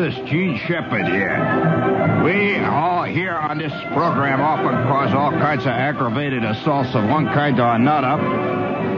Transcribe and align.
is 0.00 0.14
Jean 0.28 0.58
Shepherd 0.66 1.06
here. 1.06 2.22
We 2.24 2.56
all 2.64 3.04
here 3.04 3.34
on 3.34 3.58
this 3.58 3.72
program 3.92 4.40
often 4.40 4.72
cause 4.88 5.12
all 5.12 5.30
kinds 5.30 5.62
of 5.62 5.72
aggravated 5.72 6.44
assaults 6.44 6.94
of 6.94 7.04
one 7.08 7.26
kind 7.26 7.60
or 7.60 7.74
another. 7.74 8.22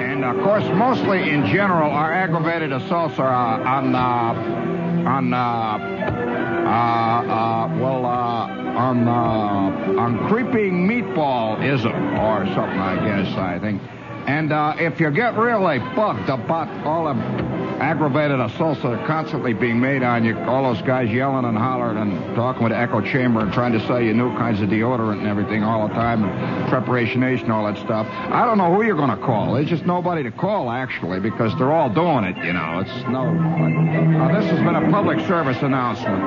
And 0.01 0.25
of 0.25 0.43
course, 0.45 0.65
mostly 0.77 1.31
in 1.31 1.47
general, 1.47 1.91
our 1.91 2.13
aggravated 2.13 2.73
assaults 2.73 3.19
are 3.19 3.33
uh, 3.33 3.65
on, 3.65 3.95
uh, 3.95 5.09
on, 5.09 5.35
uh, 5.35 5.37
uh, 5.37 6.71
uh, 6.71 7.77
well, 7.81 8.07
uh, 8.07 8.47
on, 8.79 9.09
on 9.09 10.29
creeping 10.29 10.87
meatballism 10.87 12.19
or 12.19 12.47
something, 12.55 12.79
I 12.79 12.95
guess, 13.05 13.37
I 13.37 13.59
think. 13.59 13.83
And 14.27 14.53
uh, 14.53 14.77
if 14.79 15.01
you 15.01 15.11
get 15.11 15.37
really 15.37 15.81
bugged 15.81 16.29
about 16.29 16.69
all 16.87 17.13
the 17.13 17.52
aggravated 17.83 18.39
assaults 18.39 18.81
that 18.83 18.93
are 18.93 19.07
constantly 19.09 19.53
being 19.53 19.81
made 19.81 20.05
on 20.05 20.25
you, 20.25 20.39
all 20.39 20.73
those 20.73 20.81
guys 20.83 21.11
yelling 21.11 21.45
and 21.45 21.59
hollering 21.59 21.99
and 21.99 22.37
talking 22.37 22.63
with 22.63 22.73
echo 22.73 23.01
chamber 23.01 23.41
and 23.41 23.53
trying 23.53 23.73
to 23.73 23.85
sell 23.89 24.01
you 24.01 24.15
new 24.15 24.31
kinds 24.37 24.61
of 24.61 24.69
deodorant 24.69 25.19
and 25.19 25.27
everything 25.27 25.65
all 25.65 25.89
the 25.89 25.95
time, 25.95 26.23
and 26.23 26.69
preparation 26.71 27.21
nation, 27.21 27.51
all 27.51 27.65
that 27.65 27.77
stuff. 27.79 28.07
I 28.09 28.47
don't 28.47 28.57
know 28.57 28.73
who 28.73 28.85
you're 28.85 28.97
going 28.97 29.11
to 29.11 29.17
call. 29.17 29.55
There's 29.55 29.69
just 29.69 29.85
nobody 29.85 30.23
to 30.23 30.31
call, 30.31 30.71
actually, 30.71 31.19
because 31.19 31.59
they're 31.59 31.73
all 31.73 31.91
doing 31.91 32.23
it, 32.23 32.37
you 32.45 32.53
know. 32.53 32.85
It's 32.87 33.09
no. 33.09 33.27
Uh, 33.27 34.41
this 34.41 34.49
has 34.49 34.59
been 34.61 34.77
a 34.77 34.89
public 34.93 35.19
service 35.27 35.61
announcement. 35.61 36.23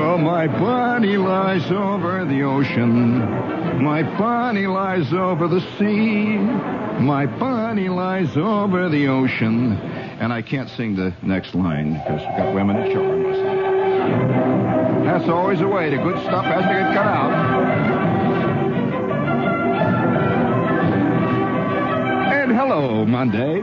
Oh, 0.00 0.18
my 0.18 0.46
body 0.46 1.18
lies 1.18 1.68
over 1.72 2.24
the 2.24 2.42
ocean. 2.44 3.57
My 3.80 4.02
body 4.18 4.66
lies 4.66 5.12
over 5.12 5.46
the 5.46 5.60
sea. 5.78 6.36
My 7.00 7.26
body 7.26 7.88
lies 7.88 8.36
over 8.36 8.88
the 8.88 9.06
ocean. 9.06 9.78
And 10.20 10.32
I 10.32 10.42
can't 10.42 10.68
sing 10.70 10.96
the 10.96 11.14
next 11.22 11.54
line 11.54 11.92
because 11.92 12.20
we've 12.20 12.36
got 12.36 12.54
women 12.54 12.76
and 12.76 12.92
children 12.92 13.22
listening. 13.22 15.04
That's 15.04 15.28
always 15.28 15.60
the 15.60 15.68
way. 15.68 15.90
The 15.90 15.98
good 15.98 16.18
stuff 16.24 16.44
has 16.44 16.62
to 16.62 16.68
get 16.68 16.92
cut 16.92 17.06
out. 17.06 17.32
And 22.32 22.52
hello, 22.52 23.06
Monday. 23.06 23.62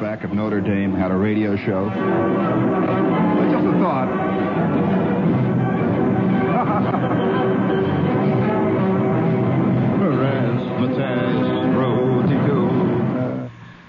Hunchback 0.00 0.24
of 0.24 0.32
Notre 0.32 0.62
Dame 0.62 0.94
had 0.94 1.10
a 1.10 1.14
radio 1.14 1.56
show? 1.56 1.90
Just 3.50 3.66
a 3.66 3.72
thought. 3.80 4.08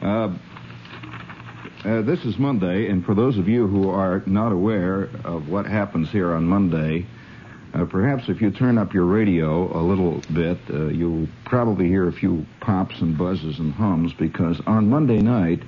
Uh, 0.01 0.33
uh, 1.85 2.01
this 2.01 2.25
is 2.25 2.37
Monday, 2.37 2.89
and 2.89 3.05
for 3.05 3.15
those 3.15 3.37
of 3.37 3.47
you 3.47 3.67
who 3.67 3.89
are 3.89 4.21
not 4.25 4.51
aware 4.51 5.03
of 5.23 5.47
what 5.47 5.66
happens 5.66 6.09
here 6.09 6.33
on 6.33 6.44
Monday, 6.45 7.05
uh, 7.73 7.85
perhaps 7.85 8.27
if 8.27 8.41
you 8.41 8.51
turn 8.51 8.77
up 8.77 8.94
your 8.94 9.05
radio 9.05 9.73
a 9.73 9.79
little 9.81 10.21
bit, 10.33 10.57
uh, 10.73 10.88
you'll 10.88 11.29
probably 11.45 11.88
hear 11.88 12.09
a 12.09 12.11
few 12.11 12.45
pops 12.59 13.00
and 13.00 13.17
buzzes 13.17 13.59
and 13.59 13.73
hums 13.73 14.11
because 14.11 14.59
on 14.67 14.89
Monday 14.89 15.21
night, 15.21 15.63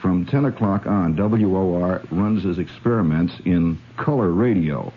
from 0.00 0.26
10 0.26 0.44
o'clock 0.44 0.86
on, 0.86 1.16
WOR 1.16 2.02
runs 2.10 2.44
his 2.44 2.58
experiments 2.58 3.34
in 3.44 3.78
color 3.96 4.30
radio. 4.30 4.92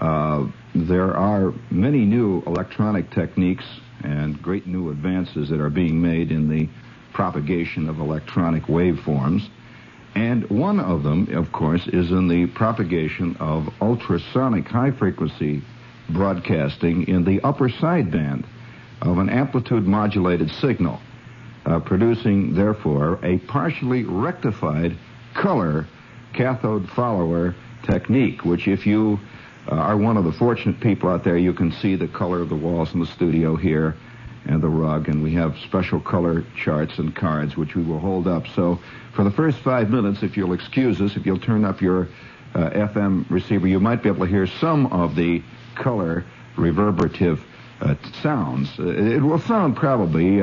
Uh, 0.00 0.46
there 0.74 1.16
are 1.16 1.52
many 1.70 2.04
new 2.04 2.42
electronic 2.46 3.10
techniques 3.10 3.64
and 4.02 4.40
great 4.42 4.66
new 4.66 4.90
advances 4.90 5.48
that 5.48 5.60
are 5.60 5.70
being 5.70 6.00
made 6.00 6.30
in 6.30 6.48
the 6.48 6.68
propagation 7.12 7.88
of 7.88 7.98
electronic 7.98 8.64
waveforms. 8.64 9.48
And 10.14 10.48
one 10.50 10.78
of 10.78 11.02
them, 11.02 11.34
of 11.34 11.50
course, 11.52 11.86
is 11.88 12.10
in 12.10 12.28
the 12.28 12.46
propagation 12.46 13.36
of 13.40 13.68
ultrasonic 13.80 14.66
high 14.66 14.92
frequency 14.92 15.62
broadcasting 16.10 17.08
in 17.08 17.24
the 17.24 17.40
upper 17.40 17.68
sideband 17.68 18.44
of 19.00 19.18
an 19.18 19.28
amplitude 19.28 19.86
modulated 19.86 20.50
signal, 20.50 21.00
uh, 21.66 21.80
producing, 21.80 22.54
therefore, 22.54 23.18
a 23.22 23.38
partially 23.38 24.04
rectified 24.04 24.96
color 25.34 25.86
cathode 26.32 26.88
follower 26.90 27.54
technique, 27.82 28.44
which, 28.44 28.68
if 28.68 28.86
you 28.86 29.18
uh, 29.70 29.74
are 29.74 29.96
one 29.96 30.16
of 30.16 30.24
the 30.24 30.32
fortunate 30.32 30.78
people 30.80 31.08
out 31.08 31.24
there, 31.24 31.38
you 31.38 31.52
can 31.52 31.72
see 31.72 31.94
the 31.94 32.08
color 32.08 32.40
of 32.40 32.48
the 32.48 32.54
walls 32.54 32.92
in 32.92 33.00
the 33.00 33.06
studio 33.06 33.56
here 33.56 33.96
and 34.46 34.60
the 34.60 34.68
rug, 34.68 35.08
and 35.08 35.22
we 35.22 35.32
have 35.32 35.56
special 35.58 36.00
color 36.00 36.44
charts 36.54 36.98
and 36.98 37.16
cards 37.16 37.56
which 37.56 37.74
we 37.74 37.82
will 37.82 37.98
hold 37.98 38.26
up. 38.26 38.46
So, 38.48 38.78
for 39.14 39.24
the 39.24 39.30
first 39.30 39.58
five 39.60 39.90
minutes, 39.90 40.22
if 40.22 40.36
you'll 40.36 40.52
excuse 40.52 41.00
us, 41.00 41.16
if 41.16 41.24
you'll 41.24 41.38
turn 41.38 41.64
up 41.64 41.80
your 41.80 42.08
uh, 42.54 42.70
FM 42.70 43.24
receiver, 43.30 43.66
you 43.66 43.80
might 43.80 44.02
be 44.02 44.08
able 44.10 44.26
to 44.26 44.30
hear 44.30 44.46
some 44.46 44.86
of 44.88 45.14
the 45.14 45.42
color 45.76 46.24
reverberative 46.56 47.42
uh, 47.80 47.94
sounds. 48.22 48.68
Uh, 48.78 48.86
it 48.88 49.22
will 49.22 49.38
sound 49.38 49.76
probably 49.76 50.42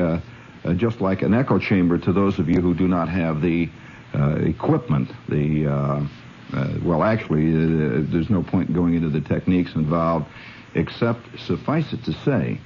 uh, 0.64 0.74
just 0.74 1.00
like 1.00 1.22
an 1.22 1.34
echo 1.34 1.58
chamber 1.58 1.98
to 1.98 2.12
those 2.12 2.38
of 2.38 2.48
you 2.48 2.60
who 2.60 2.74
do 2.74 2.88
not 2.88 3.08
have 3.08 3.40
the 3.40 3.68
uh, 4.14 4.36
equipment, 4.36 5.10
the 5.28 5.66
uh, 5.66 6.06
uh, 6.52 6.68
well, 6.82 7.02
actually, 7.02 7.48
uh, 7.48 8.02
there's 8.10 8.28
no 8.28 8.42
point 8.42 8.68
in 8.68 8.74
going 8.74 8.94
into 8.94 9.08
the 9.08 9.20
techniques 9.22 9.74
involved, 9.74 10.26
except 10.74 11.20
suffice 11.38 11.92
it 11.92 12.04
to 12.04 12.12
say, 12.12 12.60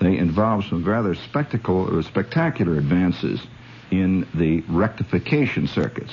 they 0.00 0.16
involve 0.16 0.64
some 0.66 0.84
rather 0.84 1.14
spectacle, 1.14 1.98
uh, 1.98 2.02
spectacular 2.02 2.76
advances 2.76 3.40
in 3.90 4.26
the 4.34 4.60
rectification 4.68 5.66
circuits. 5.66 6.12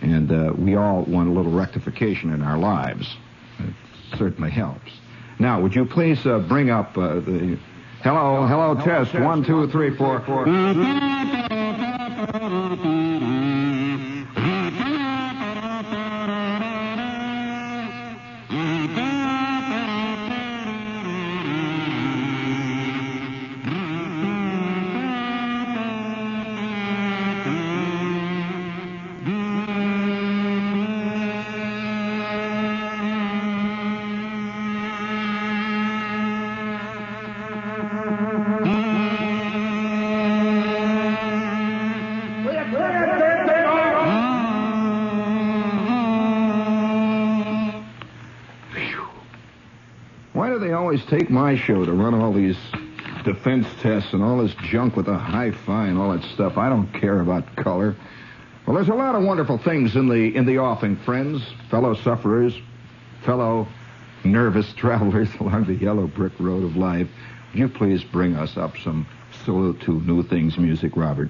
And 0.00 0.58
we 0.58 0.74
all 0.76 1.02
want 1.02 1.28
a 1.28 1.32
little 1.32 1.52
rectification 1.52 2.32
in 2.32 2.42
our 2.42 2.58
lives. 2.58 3.16
It 3.58 4.18
certainly 4.18 4.50
helps. 4.50 4.92
Now, 5.38 5.62
would 5.62 5.74
you 5.74 5.86
please 5.86 6.22
bring 6.22 6.70
up 6.70 6.94
the. 6.94 7.58
Hello, 8.04 8.46
hello, 8.46 8.74
test. 8.74 9.14
One, 9.14 9.42
two, 9.42 9.66
three, 9.70 9.96
four. 9.96 10.20
Mm-hmm. 10.20 11.43
Take 51.08 51.30
my 51.30 51.56
show 51.56 51.84
to 51.84 51.92
run 51.92 52.14
all 52.14 52.32
these 52.32 52.56
defense 53.24 53.66
tests 53.80 54.12
and 54.12 54.22
all 54.22 54.38
this 54.38 54.54
junk 54.64 54.96
with 54.96 55.06
the 55.06 55.16
hi-fi 55.16 55.86
and 55.86 55.98
all 55.98 56.12
that 56.12 56.22
stuff? 56.22 56.56
I 56.56 56.68
don't 56.68 56.92
care 56.92 57.20
about 57.20 57.56
color. 57.56 57.96
Well, 58.66 58.76
there's 58.76 58.88
a 58.88 58.94
lot 58.94 59.14
of 59.14 59.22
wonderful 59.22 59.58
things 59.58 59.94
in 59.96 60.08
the 60.08 60.34
in 60.34 60.46
the 60.46 60.58
offing, 60.58 60.96
friends, 60.96 61.42
fellow 61.70 61.94
sufferers, 61.94 62.58
fellow 63.24 63.68
nervous 64.24 64.72
travelers 64.76 65.28
along 65.40 65.64
the 65.64 65.74
yellow 65.74 66.06
brick 66.06 66.32
road 66.38 66.64
of 66.64 66.76
life. 66.76 67.08
Would 67.52 67.58
you 67.58 67.68
please 67.68 68.02
bring 68.02 68.36
us 68.36 68.56
up 68.56 68.76
some 68.78 69.06
Salute 69.44 69.80
to 69.82 70.00
New 70.00 70.22
Things 70.22 70.56
music, 70.56 70.96
Robert? 70.96 71.28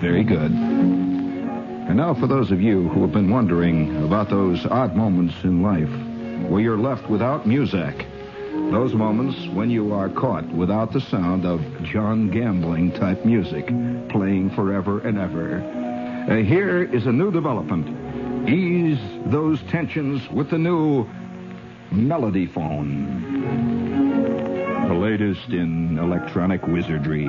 Very 0.00 0.22
good. 0.22 0.52
And 0.52 1.96
now, 1.96 2.12
for 2.12 2.26
those 2.26 2.50
of 2.50 2.60
you 2.60 2.88
who 2.88 3.00
have 3.00 3.12
been 3.12 3.30
wondering 3.30 4.04
about 4.04 4.28
those 4.28 4.66
odd 4.66 4.94
moments 4.94 5.42
in 5.42 5.62
life 5.62 5.88
where 6.50 6.60
you're 6.60 6.76
left 6.76 7.08
without 7.08 7.46
music, 7.46 8.06
those 8.70 8.92
moments 8.92 9.46
when 9.48 9.70
you 9.70 9.94
are 9.94 10.10
caught 10.10 10.46
without 10.48 10.92
the 10.92 11.00
sound 11.00 11.46
of 11.46 11.60
John 11.84 12.28
Gambling 12.30 12.92
type 12.92 13.24
music 13.24 13.66
playing 14.10 14.50
forever 14.50 15.00
and 15.00 15.18
ever. 15.18 15.56
Uh, 16.28 16.42
here 16.42 16.82
is 16.82 17.06
a 17.06 17.12
new 17.12 17.30
development. 17.30 18.46
Ease 18.48 18.98
those 19.26 19.62
tensions 19.62 20.28
with 20.30 20.50
the 20.50 20.58
new 20.58 21.08
Melody 21.90 22.46
Phone. 22.46 23.32
The 24.86 24.94
latest 24.94 25.48
in 25.48 25.98
electronic 25.98 26.66
wizardry. 26.66 27.26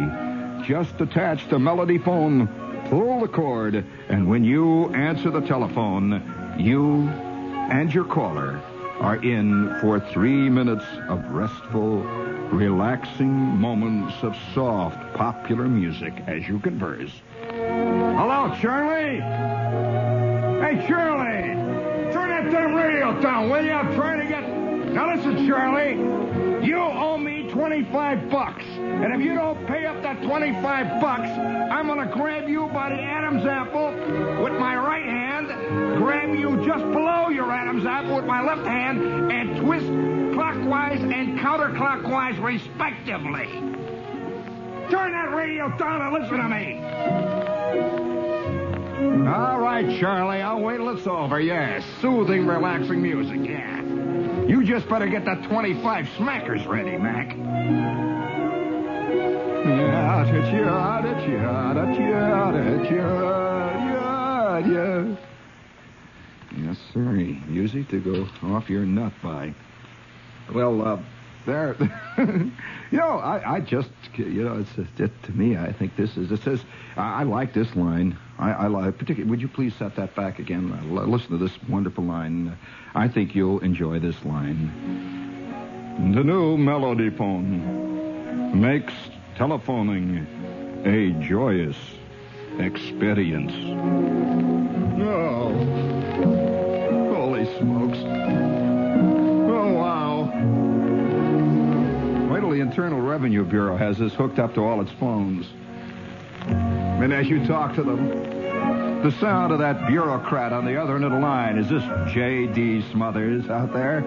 Just 0.68 1.00
attach 1.00 1.48
the 1.50 1.58
Melody 1.58 2.00
Phone, 2.00 2.48
pull 2.90 3.22
the 3.22 3.30
cord, 3.30 3.86
and 4.10 4.30
when 4.30 4.44
you 4.44 4.94
answer 4.94 5.32
the 5.32 5.42
telephone, 5.42 6.58
you 6.60 7.08
and 7.08 7.94
your 7.94 8.04
caller 8.06 8.62
are 9.00 9.16
in 9.24 9.76
for 9.80 10.00
three 10.00 10.50
minutes 10.50 10.86
of 11.08 11.24
restful, 11.32 12.02
relaxing 12.52 13.32
moments 13.32 14.16
of 14.24 14.36
soft, 14.54 14.98
popular 15.14 15.68
music 15.68 16.14
as 16.28 16.48
you 16.48 16.60
converse. 16.60 17.12
Hello, 17.48 18.54
Charlie? 18.60 19.20
Hey, 20.62 20.86
Charlie! 20.88 21.54
Turn 22.12 22.30
that 22.30 22.52
damn 22.52 22.76
radio 22.76 23.20
down, 23.22 23.50
will 23.50 23.64
you? 23.64 23.72
I'm 23.72 23.96
trying 23.96 24.20
to 24.20 24.28
get. 24.28 24.48
Now 24.94 25.16
listen, 25.16 25.48
Charlie. 25.48 26.20
You 26.66 26.78
owe 26.78 27.18
me 27.18 27.50
25 27.50 28.30
bucks. 28.30 28.66
And 28.66 29.14
if 29.14 29.22
you 29.22 29.34
don't 29.34 29.66
pay 29.66 29.86
up 29.86 30.02
that 30.02 30.22
25 30.24 31.02
bucks, 31.02 31.30
I'm 31.30 31.88
going 31.88 32.06
to 32.06 32.14
grab 32.14 32.50
you 32.50 32.68
by 32.68 32.90
the 32.90 33.02
Adam's 33.02 33.46
apple 33.46 33.92
with 34.44 34.54
my 34.60 34.76
right 34.76 35.06
hand, 35.06 35.48
grab 35.98 36.36
you 36.36 36.58
just 36.66 36.84
below 36.92 37.30
your 37.30 37.52
Adam's 37.70 37.86
apple 37.86 38.16
with 38.16 38.26
my 38.26 38.42
left 38.42 38.66
hand, 38.66 39.32
and 39.32 39.58
twist 39.58 39.86
clockwise 40.34 41.00
and 41.02 41.38
counterclockwise, 41.38 42.42
respectively. 42.42 43.46
Turn 44.90 45.12
that 45.12 45.36
radio 45.36 45.70
down 45.78 46.02
and 46.02 46.12
listen 46.12 46.38
to 46.40 46.48
me. 46.48 46.82
All 49.28 49.60
right, 49.60 50.00
Charlie, 50.00 50.42
I'll 50.42 50.60
wait 50.62 50.78
till 50.78 50.90
it's 50.90 51.06
over. 51.06 51.40
Yes, 51.40 51.84
soothing, 52.02 52.48
relaxing 52.48 53.04
music, 53.04 53.48
yeah. 53.48 53.84
You 54.48 54.64
just 54.64 54.90
better 54.90 55.06
get 55.06 55.26
that 55.26 55.44
25 55.44 56.06
smackers 56.18 56.68
ready, 56.68 56.98
Mac. 56.98 57.38
Yes, 64.66 65.29
sir. 66.94 67.00
Music 67.02 67.88
to 67.90 68.00
go 68.00 68.28
off 68.54 68.70
your 68.70 68.86
nut 68.86 69.14
by. 69.22 69.54
Well, 70.54 70.82
uh, 70.82 71.00
there. 71.46 71.76
you 72.18 72.98
know, 72.98 73.20
I, 73.20 73.56
I 73.56 73.60
just, 73.60 73.90
you 74.16 74.44
know, 74.44 74.60
it's 74.60 75.00
it, 75.00 75.24
to 75.24 75.32
me. 75.32 75.58
I 75.58 75.72
think 75.72 75.96
this 75.96 76.16
is. 76.18 76.32
It 76.32 76.42
says, 76.44 76.64
I, 76.96 77.22
I 77.22 77.24
like 77.24 77.54
this 77.54 77.76
line. 77.76 78.18
I, 78.38 78.52
I 78.52 78.68
like 78.68 78.98
particularly. 78.98 79.30
Would 79.30 79.42
you 79.42 79.48
please 79.48 79.74
set 79.76 79.96
that 79.96 80.16
back 80.16 80.40
again? 80.40 80.72
L- 80.92 81.08
listen 81.08 81.30
to 81.32 81.38
this 81.38 81.58
wonderful 81.68 82.04
line. 82.04 82.58
I 82.96 83.08
think 83.08 83.36
you'll 83.36 83.60
enjoy 83.60 84.00
this 84.00 84.24
line. 84.26 86.14
The 86.14 86.24
new 86.24 86.58
melody 86.58 87.10
phone 87.10 88.60
makes 88.60 88.94
telephoning 89.36 90.26
a 90.86 91.12
joyous 91.28 91.78
experience. 92.58 93.52
Oh, 95.02 95.79
Internal 102.70 103.02
Revenue 103.02 103.44
Bureau 103.44 103.76
has 103.76 103.98
this 103.98 104.14
hooked 104.14 104.38
up 104.38 104.54
to 104.54 104.64
all 104.64 104.80
its 104.80 104.92
phones. 104.92 105.48
And 106.46 107.12
as 107.12 107.28
you 107.28 107.44
talk 107.48 107.74
to 107.74 107.82
them, 107.82 108.10
the 109.02 109.10
sound 109.20 109.52
of 109.52 109.58
that 109.58 109.88
bureaucrat 109.88 110.54
on 110.54 110.66
the 110.66 110.80
other 110.80 110.96
end 110.96 111.04
of 111.04 111.12
the 111.12 111.18
line 111.18 111.58
is 111.58 111.68
this 111.68 111.82
J.D. 112.14 112.84
Smothers 112.92 113.50
out 113.50 113.74
there? 113.74 114.04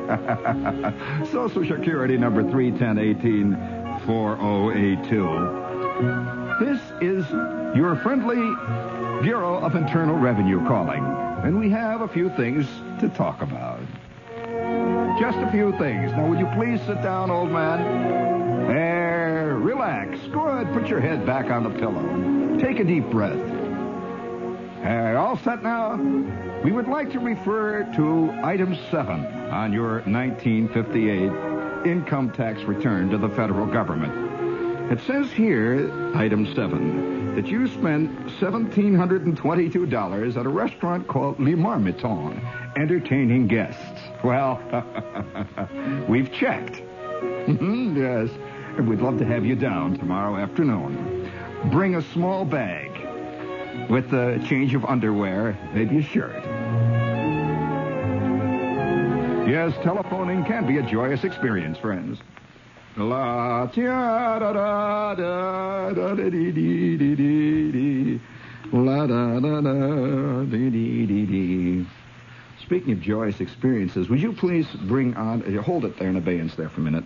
Social 1.32 1.66
Security 1.66 2.16
number 2.16 2.42
31018 2.42 4.06
4082. 4.06 6.64
This 6.64 6.80
is 7.00 7.28
your 7.76 7.96
friendly 7.96 8.36
Bureau 9.24 9.58
of 9.58 9.74
Internal 9.74 10.16
Revenue 10.16 10.64
calling, 10.68 11.04
and 11.04 11.58
we 11.58 11.68
have 11.70 12.02
a 12.02 12.06
few 12.06 12.28
things 12.36 12.68
to 13.00 13.08
talk 13.08 13.42
about. 13.42 13.80
Just 15.18 15.38
a 15.38 15.50
few 15.50 15.76
things. 15.78 16.12
Now, 16.12 16.28
would 16.28 16.38
you 16.38 16.46
please 16.54 16.80
sit 16.82 17.02
down, 17.02 17.28
old 17.28 17.50
man? 17.50 18.41
There, 18.72 19.58
relax. 19.58 20.18
Good. 20.28 20.72
Put 20.72 20.88
your 20.88 21.00
head 21.00 21.26
back 21.26 21.50
on 21.50 21.62
the 21.62 21.70
pillow. 21.78 22.58
Take 22.58 22.80
a 22.80 22.84
deep 22.84 23.04
breath. 23.10 23.38
All 25.32 25.36
set 25.36 25.62
now? 25.62 25.96
We 26.64 26.72
would 26.72 26.88
like 26.88 27.12
to 27.12 27.18
refer 27.18 27.84
to 27.96 28.30
item 28.42 28.74
7 28.90 29.26
on 29.50 29.74
your 29.74 30.00
1958 30.02 31.86
income 31.86 32.30
tax 32.32 32.62
return 32.62 33.10
to 33.10 33.18
the 33.18 33.28
federal 33.28 33.66
government. 33.66 34.90
It 34.90 35.00
says 35.06 35.30
here, 35.30 35.92
item 36.16 36.54
7, 36.54 37.34
that 37.34 37.46
you 37.46 37.68
spent 37.68 38.26
$1,722 38.40 40.36
at 40.36 40.46
a 40.46 40.48
restaurant 40.48 41.06
called 41.08 41.38
Le 41.38 41.56
Marmiton, 41.56 42.40
entertaining 42.78 43.48
guests. 43.48 44.00
Well, 44.24 44.62
we've 46.08 46.32
checked. 46.32 46.76
yes, 47.48 48.30
we'd 48.80 49.00
love 49.00 49.18
to 49.18 49.24
have 49.24 49.44
you 49.44 49.54
down 49.54 49.98
tomorrow 49.98 50.36
afternoon. 50.36 51.30
Bring 51.70 51.96
a 51.96 52.02
small 52.02 52.44
bag 52.44 52.90
with 53.90 54.12
a 54.12 54.42
change 54.48 54.74
of 54.74 54.84
underwear, 54.84 55.58
maybe 55.74 55.98
a 55.98 56.02
shirt. 56.02 56.42
Yes, 59.48 59.74
telephoning 59.82 60.44
can 60.44 60.66
be 60.66 60.78
a 60.78 60.82
joyous 60.82 61.24
experience, 61.24 61.76
friends. 61.78 62.18
La 62.96 63.66
da 63.66 64.38
da 64.38 64.52
da 64.52 65.14
da 65.14 65.90
da 65.92 66.14
dee 66.14 66.52
dee 66.52 66.96
dee 66.96 67.14
dee 67.14 67.72
dee. 67.72 68.20
La 68.72 69.06
da 69.06 69.40
da 69.40 69.60
da 69.60 70.44
dee 70.44 70.70
dee 70.70 71.06
dee 71.06 71.26
dee. 71.26 71.86
Speaking 72.62 72.92
of 72.92 73.00
joyous 73.00 73.40
experiences, 73.40 74.08
would 74.08 74.20
you 74.20 74.32
please 74.32 74.66
bring 74.84 75.14
on, 75.14 75.42
hold 75.56 75.84
it 75.84 75.98
there 75.98 76.08
in 76.08 76.16
abeyance 76.16 76.54
there 76.54 76.68
for 76.68 76.80
a 76.80 76.84
minute. 76.84 77.04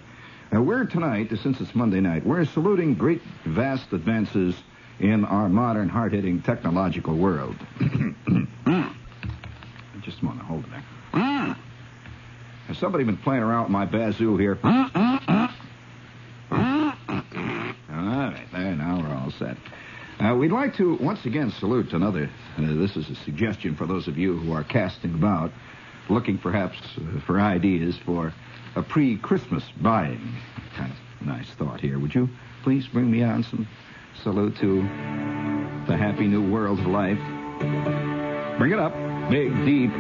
Uh, 0.55 0.63
we're 0.63 0.85
tonight, 0.85 1.29
since 1.43 1.61
it's 1.61 1.75
Monday 1.75 2.01
night, 2.01 2.25
we're 2.25 2.45
saluting 2.45 2.95
great, 2.95 3.21
vast 3.45 3.93
advances 3.93 4.55
in 5.01 5.25
our 5.25 5.49
modern, 5.49 5.89
hard-hitting 5.89 6.41
technological 6.43 7.17
world. 7.17 7.57
Just 10.03 10.21
a 10.21 10.25
moment, 10.25 10.47
hold 10.47 10.65
it 10.65 10.71
there. 10.71 10.85
Has 12.69 12.79
somebody 12.79 13.03
been 13.03 13.17
playing 13.17 13.43
around 13.43 13.65
with 13.65 13.73
my 13.73 13.87
bazoo 13.87 14.37
here? 14.37 14.57
all 14.65 14.69
right, 16.53 18.47
there, 18.53 18.77
now 18.77 19.01
we're 19.01 19.17
all 19.17 19.33
set. 19.33 19.57
Uh, 20.21 20.35
we'd 20.35 20.53
like 20.53 20.77
to 20.77 20.95
once 20.97 21.27
again 21.27 21.51
salute 21.51 21.93
another. 21.93 22.31
Uh, 22.57 22.75
this 22.75 22.97
is 22.97 23.11
a 23.11 23.17
suggestion 23.17 23.75
for 23.75 23.87
those 23.87 24.07
of 24.07 24.17
you 24.17 24.37
who 24.39 24.53
are 24.53 24.63
casting 24.63 25.13
about, 25.13 25.51
looking 26.09 26.39
perhaps 26.39 26.77
uh, 26.97 27.21
for 27.21 27.41
ideas 27.41 27.97
for 28.05 28.33
a 28.75 28.83
pre-Christmas 28.83 29.65
buying. 29.81 30.35
Kind 30.77 30.93
of 30.93 31.27
nice 31.27 31.49
thought 31.51 31.81
here. 31.81 31.99
Would 31.99 32.15
you 32.15 32.29
please 32.63 32.87
bring 32.87 33.11
me 33.11 33.23
on 33.23 33.43
some 33.43 33.67
salute 34.23 34.57
to 34.59 34.83
the 35.87 35.97
happy 35.97 36.27
new 36.27 36.51
world 36.51 36.79
of 36.81 36.87
life? 36.87 37.19
Bring 38.59 38.73
it 38.73 38.79
up, 38.79 38.93
big, 39.31 39.53
deep. 39.65 39.91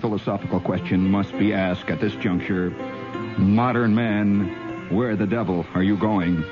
Philosophical 0.00 0.60
question 0.60 1.10
must 1.10 1.36
be 1.38 1.52
asked 1.52 1.88
at 1.90 2.00
this 2.00 2.14
juncture. 2.16 2.70
Modern 3.38 3.94
man, 3.94 4.88
where 4.90 5.16
the 5.16 5.26
devil 5.26 5.66
are 5.74 5.82
you 5.82 5.96
going? 5.96 6.44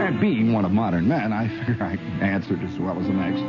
And 0.00 0.20
being 0.20 0.52
one 0.52 0.64
of 0.64 0.72
modern 0.72 1.08
men, 1.08 1.32
I 1.32 1.48
figure 1.66 1.84
I 1.84 1.96
answered 2.24 2.62
as 2.62 2.78
well 2.78 2.98
as 2.98 3.06
the 3.06 3.12
next. 3.12 3.42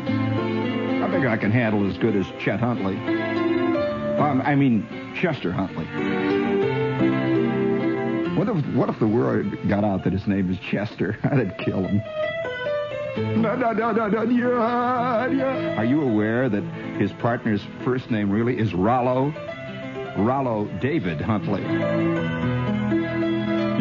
I 1.03 1.11
figure 1.11 1.29
I 1.29 1.37
can 1.37 1.51
handle 1.51 1.87
as 1.89 1.97
good 1.97 2.15
as 2.15 2.25
Chet 2.39 2.59
Huntley. 2.59 2.97
Um, 4.17 4.41
I 4.43 4.55
mean, 4.55 4.87
Chester 5.15 5.51
Huntley. 5.51 5.85
What 8.35 8.49
if, 8.49 8.65
what 8.75 8.89
if 8.89 8.99
the 8.99 9.07
word 9.07 9.67
got 9.67 9.83
out 9.83 10.03
that 10.03 10.13
his 10.13 10.27
name 10.27 10.51
is 10.51 10.57
Chester? 10.59 11.17
I'd 11.23 11.57
kill 11.57 11.83
him. 11.85 12.01
Are 15.77 15.85
you 15.85 16.01
aware 16.01 16.47
that 16.49 16.63
his 16.99 17.11
partner's 17.13 17.65
first 17.85 18.11
name 18.11 18.29
really 18.29 18.59
is 18.59 18.73
Rollo? 18.73 19.33
Rollo 20.17 20.65
David 20.81 21.21
Huntley. 21.21 21.61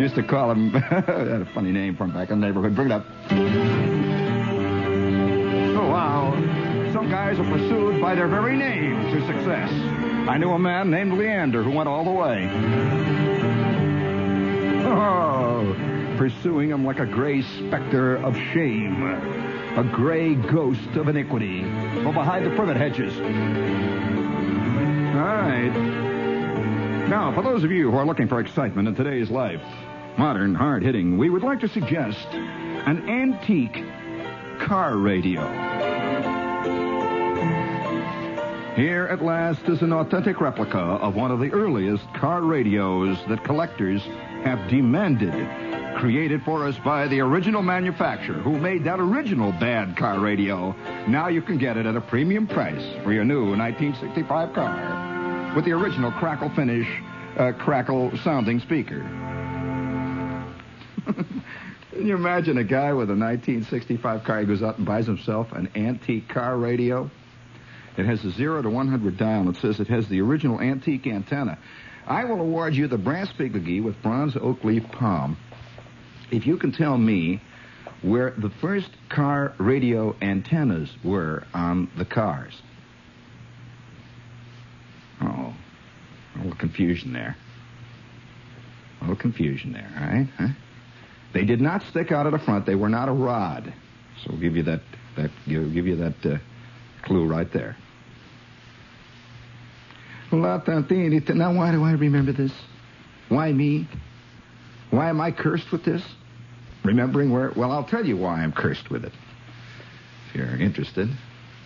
Used 0.00 0.14
to 0.14 0.22
call 0.22 0.52
him, 0.52 0.70
had 0.70 1.08
a 1.08 1.48
funny 1.52 1.72
name 1.72 1.96
from 1.96 2.12
back 2.12 2.30
in 2.30 2.40
the 2.40 2.46
neighborhood. 2.46 2.76
Bring 2.76 2.86
it 2.86 2.92
up. 2.92 3.04
Oh, 5.72 5.88
wow. 5.90 6.32
Some 6.92 7.10
guys 7.10 7.40
are 7.40 7.50
pursued 7.50 8.00
by 8.00 8.14
their 8.14 8.28
very 8.28 8.56
name 8.56 8.94
to 9.12 9.26
success. 9.26 9.68
I 10.28 10.38
knew 10.38 10.50
a 10.50 10.58
man 10.58 10.88
named 10.88 11.14
Leander 11.14 11.64
who 11.64 11.72
went 11.72 11.88
all 11.88 12.04
the 12.04 12.12
way. 12.12 12.48
Oh, 14.86 15.74
pursuing 16.16 16.70
him 16.70 16.84
like 16.84 17.00
a 17.00 17.06
gray 17.06 17.42
specter 17.42 18.14
of 18.16 18.36
shame, 18.36 19.02
a 19.78 19.84
gray 19.84 20.34
ghost 20.34 20.96
of 20.96 21.06
iniquity, 21.06 21.62
from 22.02 22.12
behind 22.12 22.44
the 22.44 22.50
privet 22.56 22.76
hedges. 22.76 23.16
All 23.16 23.24
right. 25.24 25.70
Now, 27.08 27.32
for 27.32 27.44
those 27.44 27.62
of 27.62 27.70
you 27.70 27.88
who 27.88 27.96
are 27.96 28.04
looking 28.04 28.26
for 28.26 28.40
excitement 28.40 28.88
in 28.88 28.96
today's 28.96 29.30
life, 29.30 29.62
modern, 30.16 30.56
hard 30.56 30.82
hitting, 30.82 31.16
we 31.16 31.30
would 31.30 31.44
like 31.44 31.60
to 31.60 31.68
suggest 31.68 32.26
an 32.26 33.08
antique 33.08 33.84
car 34.58 34.96
radio. 34.96 35.46
Here 38.74 39.06
at 39.12 39.22
last 39.22 39.62
is 39.68 39.82
an 39.82 39.92
authentic 39.92 40.40
replica 40.40 40.78
of 40.78 41.14
one 41.14 41.30
of 41.30 41.38
the 41.38 41.52
earliest 41.52 42.12
car 42.14 42.42
radios 42.42 43.16
that 43.28 43.44
collectors 43.44 44.02
have 44.42 44.68
demanded. 44.68 45.67
Created 45.98 46.44
for 46.44 46.64
us 46.64 46.78
by 46.84 47.08
the 47.08 47.18
original 47.18 47.60
manufacturer 47.60 48.38
who 48.38 48.56
made 48.56 48.84
that 48.84 49.00
original 49.00 49.50
bad 49.50 49.96
car 49.96 50.20
radio. 50.20 50.72
Now 51.08 51.26
you 51.26 51.42
can 51.42 51.58
get 51.58 51.76
it 51.76 51.86
at 51.86 51.96
a 51.96 52.00
premium 52.00 52.46
price 52.46 52.84
for 53.02 53.12
your 53.12 53.24
new 53.24 53.56
1965 53.56 54.54
car 54.54 55.54
with 55.56 55.64
the 55.64 55.72
original 55.72 56.12
crackle 56.12 56.50
finish, 56.50 56.86
uh, 57.36 57.50
crackle 57.58 58.16
sounding 58.18 58.60
speaker. 58.60 59.00
Can 61.90 62.06
you 62.06 62.14
imagine 62.14 62.58
a 62.58 62.64
guy 62.64 62.92
with 62.92 63.10
a 63.10 63.16
1965 63.16 64.22
car? 64.22 64.38
He 64.38 64.46
goes 64.46 64.62
out 64.62 64.78
and 64.78 64.86
buys 64.86 65.06
himself 65.06 65.50
an 65.50 65.68
antique 65.74 66.28
car 66.28 66.56
radio. 66.56 67.10
It 67.96 68.06
has 68.06 68.24
a 68.24 68.30
0 68.30 68.62
to 68.62 68.70
100 68.70 69.16
dial. 69.16 69.50
It 69.50 69.56
says 69.56 69.80
it 69.80 69.88
has 69.88 70.06
the 70.08 70.20
original 70.20 70.60
antique 70.60 71.08
antenna. 71.08 71.58
I 72.06 72.24
will 72.24 72.40
award 72.40 72.76
you 72.76 72.86
the 72.86 72.98
brass 72.98 73.32
Biggie 73.32 73.82
with 73.82 74.00
bronze 74.00 74.36
oak 74.36 74.62
leaf 74.62 74.84
palm 74.92 75.36
if 76.30 76.46
you 76.46 76.56
can 76.56 76.72
tell 76.72 76.96
me 76.96 77.40
where 78.02 78.30
the 78.36 78.50
first 78.50 78.90
car 79.08 79.54
radio 79.58 80.14
antennas 80.22 80.90
were 81.02 81.44
on 81.52 81.90
the 81.96 82.04
cars. 82.04 82.60
Oh, 85.20 85.54
a 86.34 86.38
little 86.38 86.54
confusion 86.54 87.12
there. 87.12 87.36
A 89.00 89.04
little 89.04 89.16
confusion 89.16 89.72
there, 89.72 89.90
all 89.96 90.06
right? 90.06 90.28
Huh? 90.38 90.48
They 91.32 91.44
did 91.44 91.60
not 91.60 91.82
stick 91.82 92.12
out 92.12 92.26
of 92.26 92.32
the 92.32 92.38
front. 92.38 92.66
They 92.66 92.74
were 92.74 92.88
not 92.88 93.08
a 93.08 93.12
rod. 93.12 93.72
So 94.22 94.30
we'll 94.30 94.40
give 94.40 94.56
you 94.56 94.62
that, 94.64 94.80
that 95.16 95.30
give, 95.46 95.72
give 95.72 95.86
you 95.86 95.96
that 95.96 96.26
uh, 96.26 96.38
clue 97.02 97.26
right 97.26 97.50
there. 97.52 97.76
Now, 100.30 101.54
why 101.54 101.72
do 101.72 101.84
I 101.84 101.92
remember 101.92 102.32
this? 102.32 102.52
Why 103.28 103.52
me? 103.52 103.88
Why 104.90 105.08
am 105.08 105.20
I 105.20 105.30
cursed 105.30 105.70
with 105.70 105.84
this? 105.84 106.02
Remembering 106.84 107.30
where? 107.30 107.52
Well, 107.54 107.72
I'll 107.72 107.84
tell 107.84 108.06
you 108.06 108.16
why 108.16 108.42
I'm 108.42 108.52
cursed 108.52 108.90
with 108.90 109.04
it. 109.04 109.12
If 110.28 110.36
you're 110.36 110.56
interested, 110.56 111.10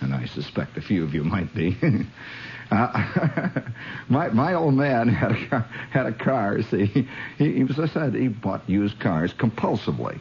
and 0.01 0.15
I 0.15 0.27
suspect 0.27 0.77
a 0.77 0.81
few 0.81 1.05
of 1.05 1.15
you 1.15 1.23
might 1.23 1.55
be. 1.55 1.77
uh, 2.71 3.61
my 4.09 4.29
my 4.31 4.55
old 4.55 4.75
man 4.75 5.09
had 5.09 5.33
a 5.33 5.47
car, 5.47 5.67
had 5.91 6.07
a 6.07 6.13
car. 6.13 6.63
See, 6.63 6.87
he, 6.87 7.53
he 7.53 7.65
was 7.65 7.79
I 7.79 7.87
said 7.87 8.15
he 8.15 8.29
bought 8.29 8.69
used 8.69 8.99
cars 8.99 9.33
compulsively. 9.33 10.19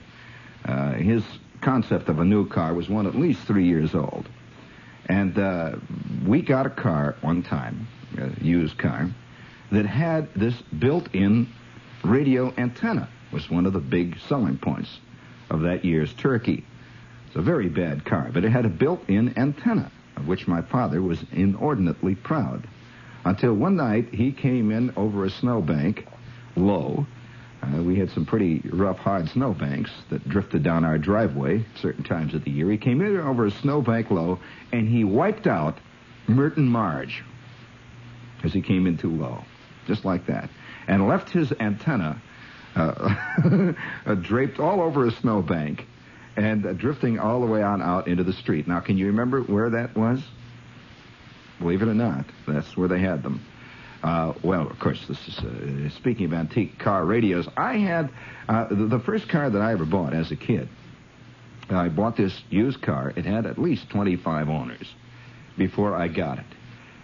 Uh, 0.65 0.93
his 0.93 1.24
concept 1.62 2.10
of 2.10 2.20
a 2.20 2.25
new 2.25 2.48
car 2.48 2.74
was 2.74 2.89
one 2.89 3.08
at 3.08 3.15
least 3.15 3.41
three 3.48 3.65
years 3.65 3.96
old, 3.96 4.27
and 5.08 5.38
uh, 5.39 5.75
we 6.25 6.41
got 6.41 6.65
a 6.67 6.70
car 6.70 7.15
one 7.22 7.41
time, 7.41 7.88
a 8.17 8.29
used 8.43 8.77
car, 8.77 9.10
that 9.72 9.86
had 9.86 10.31
this 10.36 10.62
built-in 10.77 11.48
radio 12.03 12.53
antenna. 12.58 13.10
Was 13.31 13.50
one 13.50 13.65
of 13.65 13.72
the 13.72 13.79
big 13.79 14.20
selling 14.27 14.58
points 14.58 15.00
of 15.50 15.62
that 15.62 15.86
year's 15.86 16.13
Turkey. 16.13 16.65
It's 17.27 17.36
a 17.38 17.41
very 17.41 17.70
bad 17.70 18.03
car, 18.03 18.29
but 18.34 18.43
it 18.43 18.51
had 18.51 18.65
a 18.65 18.70
built-in 18.70 19.38
antenna, 19.38 19.89
of 20.17 20.27
which 20.27 20.50
my 20.50 20.62
father 20.62 21.01
was 21.01 21.24
inordinately 21.31 22.15
proud. 22.15 22.67
Until 23.24 23.53
one 23.53 23.77
night 23.77 24.13
he 24.13 24.34
came 24.34 24.70
in 24.72 24.93
over 24.98 25.24
a 25.24 25.29
snowbank, 25.29 26.08
low. 26.58 27.05
Uh, 27.63 27.81
we 27.84 27.96
had 27.96 28.10
some 28.10 28.25
pretty 28.25 28.62
rough, 28.74 28.98
hard 28.98 29.29
snowbanks 29.29 29.91
that 30.10 30.27
drifted 30.27 30.63
down 30.63 30.84
our 30.84 30.98
driveway 30.98 31.63
certain 31.75 32.03
times 32.03 32.34
of 32.34 32.43
the 32.43 32.51
year. 32.51 32.70
He 32.70 32.77
came 32.77 33.00
in 33.01 33.17
over 33.17 33.46
a 33.46 33.51
snowbank 33.51 34.12
low, 34.12 34.39
and 34.74 34.89
he 34.89 35.03
wiped 35.03 35.48
out 35.48 35.77
Merton 36.27 36.67
Marge 36.67 37.24
as 38.43 38.51
he 38.51 38.62
came 38.62 38.88
in 38.88 38.98
too 38.98 39.12
low, 39.12 39.43
just 39.88 40.03
like 40.03 40.25
that, 40.25 40.50
and 40.88 41.07
left 41.07 41.29
his 41.29 41.51
antenna 41.59 42.21
uh, 42.75 43.73
draped 44.21 44.59
all 44.59 44.81
over 44.81 45.05
a 45.05 45.11
snowbank 45.11 45.85
and 46.35 46.65
uh, 46.65 46.73
drifting 46.73 47.19
all 47.19 47.41
the 47.41 47.47
way 47.47 47.61
on 47.61 47.81
out 47.81 48.07
into 48.07 48.23
the 48.23 48.33
street. 48.33 48.67
Now, 48.67 48.79
can 48.79 48.97
you 48.97 49.07
remember 49.07 49.41
where 49.41 49.69
that 49.71 49.95
was? 49.95 50.21
Believe 51.59 51.81
it 51.81 51.88
or 51.88 51.93
not, 51.93 52.25
that's 52.47 52.75
where 52.75 52.88
they 52.88 53.00
had 53.00 53.23
them. 53.23 53.45
Uh, 54.01 54.33
well, 54.41 54.67
of 54.67 54.79
course, 54.79 55.00
this 55.07 55.27
is 55.27 55.38
uh, 55.39 55.89
speaking 55.95 56.25
of 56.25 56.33
antique 56.33 56.79
car 56.79 57.05
radios. 57.05 57.47
I 57.55 57.77
had 57.77 58.09
uh, 58.50 58.67
the, 58.67 58.88
the, 58.88 59.00
first 59.00 59.29
car 59.29 59.47
that 59.47 59.61
I 59.61 59.73
ever 59.73 59.85
bought 59.85 60.13
as 60.13 60.31
a 60.31 60.35
kid. 60.35 60.67
I 61.69 61.88
bought 61.89 62.17
this 62.17 62.33
used 62.50 62.81
car. 62.81 63.13
It 63.15 63.25
had 63.25 63.45
at 63.45 63.59
least 63.59 63.89
25 63.89 64.50
owners 64.50 64.91
before 65.55 65.95
I 65.95 66.07
got 66.07 66.39
it. 66.39 66.45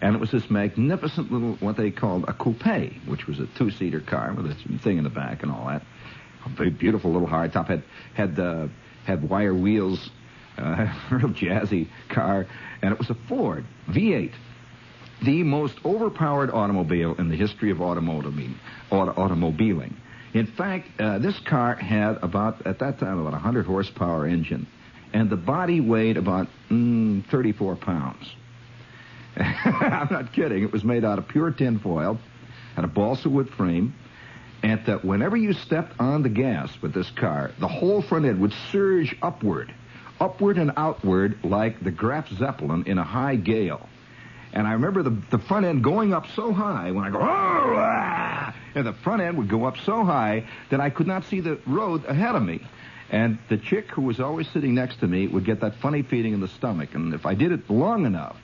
And 0.02 0.16
it 0.16 0.20
was 0.20 0.32
this 0.32 0.50
magnificent 0.50 1.32
little, 1.32 1.56
what 1.56 1.78
they 1.78 1.92
called 1.92 2.26
a 2.28 2.34
coupe, 2.34 2.94
which 3.08 3.26
was 3.26 3.40
a 3.40 3.48
two-seater 3.58 4.02
car 4.02 4.34
with 4.34 4.46
a 4.46 4.80
thing 4.80 4.98
in 4.98 5.04
the 5.04 5.10
back 5.10 5.44
and 5.44 5.52
all 5.52 5.68
that. 5.68 5.82
A 6.46 6.50
very 6.50 6.70
beautiful 6.70 7.12
little 7.12 7.28
hardtop. 7.28 7.68
Had, 7.68 7.84
had, 8.14 8.40
uh, 8.40 8.68
had 9.06 9.28
wire 9.28 9.54
wheels, 9.54 10.10
uh, 10.58 10.94
real 11.12 11.30
jazzy 11.30 11.88
car. 12.10 12.46
And 12.82 12.94
it 12.94 13.00
was 13.00 13.10
a 13.10 13.16
Ford 13.28 13.66
V8. 13.90 14.34
The 15.24 15.42
most 15.44 15.80
overpowered 15.84 16.52
automobile 16.52 17.16
in 17.16 17.30
the 17.30 17.36
history 17.36 17.72
of 17.72 17.82
automobiling. 17.82 18.60
Auto- 18.92 19.20
automobiling. 19.20 19.98
In 20.34 20.46
fact, 20.46 20.90
uh, 21.00 21.18
this 21.18 21.40
car 21.40 21.76
had 21.76 22.18
about, 22.22 22.68
at 22.68 22.80
that 22.80 23.00
time, 23.00 23.20
about 23.20 23.30
a 23.30 23.42
100 23.42 23.66
horsepower 23.66 24.28
engine. 24.28 24.68
And 25.14 25.30
the 25.30 25.38
body 25.38 25.82
weighed 25.82 26.18
about 26.18 26.48
mm, 26.70 27.26
34 27.32 27.78
pounds. 27.78 28.36
I'm 29.40 30.08
not 30.12 30.34
kidding. 30.34 30.64
It 30.64 30.72
was 30.72 30.84
made 30.84 31.06
out 31.06 31.20
of 31.20 31.28
pure 31.28 31.52
tin 31.52 31.80
foil, 31.80 32.18
had 32.76 32.86
a 32.86 32.88
balsa 32.88 33.30
wood 33.30 33.50
frame, 33.50 33.94
and 34.64 34.84
that 34.86 35.06
whenever 35.06 35.38
you 35.38 35.54
stepped 35.54 36.00
on 36.00 36.24
the 36.24 36.30
gas 36.30 36.72
with 36.82 36.94
this 36.94 37.10
car, 37.12 37.52
the 37.60 37.68
whole 37.68 38.02
front 38.02 38.26
end 38.26 38.40
would 38.42 38.54
surge 38.72 39.16
upward, 39.22 39.74
upward 40.20 40.58
and 40.58 40.72
outward 40.76 41.44
like 41.44 41.84
the 41.84 41.92
Graf 41.92 42.30
Zeppelin 42.30 42.86
in 42.88 42.98
a 42.98 43.04
high 43.04 43.36
gale. 43.36 43.88
And 44.54 44.66
I 44.66 44.74
remember 44.74 45.04
the, 45.04 45.16
the 45.30 45.38
front 45.38 45.66
end 45.66 45.84
going 45.84 46.14
up 46.14 46.26
so 46.36 46.52
high 46.52 46.90
when 46.92 47.06
I 47.06 47.12
go, 47.12 47.20
oh, 47.20 47.76
ah, 47.78 48.56
and 48.74 48.88
the 48.88 48.94
front 48.94 49.22
end 49.22 49.38
would 49.38 49.50
go 49.50 49.66
up 49.66 49.78
so 49.86 50.04
high 50.04 50.48
that 50.72 50.80
I 50.80 50.90
could 50.90 51.06
not 51.06 51.26
see 51.26 51.42
the 51.42 51.60
road 51.68 52.06
ahead 52.06 52.34
of 52.34 52.42
me. 52.42 52.62
And 53.10 53.38
the 53.50 53.58
chick 53.58 53.88
who 53.92 54.02
was 54.02 54.20
always 54.20 54.48
sitting 54.50 54.74
next 54.74 55.00
to 55.02 55.08
me 55.08 55.28
would 55.28 55.46
get 55.46 55.62
that 55.62 55.76
funny 55.76 56.02
feeling 56.02 56.34
in 56.34 56.42
the 56.42 56.48
stomach. 56.48 56.96
And 56.96 57.14
if 57.14 57.26
I 57.26 57.36
did 57.36 57.52
it 57.52 57.70
long 57.70 58.06
enough, 58.06 58.38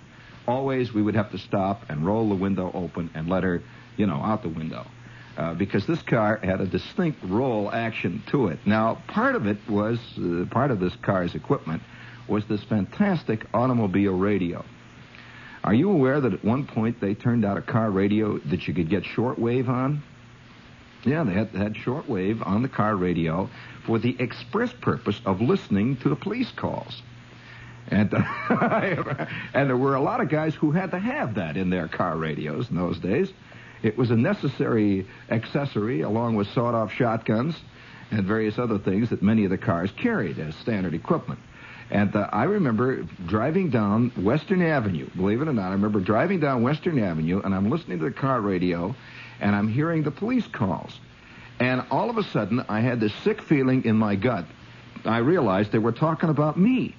always 0.48 0.94
we 0.94 1.02
would 1.02 1.16
have 1.16 1.32
to 1.32 1.38
stop 1.38 1.90
and 1.90 2.06
roll 2.06 2.30
the 2.30 2.36
window 2.36 2.72
open 2.74 3.10
and 3.14 3.30
let 3.30 3.44
her, 3.44 3.62
you 3.98 4.06
know, 4.06 4.16
out 4.16 4.44
the 4.44 4.50
window. 4.50 4.86
Uh, 5.36 5.54
because 5.56 5.88
this 5.88 6.02
car 6.04 6.38
had 6.44 6.62
a 6.62 6.68
distinct 6.68 7.20
roll 7.24 7.72
action 7.72 8.22
to 8.28 8.50
it. 8.50 8.60
Now, 8.66 9.02
part 9.08 9.36
of 9.36 9.48
it 9.48 9.58
was, 9.68 9.98
uh, 10.18 10.46
part 10.52 10.70
of 10.70 10.80
this 10.80 10.94
car's 11.02 11.34
equipment 11.34 11.82
was 12.28 12.46
this 12.46 12.64
fantastic 12.64 13.46
automobile 13.52 14.14
radio. 14.14 14.64
Are 15.64 15.74
you 15.74 15.90
aware 15.90 16.22
that 16.22 16.34
at 16.34 16.44
one 16.44 16.68
point 16.68 17.00
they 17.00 17.16
turned 17.16 17.46
out 17.46 17.58
a 17.58 17.62
car 17.62 17.90
radio 17.90 18.38
that 18.38 18.68
you 18.68 18.74
could 18.74 18.90
get 18.90 19.04
shortwave 19.04 19.70
on? 19.70 20.04
Yeah, 21.06 21.24
they 21.24 21.34
had, 21.34 21.50
had 21.50 21.74
shortwave 21.74 22.46
on 22.46 22.62
the 22.62 22.70
car 22.70 22.96
radio 22.96 23.50
for 23.86 23.98
the 24.00 24.16
express 24.20 24.72
purpose 24.72 25.20
of 25.26 25.42
listening 25.42 25.98
to 25.98 26.10
the 26.10 26.16
police 26.16 26.52
calls. 26.52 27.02
And, 27.90 28.14
uh, 28.14 29.26
and 29.54 29.70
there 29.70 29.78
were 29.78 29.96
a 29.96 30.02
lot 30.02 30.22
of 30.22 30.30
guys 30.30 30.56
who 30.56 30.72
had 30.72 30.92
to 30.92 31.00
have 31.00 31.36
that 31.36 31.58
in 31.58 31.70
their 31.70 31.88
car 31.88 32.16
radios 32.18 32.70
in 32.70 32.76
those 32.76 33.00
days. 33.00 33.32
It 33.82 33.98
was 33.98 34.12
a 34.12 34.16
necessary 34.16 35.08
accessory 35.30 36.02
along 36.02 36.36
with 36.36 36.48
sawed-off 36.48 36.94
shotguns 36.94 37.56
and 38.12 38.26
various 38.26 38.58
other 38.58 38.80
things 38.80 39.10
that 39.10 39.22
many 39.22 39.44
of 39.44 39.50
the 39.50 39.58
cars 39.58 39.92
carried 39.92 40.40
as 40.40 40.56
standard 40.56 40.94
equipment. 40.94 41.40
And 41.90 42.16
uh, 42.16 42.30
I 42.32 42.46
remember 42.46 43.04
driving 43.28 43.70
down 43.70 44.10
Western 44.12 44.62
Avenue. 44.62 45.10
Believe 45.16 45.42
it 45.42 45.48
or 45.48 45.54
not, 45.54 45.70
I 45.70 45.74
remember 45.74 46.00
driving 46.00 46.40
down 46.40 46.64
Western 46.64 46.98
Avenue, 46.98 47.42
and 47.44 47.54
I'm 47.54 47.70
listening 47.70 48.00
to 48.00 48.06
the 48.06 48.12
car 48.12 48.40
radio, 48.40 48.96
and 49.40 49.56
I'm 49.56 49.68
hearing 49.68 50.04
the 50.04 50.12
police 50.12 50.48
calls. 50.48 51.00
And 51.60 51.84
all 51.92 52.10
of 52.10 52.18
a 52.18 52.24
sudden, 52.24 52.64
I 52.68 52.80
had 52.80 53.00
this 53.00 53.14
sick 53.24 53.42
feeling 53.42 53.86
in 53.86 53.98
my 53.98 54.16
gut. 54.16 54.46
I 55.06 55.18
realized 55.18 55.72
they 55.72 55.78
were 55.78 55.92
talking 55.92 56.30
about 56.30 56.58
me. 56.58 56.96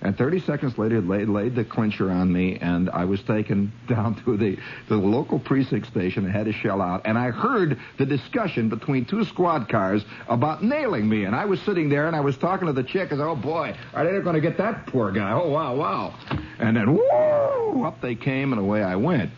And 0.00 0.16
30 0.16 0.40
seconds 0.40 0.78
later, 0.78 1.00
laid, 1.00 1.28
laid 1.28 1.56
the 1.56 1.64
clincher 1.64 2.10
on 2.10 2.32
me, 2.32 2.56
and 2.60 2.88
I 2.90 3.04
was 3.04 3.20
taken 3.22 3.72
down 3.88 4.14
to 4.24 4.36
the, 4.36 4.56
the 4.88 4.96
local 4.96 5.40
precinct 5.40 5.88
station 5.88 6.24
and 6.24 6.32
had 6.32 6.46
to 6.46 6.52
shell 6.52 6.80
out. 6.80 7.02
And 7.04 7.18
I 7.18 7.30
heard 7.30 7.78
the 7.98 8.06
discussion 8.06 8.68
between 8.68 9.04
two 9.04 9.24
squad 9.24 9.68
cars 9.68 10.04
about 10.28 10.62
nailing 10.62 11.08
me. 11.08 11.24
And 11.24 11.34
I 11.34 11.46
was 11.46 11.60
sitting 11.62 11.88
there, 11.88 12.06
and 12.06 12.14
I 12.14 12.20
was 12.20 12.36
talking 12.36 12.66
to 12.66 12.72
the 12.72 12.84
chick, 12.84 13.10
and 13.10 13.20
oh 13.20 13.34
boy, 13.34 13.74
are 13.92 14.04
they 14.04 14.20
going 14.20 14.34
to 14.34 14.40
get 14.40 14.58
that 14.58 14.86
poor 14.86 15.10
guy? 15.10 15.32
Oh 15.32 15.48
wow, 15.50 15.74
wow. 15.74 16.14
And 16.58 16.76
then 16.76 16.94
whoo, 16.94 17.84
up 17.84 18.00
they 18.00 18.14
came, 18.14 18.52
and 18.52 18.60
away 18.60 18.82
I 18.82 18.96
went. 18.96 19.32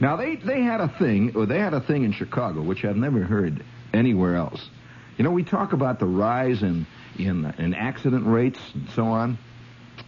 Now 0.00 0.16
they 0.16 0.36
they 0.36 0.62
had 0.62 0.80
a 0.80 0.88
thing, 0.88 1.36
or 1.36 1.46
they 1.46 1.58
had 1.58 1.74
a 1.74 1.80
thing 1.80 2.04
in 2.04 2.12
Chicago, 2.12 2.62
which 2.62 2.84
I've 2.84 2.96
never 2.96 3.22
heard 3.22 3.64
anywhere 3.92 4.36
else. 4.36 4.70
You 5.18 5.24
know, 5.24 5.30
we 5.30 5.42
talk 5.42 5.72
about 5.72 5.98
the 5.98 6.06
rise 6.06 6.62
in 6.62 6.86
in 7.18 7.44
in 7.58 7.74
accident 7.74 8.26
rates 8.26 8.60
and 8.72 8.88
so 8.90 9.06
on. 9.06 9.36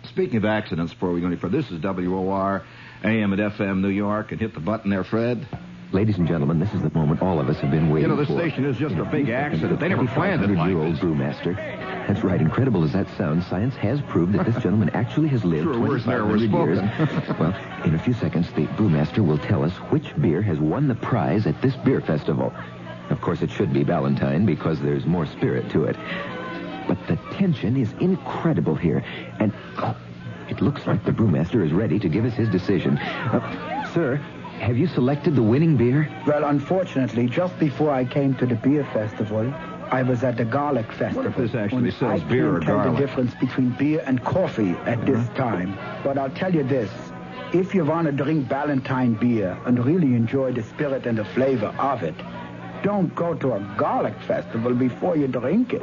Speaking 0.09 0.37
of 0.37 0.45
accidents, 0.45 0.93
before 0.93 1.13
we 1.13 1.21
go 1.21 1.27
any 1.29 1.37
further, 1.37 1.61
this 1.61 1.71
is 1.71 1.81
WOR, 1.81 2.63
AM 3.05 3.33
and 3.33 3.41
FM 3.41 3.81
New 3.81 3.89
York, 3.89 4.33
and 4.33 4.41
hit 4.41 4.55
the 4.55 4.61
button 4.61 4.91
there, 4.91 5.05
Fred. 5.05 5.47
Ladies 5.93 6.17
and 6.17 6.27
gentlemen, 6.27 6.59
this 6.59 6.73
is 6.73 6.81
the 6.81 6.91
moment 6.91 7.21
all 7.21 7.39
of 7.39 7.49
us 7.51 7.59
have 7.59 7.71
been 7.71 7.91
waiting 7.91 8.09
for. 8.09 8.15
You 8.15 8.17
know, 8.17 8.17
the 8.17 8.27
for. 8.27 8.39
station 8.39 8.65
is 8.65 8.79
just 8.79 8.95
a 8.97 9.05
big 9.05 9.29
accident. 9.29 9.79
They 9.79 9.89
never 9.89 10.07
planned 10.07 10.43
it 10.43 10.49
like 10.49 10.71
2500-year-old 10.71 10.97
brewmaster. 10.97 11.57
That's 12.09 12.25
right. 12.25 12.41
Incredible 12.41 12.83
as 12.83 12.93
that 12.95 13.07
sounds, 13.17 13.47
science 13.47 13.75
has 13.77 14.01
proved 14.03 14.33
that 14.33 14.47
this 14.47 14.55
gentleman 14.63 14.89
actually 14.91 15.29
has 15.29 15.45
lived 15.45 15.65
Sure, 15.65 15.79
words 15.79 16.05
there 16.07 16.25
were 16.25 16.39
2,500 16.39 17.19
years. 17.19 17.39
well, 17.39 17.85
in 17.85 17.95
a 17.95 17.99
few 17.99 18.15
seconds, 18.15 18.51
the 18.53 18.67
brewmaster 18.69 19.25
will 19.25 19.39
tell 19.39 19.63
us 19.63 19.73
which 19.91 20.17
beer 20.21 20.41
has 20.41 20.59
won 20.59 20.89
the 20.89 20.95
prize 20.95 21.47
at 21.47 21.61
this 21.61 21.77
beer 21.77 22.01
festival. 22.01 22.53
Of 23.11 23.21
course, 23.21 23.43
it 23.43 23.51
should 23.51 23.73
be 23.73 23.85
Ballantine 23.85 24.47
because 24.47 24.81
there's 24.81 25.05
more 25.05 25.27
spirit 25.27 25.71
to 25.71 25.85
it. 25.85 25.97
But 26.89 26.99
the 27.07 27.17
tension 27.37 27.77
is 27.77 27.93
incredible 28.01 28.75
here. 28.75 29.05
And 29.39 29.53
oh, 29.79 29.97
it 30.49 30.61
looks 30.61 30.87
like 30.87 31.05
the 31.05 31.13
brewmaster 31.13 31.65
is 31.65 31.73
ready 31.73 31.99
to 31.99 32.09
give 32.09 32.25
us 32.25 32.35
his 32.35 32.49
decision. 32.49 32.99
Uh, 32.99 33.93
sir, 33.93 34.17
have 34.61 34.77
you 34.77 34.87
selected 34.87 35.35
the 35.37 35.43
winning 35.43 35.77
beer? 35.77 36.09
Well, 36.27 36.45
unfortunately, 36.45 37.27
just 37.27 37.59
before 37.59 37.91
I 37.91 38.05
came 38.05 38.35
to 38.37 38.47
the 38.47 38.55
beer 38.55 38.85
festival, 38.93 39.53
I 39.91 40.03
was 40.03 40.25
at 40.25 40.37
the 40.37 40.45
garlic 40.45 40.91
festival. 40.93 41.27
if 41.27 41.37
this 41.37 41.55
actually 41.55 41.91
sells 41.91 42.23
I 42.23 42.25
beer 42.25 42.53
can't 42.53 42.57
or 42.57 42.61
tell 42.67 42.77
garlic? 42.77 42.95
the 43.01 43.07
difference 43.07 43.35
between 43.35 43.71
beer 43.71 44.03
and 44.07 44.23
coffee 44.25 44.71
at 44.87 45.05
this 45.05 45.19
Uh-huh. 45.19 45.35
time. 45.35 45.79
But 46.05 46.17
I'll 46.19 46.31
tell 46.31 46.55
you 46.55 46.63
this. 46.63 46.91
If 47.53 47.75
you 47.75 47.85
want 47.85 48.07
to 48.07 48.13
drink 48.13 48.49
Ballantine 48.49 49.13
beer 49.15 49.59
and 49.67 49.85
really 49.85 50.15
enjoy 50.15 50.53
the 50.53 50.63
spirit 50.63 51.05
and 51.07 51.19
the 51.19 51.25
flavor 51.27 51.75
of 51.79 52.03
it, 52.03 52.15
don't 52.83 53.15
go 53.15 53.35
to 53.35 53.55
a 53.55 53.77
garlic 53.79 54.15
festival 54.27 54.75
before 54.75 55.17
you 55.17 55.29
drink 55.29 55.73
it. 55.73 55.83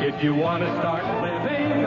If 0.00 0.22
you 0.22 0.34
want 0.34 0.62
to 0.62 0.70
start 0.78 1.04
living, 1.22 1.84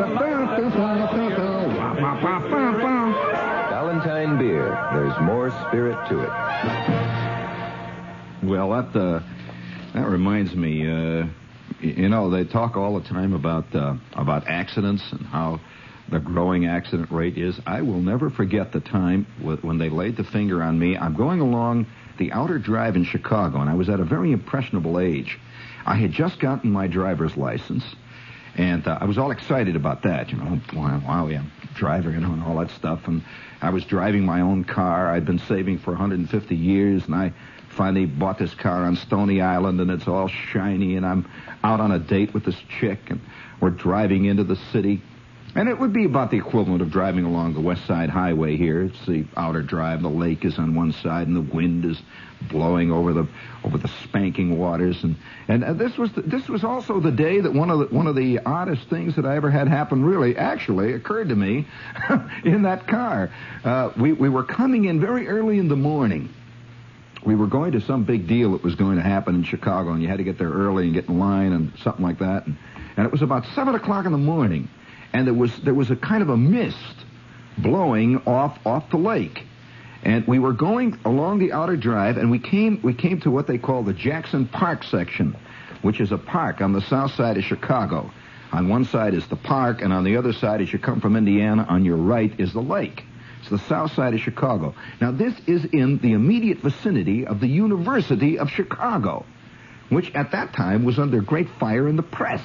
Ballantine 3.70 4.38
beer. 4.38 4.78
There's 4.94 5.20
more 5.22 5.50
spirit 5.68 5.98
to 6.10 6.24
it. 6.24 6.30
Well, 8.44 8.70
that 8.70 8.96
uh, 8.96 9.22
that 9.94 10.08
reminds 10.08 10.56
me. 10.56 10.88
Uh, 10.88 11.28
you 11.80 12.10
know, 12.10 12.30
they 12.30 12.44
talk 12.44 12.76
all 12.76 13.00
the 13.00 13.08
time 13.08 13.34
about 13.34 13.74
uh, 13.76 13.96
about 14.14 14.48
accidents 14.48 15.04
and 15.12 15.26
how 15.26 15.60
the 16.10 16.20
growing 16.20 16.66
accident 16.66 17.12
rate 17.12 17.38
is. 17.38 17.60
I 17.66 17.82
will 17.82 18.00
never 18.02 18.30
forget 18.30 18.72
the 18.72 18.80
time 18.80 19.26
when 19.42 19.78
they 19.78 19.90
laid 19.90 20.16
the 20.18 20.24
finger 20.24 20.64
on 20.64 20.80
me. 20.80 20.96
I'm 20.98 21.16
going 21.16 21.40
along 21.40 21.86
the 22.18 22.32
outer 22.32 22.60
drive 22.60 22.96
in 22.96 23.04
Chicago, 23.04 23.60
and 23.62 23.70
I 23.70 23.76
was 23.76 23.90
at 23.90 24.00
a 24.00 24.06
very 24.06 24.32
impressionable 24.32 25.00
age. 25.00 25.40
I 25.86 25.96
had 25.96 26.12
just 26.12 26.40
gotten 26.40 26.72
my 26.72 26.88
driver's 26.88 27.38
license, 27.38 27.84
and 28.56 28.88
uh, 28.88 28.98
I 29.00 29.06
was 29.06 29.18
all 29.18 29.32
excited 29.32 29.76
about 29.76 30.04
that. 30.04 30.32
You 30.32 30.38
know, 30.38 30.60
wow, 30.74 31.02
wow, 31.06 31.28
yeah, 31.28 31.44
driver, 31.76 32.12
you 32.12 32.20
know, 32.20 32.34
and 32.34 32.44
all 32.44 32.58
that 32.58 32.72
stuff. 32.72 33.08
And 33.08 33.24
I 33.62 33.70
was 33.70 33.86
driving 33.86 34.26
my 34.26 34.42
own 34.42 34.64
car. 34.64 35.12
I'd 35.12 35.26
been 35.26 35.40
saving 35.40 35.80
for 35.80 35.92
150 35.92 36.56
years, 36.56 37.06
and 37.06 37.16
I 37.16 37.34
finally 37.70 38.06
bought 38.06 38.40
this 38.40 38.54
car 38.54 38.84
on 38.84 38.96
Stony 38.96 39.42
Island, 39.42 39.80
and 39.80 39.92
it's 39.92 40.08
all 40.08 40.28
shiny. 40.28 40.96
And 40.96 41.06
I'm 41.06 41.30
out 41.64 41.80
on 41.80 41.92
a 41.92 42.00
date 42.00 42.34
with 42.34 42.44
this 42.44 42.60
chick, 42.80 43.00
and 43.10 43.22
we're 43.62 43.70
driving 43.70 44.26
into 44.26 44.44
the 44.44 44.58
city. 44.72 45.02
And 45.56 45.70
it 45.70 45.80
would 45.80 45.94
be 45.94 46.06
about 46.06 46.30
the 46.30 46.38
equivalent 46.38 46.82
of 46.82 46.92
driving 46.92 47.26
along 47.26 47.54
the 47.54 47.62
West 47.62 47.86
Side 47.86 48.10
Highway 48.10 48.58
here. 48.58 48.84
It's 48.84 49.06
the 49.06 49.26
outer 49.36 49.62
drive. 49.62 50.02
The 50.02 50.10
lake 50.10 50.46
is 50.46 50.60
on 50.60 50.76
one 50.76 50.92
side, 50.92 51.28
and 51.28 51.36
the 51.36 51.56
wind 51.56 51.86
is 51.86 52.00
blowing 52.42 52.92
over 52.92 53.14
the 53.14 53.28
over 53.64 53.78
the 53.78 53.88
spanking 54.04 54.60
waters. 54.60 55.04
And 55.04 55.16
and 55.48 55.64
uh, 55.64 55.74
this 55.74 55.98
was 55.98 56.12
the, 56.12 56.22
this 56.22 56.48
was 56.48 56.64
also 56.64 57.00
the 57.00 57.12
day 57.12 57.40
that 57.40 57.54
one 57.54 57.72
of 57.72 57.80
the 57.80 57.86
one 57.86 58.08
of 58.08 58.16
the 58.16 58.40
oddest 58.46 58.90
things 58.90 59.16
that 59.16 59.26
I 59.26 59.36
ever 59.36 59.50
had 59.50 59.68
happen 59.68 60.04
really 60.04 60.38
actually 60.38 60.94
occurred 60.94 61.30
to 61.30 61.36
me 61.36 61.66
in 62.44 62.64
that 62.64 62.88
car. 62.88 63.32
Uh, 63.64 63.92
we 63.98 64.14
we 64.14 64.30
were 64.30 64.44
coming 64.44 64.86
in 64.86 65.00
very 65.00 65.28
early 65.28 65.58
in 65.58 65.70
the 65.70 65.78
morning 65.78 66.34
we 67.28 67.36
were 67.36 67.48
going 67.48 67.74
to 67.74 67.82
some 67.82 68.06
big 68.06 68.26
deal 68.26 68.54
that 68.54 68.64
was 68.64 68.76
going 68.76 68.96
to 68.96 69.04
happen 69.04 69.36
in 69.36 69.44
Chicago, 69.44 69.92
and 69.92 70.02
you 70.02 70.08
had 70.08 70.18
to 70.18 70.24
get 70.24 70.38
there 70.38 70.50
early 70.50 70.86
and 70.86 70.94
get 70.94 71.10
in 71.10 71.20
line 71.20 71.52
and 71.52 71.74
something 71.84 72.04
like 72.04 72.20
that. 72.20 72.46
And, 72.46 72.58
and 72.96 73.06
it 73.06 73.12
was 73.12 73.22
about 73.22 73.46
seven 73.54 73.76
o'clock 73.76 74.06
in 74.06 74.14
the 74.14 74.18
morning, 74.18 74.70
and 75.14 75.28
there 75.28 75.34
was 75.34 75.56
there 75.60 75.74
was 75.74 75.92
a 75.92 75.96
kind 75.96 76.22
of 76.22 76.30
a 76.30 76.38
mist 76.38 77.06
blowing 77.58 78.22
off 78.26 78.58
off 78.66 78.90
the 78.90 78.98
lake, 78.98 79.44
and 80.04 80.28
we 80.28 80.40
were 80.40 80.54
going 80.54 81.00
along 81.06 81.40
the 81.40 81.54
outer 81.54 81.78
drive, 81.78 82.18
and 82.18 82.30
we 82.32 82.40
came 82.40 82.80
we 82.84 82.94
came 82.94 83.20
to 83.22 83.32
what 83.32 83.48
they 83.48 83.58
call 83.58 83.84
the 83.84 83.94
Jackson 83.94 84.48
Park 84.48 84.84
section, 84.84 85.36
which 85.82 86.00
is 86.00 86.12
a 86.12 86.18
park 86.18 86.62
on 86.62 86.74
the 86.74 86.82
south 86.82 87.14
side 87.14 87.38
of 87.38 87.44
Chicago. 87.44 88.12
On 88.52 88.70
one 88.70 88.86
side 88.86 89.14
is 89.14 89.28
the 89.28 89.36
park, 89.36 89.82
and 89.82 89.92
on 89.92 90.04
the 90.04 90.16
other 90.18 90.32
side, 90.32 90.62
as 90.62 90.72
you 90.72 90.80
come 90.80 91.02
from 91.02 91.18
Indiana, 91.18 91.66
on 91.68 91.84
your 91.84 91.98
right 91.98 92.32
is 92.40 92.54
the 92.54 92.62
lake. 92.62 93.04
It's 93.42 93.50
the 93.50 93.60
south 93.60 93.94
side 93.94 94.14
of 94.14 94.22
Chicago. 94.22 94.74
Now, 95.02 95.12
this 95.12 95.34
is 95.48 95.66
in 95.66 95.98
the 95.98 96.14
immediate 96.14 96.60
vicinity 96.60 97.28
of 97.28 97.40
the 97.42 97.48
University 97.48 98.40
of 98.40 98.50
Chicago, 98.50 99.26
which 99.90 100.14
at 100.16 100.32
that 100.32 100.54
time 100.54 100.86
was 100.86 100.98
under 100.98 101.22
great 101.22 101.50
fire 101.60 101.88
in 101.88 101.98
the 101.98 102.04
press 102.04 102.42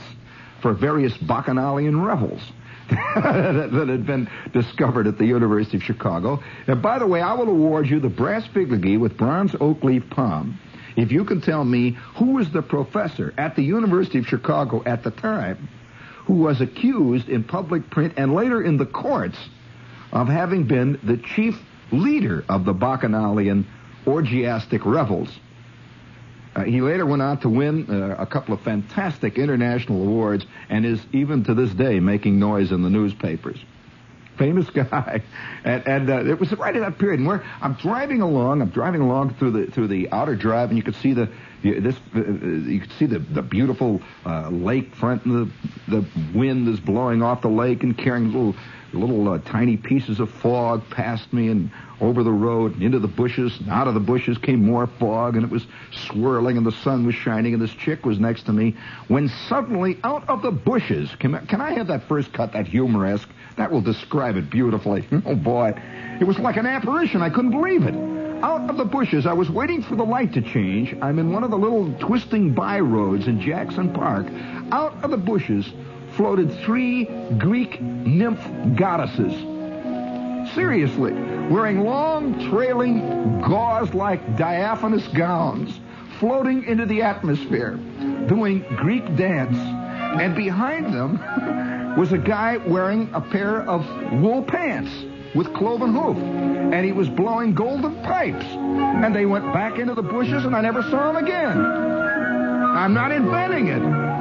for 0.63 0.73
various 0.73 1.17
bacchanalian 1.19 2.01
revels 2.01 2.41
that, 2.91 3.87
had 3.89 4.07
been 4.07 4.31
discovered 4.53 5.07
at 5.07 5.19
the 5.19 5.27
University 5.27 5.77
of 5.77 5.83
Chicago. 5.83 6.43
And 6.67 6.81
by 6.81 6.99
the 6.99 7.07
way, 7.07 7.21
I 7.21 7.35
will 7.35 7.49
award 7.49 7.89
you 7.89 8.01
the 8.01 8.09
brass 8.09 8.47
figurine 8.47 9.01
with 9.01 9.17
bronze 9.17 9.55
oak 9.61 9.83
leaf 9.85 10.09
palm 10.11 10.59
if 10.97 11.11
you 11.11 11.25
can 11.25 11.41
tell 11.41 11.65
me 11.65 11.97
who 12.17 12.33
was 12.33 12.51
the 12.51 12.63
professor 12.63 13.33
at 13.39 13.57
the 13.57 13.63
University 13.63 14.19
of 14.19 14.27
Chicago 14.27 14.83
at 14.85 15.03
the 15.03 15.11
time 15.11 15.69
who 16.27 16.35
was 16.35 16.61
accused 16.61 17.29
in 17.29 17.45
public 17.45 17.91
print 17.91 18.15
and 18.17 18.35
later 18.35 18.63
in 18.63 18.77
the 18.77 18.87
courts 18.87 19.39
of 20.13 20.29
having 20.29 20.65
been 20.65 20.99
the 21.03 21.17
chief 21.17 21.59
leader 21.91 22.45
of 22.49 22.65
the 22.65 22.73
Bacchanalian 22.73 23.67
orgiastic 24.07 24.85
revels. 24.85 25.29
Uh, 26.55 26.65
he 26.65 26.81
later 26.81 27.07
went 27.07 27.23
on 27.23 27.39
to 27.39 27.49
win 27.49 27.89
uh, 27.89 28.17
a 28.19 28.27
couple 28.27 28.55
of 28.55 28.61
fantastic 28.61 29.39
international 29.39 30.03
awards 30.03 30.45
and 30.69 30.85
is 30.85 31.01
even 31.13 31.45
to 31.45 31.55
this 31.55 31.71
day 31.71 31.99
making 31.99 32.39
noise 32.39 32.73
in 32.73 32.83
the 32.83 32.91
newspapers. 32.91 33.59
Famous 34.37 34.69
guy, 34.75 35.23
and, 35.65 35.87
and 35.87 36.11
uh, 36.11 36.25
it 36.25 36.39
was 36.39 36.53
right 36.53 36.75
at 36.75 36.81
that 36.81 36.99
period. 36.99 37.21
And 37.21 37.29
where 37.29 37.45
I'm 37.61 37.75
driving 37.75 38.21
along, 38.21 38.61
I'm 38.63 38.71
driving 38.71 39.01
along 39.01 39.35
through 39.35 39.51
the 39.53 39.71
through 39.71 39.89
the 39.89 40.11
outer 40.11 40.35
drive, 40.35 40.71
and 40.71 40.79
you 40.79 40.83
could 40.83 40.97
see 40.97 41.13
the, 41.13 41.29
this 41.63 41.97
uh, 42.15 42.21
you 42.21 42.81
could 42.81 42.93
see 42.93 43.07
the 43.07 43.19
the 43.19 43.43
beautiful 43.43 44.01
uh, 44.25 44.49
lake 44.49 44.95
front, 44.95 45.27
and 45.27 45.51
the 45.87 46.01
the 46.01 46.07
wind 46.35 46.67
is 46.69 46.81
blowing 46.81 47.23
off 47.23 47.43
the 47.43 47.49
lake 47.49 47.83
and 47.83 47.97
carrying 47.97 48.27
little 48.27 48.57
little 48.95 49.29
uh, 49.29 49.39
tiny 49.39 49.77
pieces 49.77 50.21
of 50.21 50.31
fog 50.31 50.83
past 50.91 51.33
me 51.33 51.49
and 51.49 51.71
over 52.01 52.23
the 52.23 52.33
road 52.33 52.75
and 52.75 52.83
into 52.83 52.99
the 52.99 53.09
bushes. 53.09 53.59
And 53.61 53.69
out 53.71 53.87
of 53.89 53.95
the 53.95 54.01
bushes 54.01 54.39
came 54.39 54.65
more 54.65 54.87
fog, 54.87 55.37
and 55.37 55.45
it 55.45 55.51
was 55.51 55.67
swirling, 55.93 56.57
and 56.57 56.67
the 56.67 56.73
sun 56.73 57.07
was 57.07 57.15
shining, 57.15 57.53
and 57.55 57.63
this 57.63 57.73
chick 57.75 58.05
was 58.05 58.19
next 58.19 58.45
to 58.47 58.53
me. 58.53 58.77
When 59.09 59.29
suddenly, 59.49 59.99
out 60.03 60.29
of 60.29 60.43
the 60.43 60.51
bushes, 60.51 61.15
can, 61.19 61.35
I- 61.35 61.45
can 61.45 61.61
I 61.61 61.73
have 61.73 61.87
that 61.89 62.05
first 62.09 62.33
cut, 62.33 62.53
that 62.53 62.67
humoresque? 62.67 63.29
That 63.57 63.71
will 63.71 63.83
describe 63.83 64.37
it 64.37 64.49
beautifully. 64.51 65.05
Oh 65.27 65.35
boy, 65.35 65.75
it 66.21 66.25
was 66.25 66.39
like 66.39 66.57
an 66.57 66.65
apparition. 66.67 67.21
I 67.21 67.29
couldn't 67.29 67.51
believe 67.51 67.83
it. 67.85 67.95
Out 68.43 68.69
of 68.71 68.77
the 68.79 68.85
bushes, 68.85 69.25
I 69.27 69.35
was 69.35 69.49
waiting 69.51 69.83
for 69.83 69.95
the 69.95 70.05
light 70.05 70.33
to 70.33 70.41
change. 70.41 70.97
I'm 71.01 71.19
in 71.21 71.33
one 71.33 71.45
of 71.45 71.51
the 71.51 71.59
little 71.59 71.93
twisting 72.01 72.55
by 72.55 72.81
roads 72.81 73.29
in 73.29 73.41
Jackson 73.41 73.93
Park. 73.93 74.27
Out 74.73 75.05
of 75.05 75.11
the 75.11 75.17
bushes 75.19 75.71
floated 76.17 76.53
three 76.65 77.05
Greek 77.39 77.81
nymph 77.81 78.41
goddesses. 78.77 79.33
Seriously, 80.55 81.13
wearing 81.13 81.81
long, 81.81 82.51
trailing, 82.51 83.41
gauze-like 83.41 84.37
diaphanous 84.37 85.07
gowns, 85.09 85.81
floating 86.19 86.65
into 86.65 86.87
the 86.87 87.03
atmosphere, 87.03 87.77
doing 88.29 88.61
Greek 88.77 89.05
dance. 89.17 89.57
And 89.57 90.37
behind 90.37 90.93
them 90.93 91.97
was 91.99 92.13
a 92.13 92.19
guy 92.19 92.59
wearing 92.59 93.11
a 93.15 93.21
pair 93.21 93.63
of 93.63 93.87
wool 94.21 94.43
pants 94.43 94.93
with 95.35 95.53
cloven 95.55 95.95
hoof. 95.95 96.17
And 96.17 96.85
he 96.85 96.93
was 96.93 97.09
blowing 97.09 97.55
golden 97.55 98.03
pipes. 98.03 98.45
And 98.45 99.15
they 99.15 99.27
went 99.27 99.53
back 99.53 99.79
into 99.79 99.95
the 99.95 100.03
bushes, 100.03 100.45
and 100.45 100.55
I 100.55 100.61
never 100.61 100.83
saw 100.83 101.11
him 101.11 101.17
again. 101.17 101.59
I'm 101.59 102.93
not 102.93 103.13
inventing 103.13 103.69
it. 103.69 104.12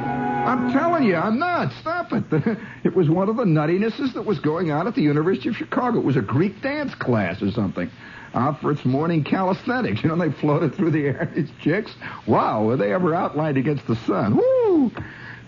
I'm 0.44 0.72
telling 0.72 1.04
you, 1.04 1.14
I'm 1.14 1.38
not. 1.38 1.72
Stop 1.80 2.12
it. 2.12 2.58
It 2.84 2.96
was 2.96 3.08
one 3.08 3.28
of 3.28 3.36
the 3.36 3.44
nuttinesses 3.44 4.12
that 4.14 4.22
was 4.22 4.40
going 4.40 4.72
on 4.72 4.88
at 4.88 4.96
the 4.96 5.02
University 5.02 5.48
of 5.48 5.56
Chicago. 5.56 5.98
It 6.00 6.04
was 6.04 6.16
a 6.16 6.20
Greek 6.20 6.60
dance 6.60 6.94
class 6.96 7.40
or 7.40 7.52
something. 7.52 7.88
Out 8.34 8.60
for 8.60 8.72
its 8.72 8.84
morning 8.84 9.22
calisthenics. 9.22 10.00
You 10.02 10.08
know, 10.08 10.16
they 10.16 10.32
floated 10.32 10.74
through 10.74 10.90
the 10.90 11.06
air, 11.06 11.30
these 11.36 11.50
chicks. 11.60 11.94
Wow, 12.26 12.64
were 12.64 12.76
they 12.76 12.92
ever 12.92 13.14
outlined 13.14 13.56
against 13.56 13.86
the 13.86 13.94
sun? 13.94 14.36
Woo! 14.36 14.90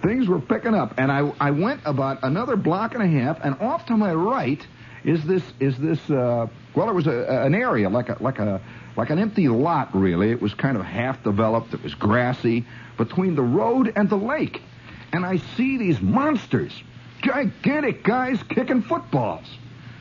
Things 0.03 0.29
were 0.29 0.39
picking 0.41 0.75
up. 0.75 0.95
And 0.97 1.11
I, 1.11 1.33
I 1.41 1.51
went 1.51 1.81
about 1.85 2.23
another 2.23 2.55
block 2.55 2.95
and 2.95 3.03
a 3.03 3.09
half, 3.09 3.41
and 3.43 3.61
off 3.61 3.87
to 3.87 3.97
my 3.97 4.15
right 4.15 4.65
is 5.03 5.25
this, 5.25 5.43
is 5.59 5.77
this, 5.77 6.09
uh, 6.09 6.47
well, 6.77 6.89
it 6.89 6.95
was 6.95 7.09
a, 7.09 7.43
an 7.45 7.55
area, 7.55 7.89
like 7.89 8.11
a, 8.11 8.17
like 8.21 8.39
a, 8.39 8.61
like 8.97 9.11
an 9.11 9.19
empty 9.19 9.49
lot, 9.49 9.93
really. 9.93 10.31
It 10.31 10.41
was 10.41 10.55
kind 10.55 10.77
of 10.77 10.85
half 10.85 11.23
developed. 11.25 11.75
It 11.75 11.83
was 11.83 11.95
grassy 11.95 12.65
between 12.97 13.35
the 13.35 13.43
road 13.43 13.93
and 13.97 14.09
the 14.09 14.17
lake. 14.17 14.63
And 15.15 15.25
I 15.25 15.37
see 15.57 15.79
these 15.79 16.01
monsters, 16.01 16.73
gigantic 17.23 18.03
guys 18.03 18.43
kicking 18.49 18.83
footballs. 18.83 19.47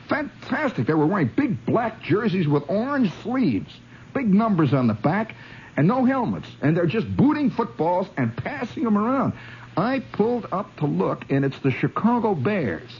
Fantastic. 0.08 0.88
They 0.88 0.94
were 0.94 1.06
wearing 1.06 1.30
big 1.36 1.64
black 1.64 2.02
jerseys 2.02 2.48
with 2.48 2.64
orange 2.66 3.12
sleeves, 3.22 3.72
big 4.12 4.34
numbers 4.34 4.74
on 4.74 4.88
the 4.88 4.94
back, 4.94 5.36
and 5.76 5.86
no 5.86 6.04
helmets. 6.04 6.48
And 6.62 6.76
they're 6.76 6.86
just 6.86 7.16
booting 7.16 7.52
footballs 7.52 8.08
and 8.16 8.36
passing 8.36 8.82
them 8.82 8.98
around. 8.98 9.34
I 9.76 10.00
pulled 10.00 10.48
up 10.50 10.74
to 10.78 10.86
look, 10.86 11.30
and 11.30 11.44
it's 11.44 11.60
the 11.60 11.70
Chicago 11.70 12.34
Bears. 12.34 12.90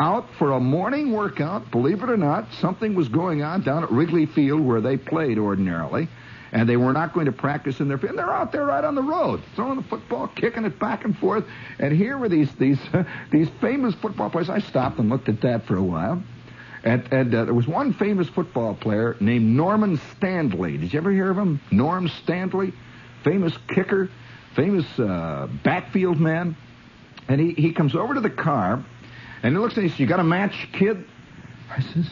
Out 0.00 0.26
for 0.40 0.50
a 0.50 0.60
morning 0.60 1.12
workout, 1.12 1.70
believe 1.70 2.02
it 2.02 2.10
or 2.10 2.16
not, 2.16 2.52
something 2.54 2.96
was 2.96 3.08
going 3.08 3.44
on 3.44 3.62
down 3.62 3.84
at 3.84 3.92
Wrigley 3.92 4.26
Field 4.26 4.60
where 4.60 4.80
they 4.80 4.96
played 4.96 5.38
ordinarily 5.38 6.08
and 6.52 6.68
they 6.68 6.76
were 6.76 6.92
not 6.92 7.12
going 7.12 7.26
to 7.26 7.32
practice 7.32 7.80
in 7.80 7.88
their 7.88 7.98
field. 7.98 8.16
They're 8.16 8.32
out 8.32 8.52
there 8.52 8.64
right 8.64 8.84
on 8.84 8.94
the 8.94 9.02
road, 9.02 9.42
throwing 9.54 9.76
the 9.76 9.88
football, 9.88 10.28
kicking 10.28 10.64
it 10.64 10.78
back 10.78 11.04
and 11.04 11.16
forth. 11.16 11.44
And 11.78 11.92
here 11.92 12.16
were 12.16 12.28
these 12.28 12.52
these 12.56 12.80
these 13.30 13.48
famous 13.60 13.94
football 13.96 14.30
players. 14.30 14.48
I 14.48 14.60
stopped 14.60 14.98
and 14.98 15.08
looked 15.08 15.28
at 15.28 15.42
that 15.42 15.66
for 15.66 15.76
a 15.76 15.82
while. 15.82 16.22
And, 16.84 17.12
and 17.12 17.34
uh, 17.34 17.44
there 17.44 17.54
was 17.54 17.66
one 17.66 17.92
famous 17.92 18.28
football 18.28 18.74
player 18.74 19.16
named 19.20 19.44
Norman 19.44 19.98
Standlee. 19.98 20.80
Did 20.80 20.92
you 20.92 21.00
ever 21.00 21.10
hear 21.10 21.30
of 21.30 21.36
him? 21.36 21.60
Norm 21.72 22.08
Standlee, 22.08 22.72
famous 23.24 23.52
kicker, 23.66 24.08
famous 24.54 24.86
uh, 24.98 25.48
backfield 25.64 26.20
man. 26.20 26.56
And 27.26 27.40
he, 27.40 27.52
he 27.52 27.72
comes 27.72 27.94
over 27.94 28.14
to 28.14 28.20
the 28.20 28.30
car, 28.30 28.82
and 29.42 29.54
he 29.54 29.58
looks 29.58 29.74
at 29.74 29.78
me 29.78 29.82
and 29.84 29.92
says, 29.92 30.00
"You 30.00 30.06
got 30.06 30.20
a 30.20 30.24
match, 30.24 30.68
kid?" 30.72 31.04
I 31.70 31.80
says, 31.82 32.10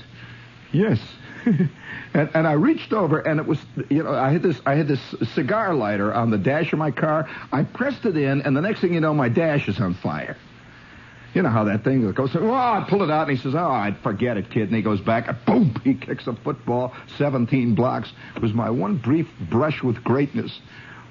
"Yes." 0.73 1.01
and, 2.17 2.31
and 2.33 2.47
I 2.47 2.53
reached 2.53 2.95
over, 2.95 3.19
and 3.19 3.39
it 3.39 3.47
was, 3.47 3.59
you 3.91 4.03
know, 4.03 4.15
I 4.15 4.33
had 4.33 4.43
this, 4.43 4.59
I 4.65 4.75
had 4.75 4.89
this 4.89 5.01
cigar 5.35 5.75
lighter 5.75 6.15
on 6.15 6.31
the 6.31 6.39
dash 6.39 6.73
of 6.73 6.79
my 6.79 6.91
car. 6.91 7.29
I 7.53 7.63
pressed 7.63 8.07
it 8.07 8.17
in, 8.17 8.41
and 8.41 8.57
the 8.57 8.63
next 8.63 8.81
thing 8.81 8.95
you 8.95 9.01
know, 9.01 9.13
my 9.13 9.29
dash 9.29 9.69
is 9.69 9.79
on 9.79 9.93
fire. 9.95 10.39
You 11.35 11.43
know 11.43 11.51
how 11.51 11.65
that 11.65 11.85
thing 11.85 12.11
goes. 12.13 12.35
Oh, 12.35 12.55
I 12.55 12.87
pull 12.89 13.03
it 13.03 13.11
out, 13.11 13.29
and 13.29 13.37
he 13.37 13.43
says, 13.43 13.55
"Oh, 13.55 13.71
I'd 13.71 13.99
forget 13.99 14.39
it, 14.39 14.49
kid." 14.49 14.69
And 14.69 14.75
he 14.75 14.81
goes 14.81 15.03
back, 15.03 15.29
and 15.29 15.37
boom, 15.45 15.75
he 15.85 15.93
kicks 15.93 16.27
a 16.27 16.33
football, 16.33 16.95
17 17.19 17.75
blocks. 17.75 18.11
It 18.35 18.41
was 18.41 18.55
my 18.55 18.71
one 18.71 18.97
brief 18.97 19.29
brush 19.51 19.83
with 19.83 20.03
greatness. 20.03 20.59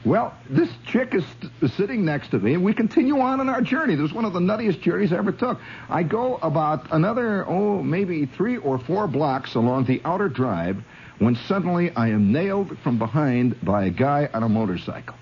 Well, 0.05 0.35
this 0.47 0.69
chick 0.85 1.15
is 1.15 1.25
st- 1.25 1.71
sitting 1.71 2.05
next 2.05 2.29
to 2.29 2.39
me, 2.39 2.53
and 2.53 2.63
we 2.63 2.73
continue 2.73 3.19
on 3.19 3.41
in 3.41 3.49
our 3.49 3.61
journey. 3.61 3.95
This 3.95 4.03
was 4.03 4.13
one 4.13 4.25
of 4.25 4.33
the 4.33 4.39
nuttiest 4.39 4.81
journeys 4.81 5.11
I 5.11 5.17
ever 5.17 5.31
took. 5.31 5.59
I 5.89 6.03
go 6.03 6.37
about 6.37 6.91
another, 6.91 7.43
oh, 7.49 7.81
maybe 7.81 8.27
three 8.27 8.57
or 8.57 8.77
four 8.77 9.07
blocks 9.07 9.55
along 9.55 9.85
the 9.85 10.01
outer 10.05 10.29
drive 10.29 10.77
when 11.17 11.35
suddenly 11.47 11.89
I 11.95 12.09
am 12.09 12.31
nailed 12.31 12.77
from 12.79 12.99
behind 12.99 13.59
by 13.65 13.85
a 13.85 13.89
guy 13.89 14.29
on 14.31 14.43
a 14.43 14.49
motorcycle. 14.49 15.15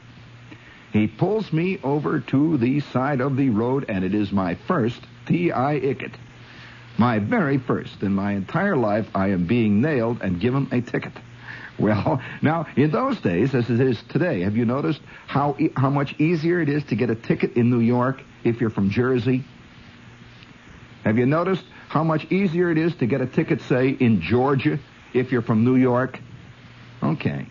He 0.91 1.07
pulls 1.07 1.53
me 1.53 1.79
over 1.81 2.19
to 2.19 2.57
the 2.57 2.81
side 2.81 3.21
of 3.21 3.37
the 3.37 3.51
road, 3.51 3.85
and 3.87 4.03
it 4.03 4.13
is 4.13 4.33
my 4.33 4.55
first 4.67 5.01
T.I. 5.25 5.75
Ickett. 5.75 6.15
My 6.97 7.19
very 7.19 7.57
first. 7.57 8.03
In 8.03 8.13
my 8.13 8.33
entire 8.33 8.75
life, 8.75 9.07
I 9.15 9.29
am 9.29 9.47
being 9.47 9.81
nailed 9.81 10.21
and 10.21 10.41
given 10.41 10.67
a 10.73 10.81
ticket. 10.81 11.13
Well, 11.79 12.21
now 12.41 12.67
in 12.75 12.91
those 12.91 13.19
days, 13.19 13.53
as 13.55 13.69
it 13.69 13.79
is 13.79 14.01
today, 14.09 14.41
have 14.41 14.55
you 14.55 14.65
noticed 14.65 15.01
how 15.27 15.55
e- 15.59 15.71
how 15.75 15.89
much 15.89 16.19
easier 16.19 16.61
it 16.61 16.69
is 16.69 16.83
to 16.85 16.95
get 16.95 17.09
a 17.09 17.15
ticket 17.15 17.53
in 17.53 17.69
New 17.69 17.79
York 17.79 18.21
if 18.43 18.61
you're 18.61 18.69
from 18.69 18.89
Jersey? 18.89 19.43
Have 21.03 21.17
you 21.17 21.25
noticed 21.25 21.65
how 21.89 22.03
much 22.03 22.25
easier 22.31 22.71
it 22.71 22.77
is 22.77 22.95
to 22.95 23.05
get 23.05 23.21
a 23.21 23.25
ticket, 23.25 23.61
say, 23.61 23.89
in 23.89 24.21
Georgia 24.21 24.79
if 25.13 25.31
you're 25.31 25.41
from 25.41 25.63
New 25.65 25.75
York? 25.75 26.19
Okay, 27.01 27.45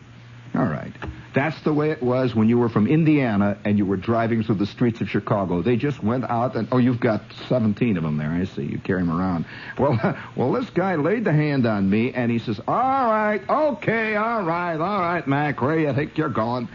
all 0.54 0.64
right. 0.64 0.92
That's 1.34 1.58
the 1.62 1.72
way 1.72 1.90
it 1.90 2.02
was 2.02 2.34
when 2.34 2.48
you 2.48 2.58
were 2.58 2.68
from 2.68 2.86
Indiana 2.86 3.56
and 3.64 3.78
you 3.78 3.86
were 3.86 3.96
driving 3.96 4.42
through 4.42 4.56
the 4.56 4.66
streets 4.66 5.00
of 5.00 5.08
Chicago. 5.08 5.62
They 5.62 5.76
just 5.76 6.02
went 6.02 6.24
out 6.24 6.56
and, 6.56 6.68
oh, 6.70 6.76
you've 6.78 7.00
got 7.00 7.22
17 7.48 7.96
of 7.96 8.02
them 8.02 8.18
there. 8.18 8.30
I 8.30 8.44
see. 8.44 8.64
You 8.64 8.78
carry 8.78 9.00
them 9.00 9.10
around. 9.10 9.46
Well, 9.78 9.98
well, 10.36 10.52
this 10.52 10.68
guy 10.70 10.96
laid 10.96 11.24
the 11.24 11.32
hand 11.32 11.66
on 11.66 11.88
me 11.88 12.12
and 12.12 12.30
he 12.30 12.38
says, 12.38 12.60
all 12.68 12.74
right, 12.76 13.42
okay, 13.48 14.16
all 14.16 14.42
right, 14.42 14.76
all 14.76 15.00
right, 15.00 15.26
Mac, 15.26 15.62
where 15.62 15.78
you 15.78 15.92
think 15.94 16.18
you're 16.18 16.28
going? 16.28 16.68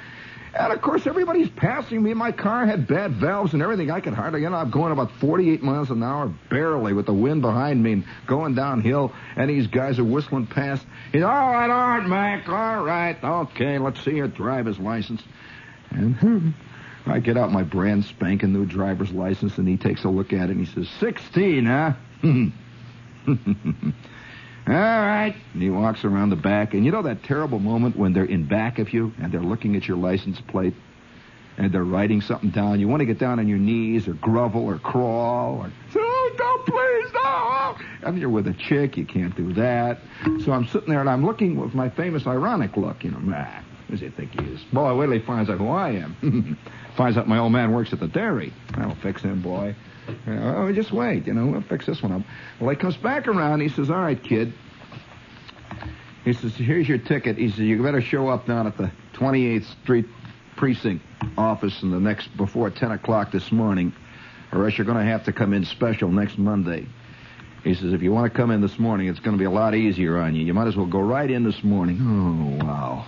And 0.58 0.74
of 0.74 0.82
course, 0.82 1.06
everybody's 1.06 1.50
passing 1.50 2.02
me. 2.02 2.14
My 2.16 2.32
car 2.32 2.66
had 2.66 2.88
bad 2.88 3.14
valves 3.16 3.54
and 3.54 3.62
everything. 3.62 3.92
I 3.92 4.00
could 4.00 4.14
hardly, 4.14 4.42
you 4.42 4.50
know, 4.50 4.56
I'm 4.56 4.72
going 4.72 4.92
about 4.92 5.12
48 5.20 5.62
miles 5.62 5.92
an 5.92 6.02
hour, 6.02 6.34
barely, 6.50 6.94
with 6.94 7.06
the 7.06 7.14
wind 7.14 7.44
behind 7.44 7.84
me 7.84 7.94
and 7.94 8.06
going 8.26 8.56
downhill. 8.56 9.14
And 9.36 9.50
these 9.50 9.68
guys 9.68 10.00
are 10.00 10.04
whistling 10.04 10.48
past. 10.48 10.86
He's, 11.12 11.22
all 11.22 11.30
right, 11.30 11.70
all 11.70 11.88
right, 11.88 12.08
Mac, 12.08 12.50
all 12.50 12.84
right, 12.84 13.24
okay, 13.24 13.78
let's 13.78 14.04
see 14.04 14.16
your 14.16 14.28
driver's 14.28 14.80
license. 14.80 15.22
And 15.92 16.56
I 17.06 17.20
get 17.20 17.38
out 17.38 17.52
my 17.52 17.64
brand 17.64 18.06
spanking 18.06 18.52
new 18.52 18.66
driver's 18.66 19.12
license, 19.12 19.60
and 19.60 19.68
he 19.68 19.78
takes 19.78 20.06
a 20.06 20.10
look 20.10 20.34
at 20.34 20.50
it 20.50 20.58
and 20.58 20.66
he 20.66 20.74
says, 20.74 20.90
16, 21.00 21.66
huh? 21.66 21.94
All 24.68 24.74
right. 24.74 25.34
And 25.54 25.62
he 25.62 25.70
walks 25.70 26.04
around 26.04 26.30
the 26.30 26.36
back. 26.36 26.74
And 26.74 26.84
you 26.86 26.92
know 26.92 27.02
that 27.04 27.24
terrible 27.24 27.60
moment 27.60 27.96
when 27.96 28.14
they're 28.14 28.26
in 28.26 28.46
back 28.46 28.80
of 28.80 28.92
you 28.92 29.14
and 29.22 29.32
they're 29.32 29.40
looking 29.40 29.76
at 29.78 29.88
your 29.88 29.98
license 29.98 30.42
plate 30.42 30.74
and 31.58 31.72
they're 31.72 31.86
writing 31.86 32.22
something 32.22 32.50
down. 32.50 32.80
You 32.80 32.88
want 32.88 33.00
to 33.00 33.06
get 33.06 33.18
down 33.18 33.40
on 33.40 33.48
your 33.48 33.58
knees 33.58 34.08
or 34.08 34.14
grovel 34.14 34.66
or 34.66 34.78
crawl 34.78 35.60
or 35.62 35.70
say, 35.92 36.00
oh, 36.02 36.34
don't 36.38 36.66
please, 36.66 37.14
no. 37.14 38.08
And 38.08 38.20
you're 38.20 38.30
with 38.30 38.48
a 38.48 38.54
chick. 38.54 38.98
You 38.98 39.06
can't 39.06 39.36
do 39.36 39.54
that. 39.54 40.00
So 40.44 40.52
I'm 40.52 40.68
sitting 40.68 40.90
there 40.90 41.00
and 41.00 41.10
I'm 41.10 41.26
looking 41.26 41.60
with 41.60 41.74
my 41.74 41.90
famous 41.90 42.28
ironic 42.28 42.76
look. 42.76 43.04
You 43.04 43.12
know, 43.12 43.22
ah, 43.34 43.64
does 43.90 44.00
he 44.02 44.10
think 44.10 44.40
he 44.40 44.46
is? 44.48 44.62
Boy, 44.74 44.96
wait 44.96 45.06
till 45.08 45.14
he 45.14 45.26
finds 45.26 45.50
out 45.50 45.58
who 45.58 45.70
I 45.70 45.92
am. 45.92 46.58
finds 46.98 47.18
out 47.18 47.28
my 47.28 47.38
old 47.38 47.52
man 47.52 47.72
works 47.72 47.94
at 47.94 48.00
the 48.00 48.08
dairy. 48.08 48.54
That'll 48.76 48.96
fix 48.96 49.22
him, 49.22 49.42
boy. 49.42 49.76
Oh, 50.28 50.72
just 50.74 50.92
wait, 50.92 51.28
you 51.28 51.34
know, 51.34 51.48
we'll 51.48 51.62
fix 51.62 51.86
this 51.86 52.02
one 52.02 52.12
up. 52.12 52.22
Well, 52.60 52.70
he 52.70 52.76
comes 52.76 52.98
back 52.98 53.28
around. 53.28 53.62
He 53.62 53.70
says, 53.70 53.90
all 53.90 54.02
right, 54.02 54.22
kid. 54.22 54.54
He 56.24 56.34
says, 56.34 56.56
here's 56.56 56.88
your 56.88 56.98
ticket. 56.98 57.38
He 57.38 57.50
says, 57.50 57.60
you 57.60 57.82
better 57.82 58.02
show 58.02 58.28
up 58.30 58.48
down 58.48 58.68
at 58.68 58.78
the 58.78 58.92
28th 59.14 59.66
Street 59.84 60.06
precinct 60.56 61.06
office 61.38 61.82
in 61.84 61.92
the 61.92 62.00
next, 62.00 62.36
before 62.36 62.70
10 62.70 62.92
o'clock 62.92 63.32
this 63.32 63.52
morning, 63.52 63.94
or 64.52 64.66
else 64.66 64.78
you're 64.78 64.86
going 64.86 64.98
to 64.98 65.10
have 65.10 65.24
to 65.26 65.34
come 65.34 65.54
in 65.54 65.64
special 65.66 66.10
next 66.10 66.38
Monday. 66.38 66.86
He 67.64 67.74
says, 67.74 67.94
if 67.94 68.02
you 68.02 68.12
want 68.12 68.32
to 68.32 68.38
come 68.38 68.52
in 68.52 68.62
this 68.62 68.78
morning, 68.80 69.08
it's 69.08 69.20
going 69.20 69.38
to 69.38 69.40
be 69.40 69.46
a 69.46 69.52
lot 69.52 69.76
easier 69.76 70.18
on 70.18 70.36
you. 70.36 70.46
You 70.46 70.54
might 70.54 70.68
as 70.68 70.76
well 70.76 70.86
go 70.86 71.00
right 71.00 71.30
in 71.30 71.44
this 71.44 71.64
morning. 71.64 71.98
Oh, 72.02 72.66
wow. 72.66 73.06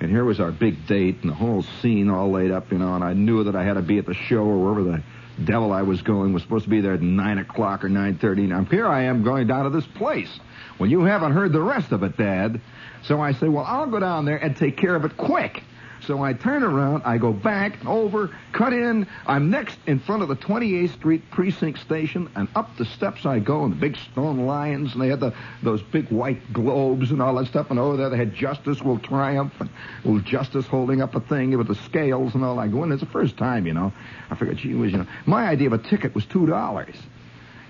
And 0.00 0.10
here 0.10 0.24
was 0.24 0.38
our 0.38 0.52
big 0.52 0.86
date 0.86 1.18
and 1.22 1.30
the 1.30 1.34
whole 1.34 1.62
scene 1.80 2.08
all 2.08 2.30
laid 2.30 2.50
up, 2.50 2.70
you 2.70 2.78
know, 2.78 2.94
and 2.94 3.02
I 3.02 3.14
knew 3.14 3.44
that 3.44 3.56
I 3.56 3.64
had 3.64 3.74
to 3.74 3.82
be 3.82 3.98
at 3.98 4.06
the 4.06 4.14
show 4.14 4.44
or 4.44 4.58
wherever 4.58 4.84
the 4.84 5.02
devil 5.44 5.72
I 5.72 5.82
was 5.82 6.02
going 6.02 6.32
was 6.32 6.42
supposed 6.42 6.64
to 6.64 6.70
be 6.70 6.80
there 6.80 6.94
at 6.94 7.02
9 7.02 7.38
o'clock 7.38 7.84
or 7.84 7.88
9.30. 7.88 8.48
Now, 8.48 8.64
here 8.64 8.86
I 8.86 9.04
am 9.04 9.22
going 9.24 9.46
down 9.46 9.64
to 9.64 9.70
this 9.70 9.86
place. 9.86 10.40
Well, 10.78 10.88
you 10.88 11.02
haven't 11.02 11.32
heard 11.32 11.52
the 11.52 11.60
rest 11.60 11.92
of 11.92 12.02
it, 12.02 12.16
Dad. 12.16 12.60
So 13.02 13.20
I 13.20 13.32
say, 13.32 13.48
well, 13.48 13.64
I'll 13.64 13.86
go 13.86 13.98
down 13.98 14.24
there 14.24 14.36
and 14.36 14.56
take 14.56 14.76
care 14.76 14.94
of 14.94 15.04
it 15.04 15.16
quick. 15.16 15.62
So 16.08 16.22
I 16.22 16.32
turn 16.32 16.62
around, 16.62 17.02
I 17.04 17.18
go 17.18 17.34
back, 17.34 17.84
over, 17.84 18.34
cut 18.52 18.72
in. 18.72 19.06
I'm 19.26 19.50
next 19.50 19.78
in 19.86 19.98
front 19.98 20.22
of 20.22 20.28
the 20.28 20.36
28th 20.36 20.94
Street 20.94 21.30
precinct 21.30 21.80
station, 21.80 22.30
and 22.34 22.48
up 22.56 22.74
the 22.78 22.86
steps 22.86 23.26
I 23.26 23.40
go, 23.40 23.64
and 23.64 23.74
the 23.74 23.76
big 23.76 23.94
stone 24.10 24.46
lions, 24.46 24.94
and 24.94 25.02
they 25.02 25.08
had 25.08 25.20
the 25.20 25.34
those 25.62 25.82
big 25.82 26.08
white 26.08 26.50
globes 26.50 27.10
and 27.10 27.20
all 27.20 27.34
that 27.34 27.48
stuff. 27.48 27.68
And 27.68 27.78
over 27.78 27.98
there 27.98 28.08
they 28.08 28.16
had 28.16 28.34
Justice 28.34 28.80
Will 28.80 28.98
Triumph, 28.98 29.52
and 29.60 29.68
little 30.02 30.20
Justice 30.20 30.66
holding 30.66 31.02
up 31.02 31.14
a 31.14 31.20
thing 31.20 31.54
with 31.58 31.68
the 31.68 31.74
scales 31.74 32.34
and 32.34 32.42
all. 32.42 32.58
I 32.58 32.68
go 32.68 32.84
in. 32.84 32.92
It's 32.92 33.00
the 33.00 33.06
first 33.06 33.36
time, 33.36 33.66
you 33.66 33.74
know. 33.74 33.92
I 34.30 34.34
figured, 34.34 34.56
gee 34.56 34.72
whiz, 34.74 34.92
you 34.92 34.98
know, 34.98 35.06
my 35.26 35.46
idea 35.46 35.66
of 35.66 35.74
a 35.74 35.78
ticket 35.78 36.14
was 36.14 36.24
two 36.24 36.46
dollars. 36.46 36.96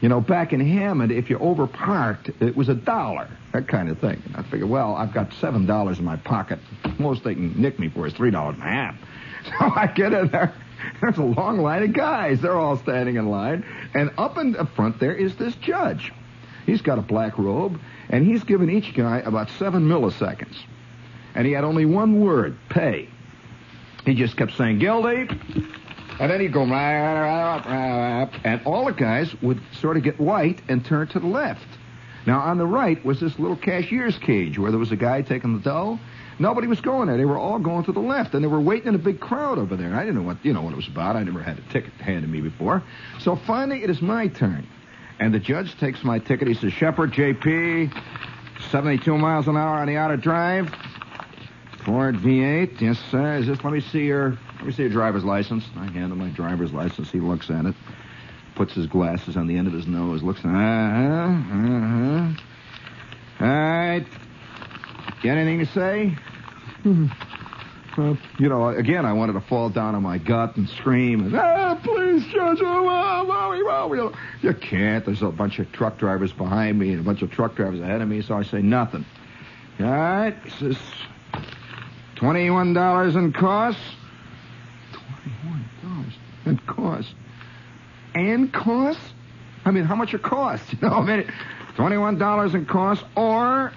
You 0.01 0.09
know, 0.09 0.21
back 0.21 0.53
in 0.53 0.61
Hammond, 0.61 1.11
if 1.11 1.29
you 1.29 1.39
overparked, 1.39 2.41
it 2.41 2.57
was 2.57 2.69
a 2.69 2.75
dollar, 2.75 3.29
that 3.53 3.67
kind 3.67 3.89
of 3.89 3.99
thing. 3.99 4.23
And 4.27 4.37
I 4.37 4.43
figured, 4.43 4.69
well, 4.69 4.95
I've 4.95 5.13
got 5.13 5.33
seven 5.35 5.67
dollars 5.67 5.99
in 5.99 6.05
my 6.05 6.17
pocket. 6.17 6.61
Most 6.99 7.25
they 7.25 7.35
can 7.35 7.61
nick 7.61 7.79
me 7.79 7.89
for 7.89 8.07
is 8.07 8.13
three 8.13 8.31
dollars 8.31 8.55
and 8.55 8.65
a 8.65 8.67
half. 8.67 8.97
So 9.45 9.65
I 9.65 9.87
get 9.87 10.13
in 10.13 10.29
there. 10.29 10.53
There's 11.01 11.17
a 11.17 11.23
long 11.23 11.59
line 11.59 11.83
of 11.83 11.95
guys. 11.95 12.41
They're 12.41 12.59
all 12.59 12.77
standing 12.77 13.17
in 13.17 13.31
line. 13.31 13.65
And 13.95 14.11
up 14.19 14.37
in 14.37 14.53
the 14.53 14.67
front 14.67 15.01
there 15.01 15.15
is 15.15 15.37
this 15.37 15.55
judge. 15.57 16.13
He's 16.67 16.83
got 16.83 16.99
a 16.99 17.03
black 17.03 17.39
robe, 17.39 17.81
and 18.11 18.27
he's 18.27 18.45
given 18.45 18.69
each 18.69 18.95
guy 18.95 19.19
about 19.19 19.49
seven 19.51 19.89
milliseconds. 19.89 20.55
And 21.35 21.47
he 21.47 21.53
had 21.53 21.65
only 21.65 21.87
one 21.87 22.21
word, 22.21 22.59
pay. 22.69 23.09
He 24.05 24.15
just 24.15 24.37
kept 24.37 24.53
saying, 24.53 24.81
guilty, 24.81 25.29
And 26.21 26.31
then 26.31 26.41
he'd 26.41 26.53
go, 26.53 26.65
and 26.65 28.61
all 28.65 28.87
the 28.87 28.93
guys 28.93 29.35
would 29.41 29.61
sort 29.81 29.97
of 29.97 30.03
get 30.03 30.19
white 30.19 30.61
and 30.69 30.85
turn 30.85 31.07
to 31.09 31.21
the 31.21 31.27
left. 31.27 31.67
Now, 32.27 32.41
on 32.41 32.59
the 32.59 32.67
right 32.67 33.03
was 33.05 33.21
this 33.21 33.39
little 33.39 33.57
cashier's 33.57 34.19
cage 34.19 34.59
where 34.59 34.71
there 34.71 34.81
was 34.81 34.91
a 34.93 34.97
guy 34.97 35.23
taking 35.23 35.55
the 35.55 35.63
dough. 35.63 35.99
Nobody 36.41 36.67
was 36.67 36.81
going 36.81 37.09
there. 37.09 37.17
They 37.17 37.25
were 37.25 37.39
all 37.39 37.59
going 37.59 37.85
to 37.85 37.93
the 37.93 38.01
left, 38.01 38.35
and 38.35 38.45
they 38.45 38.49
were 38.49 38.61
waiting 38.61 38.89
in 38.89 38.95
a 38.95 38.99
big 38.99 39.19
crowd 39.19 39.59
over 39.59 39.77
there. 39.77 39.95
I 39.95 40.01
didn't 40.01 40.17
know 40.17 40.23
what 40.23 40.45
you 40.45 40.53
know 40.53 40.63
what 40.63 40.73
it 40.73 40.77
was 40.77 40.87
about. 40.87 41.17
I 41.17 41.23
never 41.23 41.43
had 41.43 41.59
a 41.59 41.63
ticket 41.73 41.93
handed 41.95 42.23
to 42.23 42.29
me 42.29 42.41
before. 42.41 42.83
So 43.21 43.35
finally, 43.35 43.83
it 43.83 43.91
is 43.91 44.03
my 44.03 44.29
turn, 44.29 44.67
and 45.19 45.33
the 45.33 45.41
judge 45.41 45.77
takes 45.79 46.05
my 46.05 46.19
ticket. 46.19 46.47
He 46.47 46.55
says, 46.55 46.73
"Shepherd, 46.73 47.13
J.P., 47.13 47.91
72 48.71 49.19
miles 49.19 49.49
an 49.49 49.57
hour 49.57 49.79
on 49.79 49.89
the 49.89 49.97
outer 49.97 50.17
drive, 50.17 50.73
Ford 51.89 52.17
V8. 52.17 52.83
Yes, 52.83 52.99
sir. 53.11 53.39
Is 53.39 53.47
this? 53.47 53.65
Let 53.65 53.73
me 53.73 53.81
see 53.81 54.05
your 54.05 54.37
let 54.57 54.67
me 54.67 54.73
see 54.73 54.83
your 54.83 54.93
driver's 54.93 55.25
license. 55.25 55.65
I 55.75 55.87
hand 55.87 56.13
him 56.13 56.19
my 56.19 56.29
driver's 56.29 56.71
license. 56.71 57.11
He 57.11 57.19
looks 57.19 57.49
at 57.49 57.65
it, 57.65 57.75
puts 58.55 58.75
his 58.75 58.87
glasses 58.87 59.39
on 59.39 59.47
the 59.47 59.57
end 59.57 59.69
of 59.69 59.73
his 59.73 59.87
nose, 59.87 60.23
looks. 60.23 60.45
Uh 60.45 60.49
huh. 60.49 60.55
Uh 60.55 62.27
huh. 62.27 62.33
All 63.41 63.49
right. 63.49 64.05
Got 65.23 65.39
anything 65.39 65.61
to 65.61 65.67
say? 65.67 66.15
Uh, 67.97 68.15
you 68.39 68.51
know, 68.51 68.69
again, 68.69 69.07
I 69.07 69.15
wanted 69.15 69.33
to 69.33 69.41
fall 69.41 69.71
down 69.71 69.95
on 69.95 70.03
my 70.03 70.19
gut 70.19 70.57
and 70.57 70.69
scream, 70.69 71.35
ah, 71.35 71.81
please, 71.83 72.23
Judge, 72.27 72.59
oh, 72.61 72.87
oh, 72.89 73.91
oh, 73.91 74.15
you 74.43 74.55
can't. 74.55 75.05
There's 75.05 75.23
a 75.23 75.31
bunch 75.31 75.59
of 75.59 75.73
truck 75.73 75.99
drivers 75.99 76.33
behind 76.33 76.79
me 76.79 76.93
and 76.93 77.01
a 77.01 77.03
bunch 77.03 77.23
of 77.23 77.33
truck 77.33 77.57
drivers 77.57 77.81
ahead 77.81 78.01
of 78.01 78.09
me, 78.09 78.23
so 78.23 78.37
I 78.37 78.45
say 78.45 78.63
nothing. 78.63 79.05
All 79.81 79.87
right, 79.87 80.37
he 80.45 80.51
says, 80.51 80.79
$21 82.19 83.17
in 83.17 83.33
costs. 83.33 83.81
$21 84.93 86.13
in 86.47 86.59
costs. 86.59 87.15
And 88.15 88.53
costs? 88.53 89.03
I 89.65 89.71
mean, 89.71 89.85
how 89.85 89.95
much 89.95 90.15
it 90.15 90.23
costs? 90.23 90.73
You 90.81 90.89
know, 90.89 90.95
I 90.95 91.05
mean, 91.05 91.33
$21 91.77 92.55
in 92.55 92.67
costs 92.67 93.05
or 93.17 93.73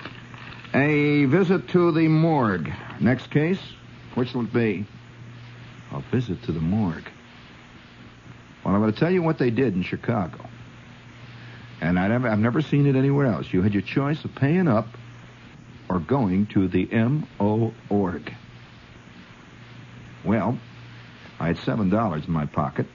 a 0.74 1.26
visit 1.26 1.70
to 1.70 1.92
the 1.92 2.08
morgue. 2.08 2.72
Next 3.00 3.30
case, 3.30 3.60
which 4.16 4.34
will 4.34 4.44
be? 4.44 4.86
A 5.92 6.02
visit 6.12 6.42
to 6.44 6.52
the 6.52 6.62
morgue. 6.62 7.10
Well, 8.64 8.74
I'm 8.74 8.82
going 8.82 8.94
to 8.94 9.00
tell 9.00 9.12
you 9.12 9.22
what 9.22 9.38
they 9.38 9.50
did 9.50 9.76
in 9.76 9.84
Chicago. 9.84 10.48
And 11.82 12.00
I 12.00 12.14
I've 12.14 12.40
never 12.40 12.62
seen 12.62 12.86
it 12.86 12.96
anywhere 12.96 13.26
else. 13.26 13.52
You 13.52 13.62
had 13.64 13.74
your 13.74 13.82
choice 13.82 14.24
of 14.24 14.34
paying 14.36 14.68
up 14.68 14.88
or 15.92 16.00
going 16.00 16.46
to 16.46 16.70
the 16.70 16.86
MO 16.86 17.74
org. 17.90 18.34
Well, 20.24 20.58
I 21.38 21.48
had 21.48 21.58
seven 21.58 21.90
dollars 21.90 22.26
in 22.26 22.32
my 22.32 22.46
pocket. 22.46 22.86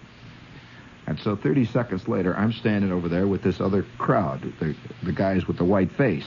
And 1.06 1.20
so 1.20 1.36
30 1.36 1.66
seconds 1.66 2.08
later, 2.08 2.34
I'm 2.34 2.52
standing 2.52 2.90
over 2.90 3.08
there 3.08 3.26
with 3.26 3.42
this 3.42 3.60
other 3.60 3.84
crowd, 3.98 4.50
the, 4.60 4.74
the 5.02 5.12
guys 5.12 5.46
with 5.46 5.58
the 5.58 5.64
white 5.64 5.92
face. 5.92 6.24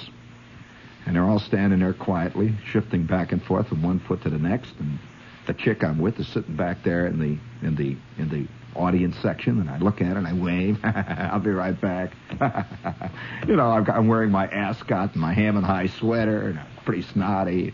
And 1.06 1.16
they're 1.16 1.24
all 1.24 1.40
standing 1.40 1.80
there 1.80 1.94
quietly, 1.94 2.54
shifting 2.66 3.06
back 3.06 3.32
and 3.32 3.44
forth 3.44 3.70
from 3.70 3.82
one 3.82 4.00
foot 4.00 4.22
to 4.22 4.30
the 4.30 4.38
next. 4.38 4.76
And 4.80 5.00
the 5.48 5.56
chick 5.56 5.84
I'm 5.84 5.98
with 5.98 6.20
is 6.20 6.28
sitting 6.28 6.56
back 6.56 6.84
there 6.84 7.08
in 7.08 7.20
the 7.20 7.38
in 7.66 7.76
the 7.76 7.98
in 8.22 8.30
the 8.30 8.48
audience 8.80 9.16
section, 9.22 9.60
and 9.60 9.70
I 9.70 9.78
look 9.78 10.02
at 10.02 10.08
her 10.08 10.18
and 10.18 10.28
I 10.28 10.34
wave. 10.34 10.80
I'll 10.84 11.40
be 11.40 11.52
right 11.52 11.80
back. 11.80 12.14
you 13.48 13.56
know, 13.56 13.82
got, 13.82 13.96
I'm 13.96 14.08
wearing 14.08 14.32
my 14.32 14.48
ascot 14.48 15.14
and 15.14 15.22
my 15.22 15.34
ham 15.34 15.58
and 15.58 15.66
high 15.66 15.88
sweater, 15.88 16.48
and 16.48 16.60
I'm 16.60 16.68
pretty 16.86 17.04
snotty. 17.04 17.74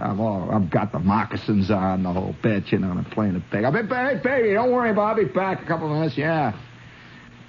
I'm 0.00 0.20
all, 0.20 0.50
I've 0.50 0.70
got 0.70 0.92
the 0.92 1.00
moccasins 1.00 1.70
on, 1.70 2.04
the 2.04 2.12
whole 2.12 2.34
bit, 2.42 2.70
you 2.70 2.78
know, 2.78 2.90
and 2.90 2.98
I'm 2.98 3.04
playing 3.06 3.34
it 3.34 3.42
big. 3.50 3.64
I'll 3.64 3.72
be 3.72 3.82
back, 3.82 4.22
baby. 4.22 4.52
Don't 4.54 4.70
worry, 4.70 4.92
Bob. 4.92 5.18
I'll 5.18 5.24
be 5.24 5.30
back 5.30 5.62
a 5.62 5.66
couple 5.66 5.86
of 5.86 5.92
minutes. 5.92 6.16
Yeah. 6.16 6.56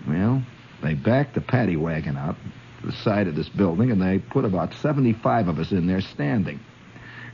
Well, 0.08 0.44
they 0.82 0.96
backed 0.96 1.36
the 1.36 1.42
paddy 1.42 1.76
wagon 1.76 2.18
up 2.18 2.38
to 2.82 2.88
the 2.88 2.94
side 2.94 3.28
of 3.28 3.36
this 3.36 3.50
building, 3.50 3.92
and 3.92 4.02
they 4.02 4.20
put 4.20 4.46
about 4.46 4.74
75 4.76 5.48
of 5.48 5.60
us 5.60 5.72
in 5.72 5.88
there 5.88 6.02
standing. 6.02 6.60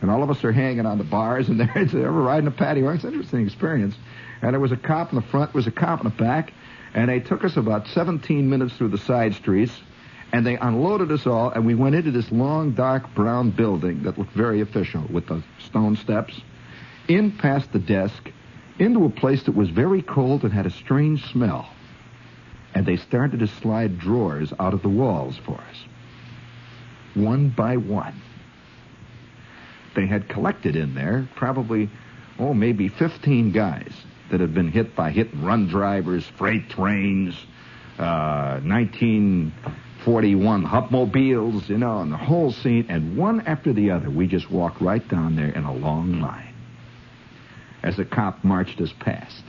And 0.02 0.12
all 0.12 0.24
of 0.24 0.30
us 0.30 0.44
are 0.44 0.52
hanging 0.52 0.86
on 0.86 0.98
the 0.98 1.04
bars, 1.04 1.48
and 1.48 1.60
they're, 1.76 1.86
they're 1.86 2.12
riding 2.12 2.48
a 2.48 2.52
paddy 2.52 2.82
wagon. 2.82 2.96
It's 2.98 3.06
an 3.06 3.14
interesting 3.14 3.46
experience. 3.46 3.96
And 4.42 4.54
there 4.54 4.60
was 4.60 4.72
a 4.72 4.78
cop 4.78 5.12
in 5.12 5.16
the 5.16 5.22
front, 5.22 5.54
there 5.54 5.60
was 5.60 5.68
a 5.68 5.72
cop 5.72 6.04
in 6.04 6.06
the 6.06 6.16
back, 6.16 6.54
and 6.94 7.10
they 7.10 7.20
took 7.20 7.44
us 7.44 7.58
about 7.58 7.88
17 7.88 8.50
minutes 8.50 8.76
through 8.76 8.90
the 8.90 8.98
side 8.98 9.36
streets, 9.36 9.74
and 10.32 10.46
they 10.46 10.58
unloaded 10.58 11.12
us 11.12 11.26
all, 11.26 11.50
and 11.50 11.66
we 11.66 11.76
went 11.76 11.96
into 11.96 12.12
this 12.12 12.32
long, 12.32 12.72
dark 12.72 13.14
brown 13.14 13.52
building 13.52 14.04
that 14.04 14.18
looked 14.18 14.34
very 14.34 14.62
official 14.62 15.04
with 15.10 15.28
the 15.28 15.44
stone 15.60 15.96
steps, 15.96 16.40
in 17.08 17.32
past 17.32 17.72
the 17.72 17.80
desk, 17.80 18.32
into 18.80 19.06
a 19.06 19.10
place 19.10 19.44
that 19.44 19.56
was 19.56 19.70
very 19.70 20.02
cold 20.02 20.44
and 20.44 20.52
had 20.52 20.66
a 20.66 20.72
strange 20.72 21.26
smell. 21.32 21.70
And 22.74 22.86
they 22.86 22.98
started 22.98 23.40
to 23.40 23.48
slide 23.48 24.00
drawers 24.00 24.52
out 24.60 24.74
of 24.74 24.82
the 24.82 24.90
walls 24.90 25.38
for 25.38 25.56
us, 25.56 25.78
one 27.14 27.50
by 27.50 27.78
one. 27.78 28.22
They 29.96 30.08
had 30.08 30.28
collected 30.28 30.76
in 30.76 30.94
there 30.94 31.30
probably, 31.36 31.90
oh, 32.38 32.54
maybe 32.54 32.90
15 32.90 33.52
guys 33.54 33.94
that 34.32 34.40
had 34.40 34.54
been 34.54 34.70
hit 34.70 34.96
by 34.96 35.12
hit 35.12 35.34
and 35.34 35.46
run 35.46 35.68
drivers, 35.68 36.26
freight 36.38 36.70
trains, 36.70 37.36
uh, 38.00 38.60
1941 38.62 40.66
Hupmobiles, 40.66 41.70
you 41.70 41.78
know, 41.78 42.02
and 42.02 42.12
the 42.12 42.18
whole 42.18 42.52
scene. 42.52 42.88
And 42.90 43.18
one 43.18 43.42
after 43.42 43.74
the 43.74 43.92
other, 43.92 44.10
we 44.10 44.26
just 44.28 44.50
walked 44.52 44.82
right 44.82 45.08
down 45.08 45.36
there 45.36 45.50
in 45.50 45.64
a 45.64 45.74
long 45.74 46.22
line 46.22 46.54
as 47.84 47.98
the 47.98 48.06
cop 48.06 48.44
marched 48.44 48.82
us 48.82 48.92
past. 49.00 49.44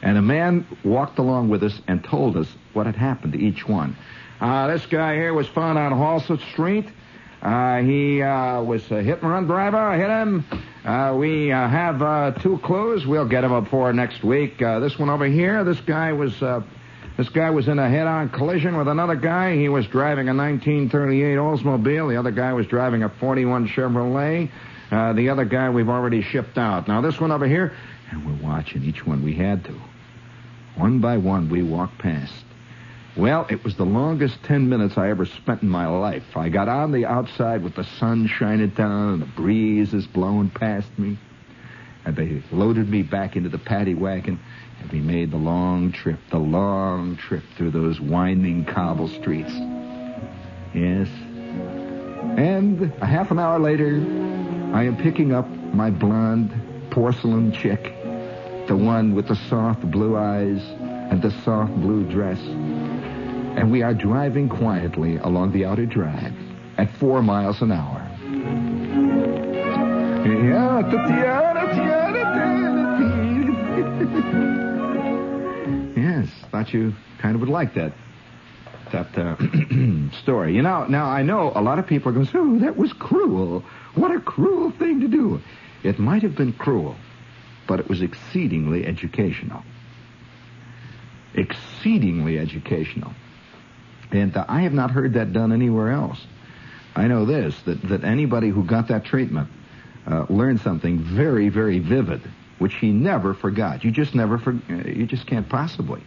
And 0.00 0.16
a 0.16 0.22
man 0.22 0.66
walked 0.84 1.18
along 1.18 1.50
with 1.50 1.62
us 1.62 1.78
and 1.86 2.02
told 2.02 2.36
us 2.36 2.48
what 2.72 2.86
had 2.86 2.96
happened 2.96 3.34
to 3.34 3.38
each 3.38 3.68
one. 3.68 3.96
Uh, 4.40 4.68
this 4.68 4.86
guy 4.86 5.14
here 5.14 5.34
was 5.34 5.48
found 5.48 5.78
on 5.78 5.92
Halsted 5.92 6.40
Street. 6.52 6.86
Uh, 7.42 7.78
he 7.78 8.22
uh, 8.22 8.62
was 8.62 8.88
a 8.90 9.02
hit 9.02 9.22
and 9.22 9.30
run 9.30 9.46
driver. 9.46 9.76
I 9.76 9.96
hit 9.96 10.08
him. 10.08 10.44
Uh, 10.88 11.14
we 11.14 11.52
uh, 11.52 11.68
have 11.68 12.00
uh, 12.00 12.30
two 12.40 12.56
clues. 12.60 13.06
We'll 13.06 13.28
get 13.28 13.42
them 13.42 13.52
up 13.52 13.68
for 13.68 13.92
next 13.92 14.24
week. 14.24 14.62
Uh, 14.62 14.80
this 14.80 14.98
one 14.98 15.10
over 15.10 15.26
here. 15.26 15.62
This 15.62 15.78
guy 15.80 16.14
was 16.14 16.42
uh, 16.42 16.62
this 17.18 17.28
guy 17.28 17.50
was 17.50 17.68
in 17.68 17.78
a 17.78 17.86
head-on 17.90 18.30
collision 18.30 18.74
with 18.74 18.88
another 18.88 19.14
guy. 19.14 19.54
He 19.54 19.68
was 19.68 19.86
driving 19.86 20.30
a 20.30 20.34
1938 20.34 21.34
Oldsmobile. 21.36 22.08
The 22.08 22.16
other 22.16 22.30
guy 22.30 22.54
was 22.54 22.66
driving 22.68 23.02
a 23.02 23.10
41 23.10 23.68
Chevrolet. 23.68 24.50
Uh, 24.90 25.12
the 25.12 25.28
other 25.28 25.44
guy 25.44 25.68
we've 25.68 25.90
already 25.90 26.22
shipped 26.22 26.56
out. 26.56 26.88
Now 26.88 27.02
this 27.02 27.20
one 27.20 27.32
over 27.32 27.46
here, 27.46 27.76
and 28.10 28.24
we're 28.24 28.48
watching 28.48 28.82
each 28.82 29.06
one. 29.06 29.22
We 29.22 29.34
had 29.34 29.64
to. 29.66 29.78
One 30.76 31.00
by 31.00 31.18
one, 31.18 31.50
we 31.50 31.62
walked 31.62 31.98
past. 31.98 32.32
Well, 33.18 33.46
it 33.50 33.64
was 33.64 33.74
the 33.74 33.84
longest 33.84 34.44
ten 34.44 34.68
minutes 34.68 34.96
I 34.96 35.10
ever 35.10 35.26
spent 35.26 35.62
in 35.62 35.68
my 35.68 35.88
life. 35.88 36.36
I 36.36 36.50
got 36.50 36.68
on 36.68 36.92
the 36.92 37.04
outside 37.04 37.64
with 37.64 37.74
the 37.74 37.82
sun 37.82 38.28
shining 38.28 38.68
down 38.68 39.14
and 39.14 39.22
the 39.22 39.26
breeze 39.26 39.92
is 39.92 40.06
blowing 40.06 40.50
past 40.50 40.86
me. 40.96 41.18
And 42.04 42.14
they 42.14 42.40
loaded 42.52 42.88
me 42.88 43.02
back 43.02 43.34
into 43.34 43.48
the 43.48 43.58
paddy 43.58 43.94
wagon, 43.94 44.38
and 44.80 44.92
we 44.92 45.00
made 45.00 45.32
the 45.32 45.36
long 45.36 45.90
trip, 45.90 46.20
the 46.30 46.38
long 46.38 47.16
trip 47.16 47.42
through 47.56 47.72
those 47.72 48.00
winding 48.00 48.64
cobble 48.66 49.08
streets. 49.08 49.52
Yes. 50.72 51.08
And 52.38 52.92
a 53.00 53.06
half 53.06 53.32
an 53.32 53.40
hour 53.40 53.58
later, 53.58 53.96
I 54.72 54.84
am 54.84 54.96
picking 54.96 55.32
up 55.32 55.48
my 55.74 55.90
blonde 55.90 56.52
porcelain 56.92 57.50
chick, 57.50 57.82
the 58.68 58.76
one 58.76 59.16
with 59.16 59.26
the 59.26 59.36
soft 59.48 59.90
blue 59.90 60.16
eyes 60.16 60.62
and 61.10 61.20
the 61.20 61.32
soft 61.42 61.74
blue 61.80 62.04
dress 62.04 62.38
and 63.58 63.72
we 63.72 63.82
are 63.82 63.92
driving 63.92 64.48
quietly 64.48 65.16
along 65.16 65.50
the 65.50 65.64
outer 65.64 65.84
drive 65.84 66.32
at 66.76 66.88
four 66.98 67.22
miles 67.22 67.60
an 67.60 67.72
hour. 67.72 68.08
yes, 75.96 76.28
thought 76.52 76.72
you 76.72 76.94
kind 77.18 77.34
of 77.34 77.40
would 77.40 77.50
like 77.50 77.74
that 77.74 77.92
that 78.92 79.18
uh, 79.18 79.36
story. 80.22 80.54
You 80.54 80.62
know, 80.62 80.86
now 80.86 81.06
I 81.06 81.22
know 81.22 81.50
a 81.52 81.60
lot 81.60 81.80
of 81.80 81.86
people 81.88 82.10
are 82.10 82.12
going, 82.12 82.28
"Oh, 82.32 82.60
that 82.60 82.76
was 82.76 82.92
cruel. 82.92 83.64
What 83.96 84.14
a 84.14 84.20
cruel 84.20 84.70
thing 84.70 85.00
to 85.00 85.08
do." 85.08 85.42
It 85.82 85.98
might 85.98 86.22
have 86.22 86.36
been 86.36 86.52
cruel, 86.52 86.94
but 87.66 87.80
it 87.80 87.88
was 87.88 88.02
exceedingly 88.02 88.86
educational. 88.86 89.64
Exceedingly 91.34 92.38
educational. 92.38 93.14
And 94.10 94.36
uh, 94.36 94.44
I 94.48 94.62
have 94.62 94.72
not 94.72 94.90
heard 94.90 95.14
that 95.14 95.32
done 95.32 95.52
anywhere 95.52 95.90
else. 95.90 96.18
I 96.96 97.06
know 97.06 97.24
this, 97.24 97.60
that, 97.62 97.82
that 97.88 98.04
anybody 98.04 98.48
who 98.48 98.64
got 98.64 98.88
that 98.88 99.04
treatment 99.04 99.48
uh, 100.06 100.26
learned 100.28 100.60
something 100.60 100.98
very, 100.98 101.48
very 101.48 101.78
vivid, 101.78 102.22
which 102.58 102.74
he 102.74 102.90
never 102.90 103.34
forgot. 103.34 103.84
You 103.84 103.90
just 103.90 104.14
never, 104.14 104.38
for, 104.38 104.52
you 104.52 105.06
just 105.06 105.26
can't 105.26 105.48
possibly. 105.48 106.02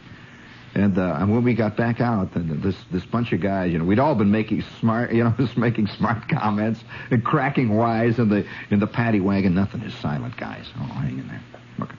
And, 0.73 0.97
uh, 0.97 1.17
and 1.19 1.31
when 1.31 1.43
we 1.43 1.53
got 1.53 1.75
back 1.75 1.99
out, 1.99 2.33
and 2.35 2.63
this 2.63 2.77
this 2.91 3.05
bunch 3.05 3.33
of 3.33 3.41
guys, 3.41 3.73
you 3.73 3.77
know, 3.77 3.83
we'd 3.83 3.99
all 3.99 4.15
been 4.15 4.31
making 4.31 4.63
smart, 4.79 5.11
you 5.11 5.23
know, 5.23 5.33
just 5.37 5.57
making 5.57 5.87
smart 5.87 6.29
comments 6.29 6.81
and 7.09 7.23
cracking 7.23 7.75
wise 7.75 8.19
in 8.19 8.29
the 8.29 8.45
in 8.69 8.79
the 8.79 8.87
paddy 8.87 9.19
wagon. 9.19 9.53
Nothing 9.53 9.81
is 9.81 9.93
silent, 9.95 10.37
guys. 10.37 10.65
Oh, 10.79 10.83
hang 10.83 11.19
in 11.19 11.27
there. 11.27 11.41
Look, 11.77 11.93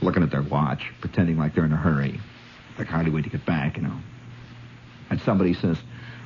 looking 0.00 0.22
at 0.22 0.30
their 0.30 0.42
watch, 0.42 0.90
pretending 1.00 1.36
like 1.36 1.54
they're 1.54 1.66
in 1.66 1.72
a 1.72 1.76
hurry. 1.76 2.20
Like, 2.78 2.88
hardly 2.88 3.10
wait 3.10 3.24
to 3.24 3.30
get 3.30 3.44
back, 3.44 3.76
you 3.76 3.82
know. 3.82 3.98
And 5.10 5.20
somebody 5.20 5.54
says, 5.54 5.78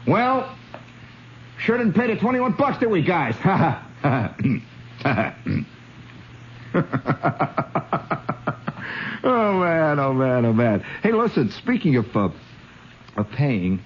Well, 0.07 0.57
sure 1.59 1.79
didn't 1.79 1.95
pay 1.95 2.07
the 2.07 2.17
21 2.17 2.53
bucks, 2.53 2.79
did 2.79 2.91
we, 2.91 3.03
guys? 3.03 3.37
Oh, 9.25 9.61
man, 9.61 9.99
oh, 9.99 10.13
man, 10.13 10.47
oh, 10.47 10.53
man. 10.53 10.81
Hey, 11.03 11.13
listen, 11.13 11.51
speaking 11.51 11.97
of, 11.97 12.17
uh, 12.17 12.31
of 13.17 13.29
paying, 13.31 13.83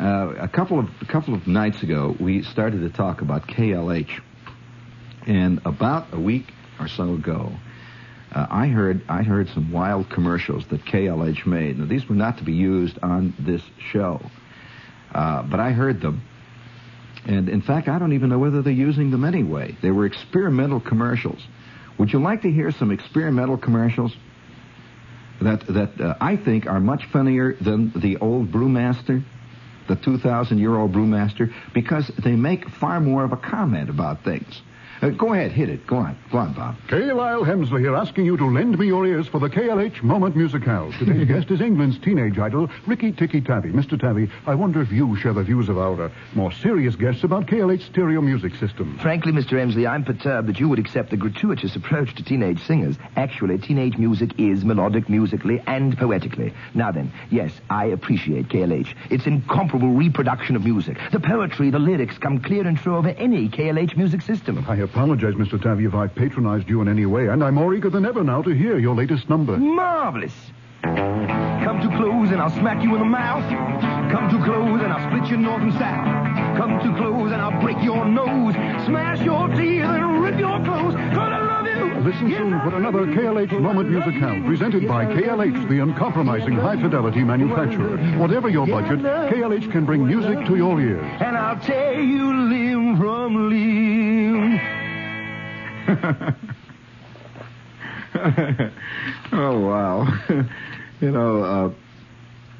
uh, 0.00 0.34
a 0.38 0.48
couple 0.48 0.80
of 0.80 0.90
a 1.00 1.04
couple 1.04 1.32
of 1.32 1.46
nights 1.46 1.82
ago, 1.82 2.16
we 2.18 2.42
started 2.42 2.80
to 2.80 2.90
talk 2.90 3.20
about 3.20 3.46
KLH, 3.46 4.20
and 5.26 5.60
about 5.64 6.12
a 6.12 6.18
week 6.18 6.52
or 6.80 6.88
so 6.88 7.14
ago, 7.14 7.52
uh, 8.34 8.46
I 8.50 8.66
heard 8.66 9.02
I 9.08 9.22
heard 9.22 9.48
some 9.50 9.70
wild 9.70 10.10
commercials 10.10 10.66
that 10.68 10.84
KLH 10.84 11.46
made. 11.46 11.78
Now 11.78 11.86
these 11.86 12.08
were 12.08 12.14
not 12.14 12.38
to 12.38 12.44
be 12.44 12.52
used 12.52 12.98
on 13.02 13.34
this 13.38 13.62
show, 13.78 14.20
uh, 15.14 15.42
but 15.42 15.60
I 15.60 15.70
heard 15.70 16.00
them, 16.00 16.22
and 17.24 17.48
in 17.48 17.62
fact, 17.62 17.88
I 17.88 17.98
don't 17.98 18.12
even 18.12 18.28
know 18.28 18.38
whether 18.38 18.62
they're 18.62 18.72
using 18.72 19.10
them 19.10 19.24
anyway. 19.24 19.76
They 19.80 19.90
were 19.90 20.06
experimental 20.06 20.80
commercials. 20.80 21.40
Would 21.98 22.12
you 22.12 22.20
like 22.20 22.42
to 22.42 22.50
hear 22.50 22.72
some 22.72 22.90
experimental 22.90 23.56
commercials? 23.56 24.14
That 25.40 25.66
that 25.68 26.00
uh, 26.00 26.14
I 26.20 26.36
think 26.36 26.66
are 26.66 26.80
much 26.80 27.06
funnier 27.06 27.54
than 27.54 27.92
the 27.94 28.16
old 28.18 28.50
Brewmaster 28.50 29.24
the 29.88 29.96
2,000 29.96 30.58
year 30.58 30.74
old 30.74 30.92
brewmaster 30.92 31.52
because 31.72 32.10
they 32.22 32.36
make 32.36 32.68
far 32.68 33.00
more 33.00 33.24
of 33.24 33.32
a 33.32 33.36
comment 33.36 33.90
about 33.90 34.24
things. 34.24 34.60
Uh, 35.04 35.10
go 35.10 35.34
ahead, 35.34 35.52
hit 35.52 35.68
it. 35.68 35.86
Go 35.86 35.96
on. 35.96 36.16
Go 36.32 36.38
on, 36.38 36.54
Bob. 36.54 36.76
K. 36.88 37.12
Lyle 37.12 37.44
Hemsley 37.44 37.80
here 37.80 37.94
asking 37.94 38.24
you 38.24 38.38
to 38.38 38.46
lend 38.46 38.78
me 38.78 38.86
your 38.86 39.04
ears 39.04 39.28
for 39.28 39.38
the 39.38 39.50
KLH 39.50 40.02
Moment 40.02 40.34
Musicale. 40.34 40.98
Today's 40.98 41.28
guest 41.28 41.50
is 41.50 41.60
England's 41.60 41.98
teenage 41.98 42.38
idol, 42.38 42.70
Ricky 42.86 43.12
Tikki 43.12 43.42
Tavi. 43.42 43.68
Mr. 43.68 44.00
Tavi, 44.00 44.30
I 44.46 44.54
wonder 44.54 44.80
if 44.80 44.90
you 44.90 45.14
share 45.16 45.34
the 45.34 45.42
views 45.42 45.68
of 45.68 45.76
our 45.76 46.04
uh, 46.04 46.10
more 46.34 46.50
serious 46.52 46.96
guests 46.96 47.22
about 47.22 47.44
KLH 47.44 47.82
stereo 47.82 48.22
music 48.22 48.54
system. 48.54 48.98
Frankly, 48.98 49.30
Mr. 49.30 49.62
Emsley, 49.62 49.86
I'm 49.86 50.04
perturbed 50.04 50.48
that 50.48 50.58
you 50.58 50.70
would 50.70 50.78
accept 50.78 51.10
the 51.10 51.18
gratuitous 51.18 51.76
approach 51.76 52.14
to 52.14 52.24
teenage 52.24 52.64
singers. 52.64 52.96
Actually, 53.16 53.58
teenage 53.58 53.98
music 53.98 54.30
is 54.38 54.64
melodic 54.64 55.10
musically 55.10 55.62
and 55.66 55.98
poetically. 55.98 56.54
Now 56.72 56.92
then, 56.92 57.12
yes, 57.28 57.52
I 57.68 57.86
appreciate 57.86 58.48
KLH. 58.48 58.94
Its 59.10 59.26
incomparable 59.26 59.90
reproduction 59.90 60.56
of 60.56 60.64
music. 60.64 60.96
The 61.12 61.20
poetry, 61.20 61.68
the 61.68 61.78
lyrics 61.78 62.16
come 62.16 62.40
clear 62.40 62.66
and 62.66 62.78
true 62.78 62.96
over 62.96 63.10
any 63.10 63.50
KLH 63.50 63.98
music 63.98 64.22
system. 64.22 64.64
I 64.66 64.76
apologize, 64.94 65.34
Mr. 65.34 65.60
Tavi, 65.60 65.86
if 65.86 65.94
I 65.94 66.06
patronized 66.06 66.68
you 66.68 66.80
in 66.80 66.86
any 66.86 67.04
way, 67.04 67.26
and 67.26 67.42
I'm 67.42 67.54
more 67.54 67.74
eager 67.74 67.90
than 67.90 68.06
ever 68.06 68.22
now 68.22 68.42
to 68.42 68.50
hear 68.50 68.78
your 68.78 68.94
latest 68.94 69.28
number. 69.28 69.56
Marvelous. 69.56 70.32
Come 70.84 71.82
too 71.82 71.90
close 71.96 72.30
and 72.30 72.40
I'll 72.40 72.54
smack 72.60 72.80
you 72.84 72.94
in 72.94 73.00
the 73.00 73.04
mouth. 73.04 73.42
Come 74.12 74.30
too 74.30 74.38
close 74.44 74.80
and 74.80 74.92
I'll 74.92 75.10
split 75.10 75.28
you 75.32 75.36
north 75.36 75.62
and 75.62 75.72
south. 75.72 76.56
Come 76.56 76.78
too 76.80 76.94
close 76.94 77.32
and 77.32 77.42
I'll 77.42 77.60
break 77.60 77.82
your 77.82 78.04
nose. 78.04 78.54
Smash 78.86 79.20
your 79.22 79.48
teeth 79.48 79.82
and 79.82 80.22
rip 80.22 80.38
your 80.38 80.62
clothes. 80.62 80.94
I 80.94 81.40
love 81.40 81.66
you. 81.66 82.00
Listen 82.00 82.30
soon 82.30 82.60
for 82.60 82.76
another 82.76 83.06
KLH 83.06 83.60
Moment 83.60 83.90
Music 83.90 84.14
Musicale, 84.14 84.46
presented 84.46 84.86
by 84.86 85.06
KLH, 85.06 85.68
the 85.68 85.80
uncompromising 85.80 86.54
high-fidelity 86.54 87.24
manufacturer. 87.24 87.96
Whatever 88.18 88.48
your 88.48 88.66
budget, 88.68 89.00
KLH 89.00 89.72
can 89.72 89.84
bring 89.86 90.06
music 90.06 90.36
uh, 90.36 90.46
to 90.46 90.54
your 90.54 90.80
ears. 90.80 91.04
And 91.20 91.36
I'll 91.36 91.58
tear 91.58 92.00
you 92.00 92.32
limb 92.32 92.98
from 92.98 93.48
limb. 93.50 94.83
oh 99.32 99.60
wow! 99.60 100.06
you 101.00 101.10
know, 101.10 101.42
uh, 101.42 101.70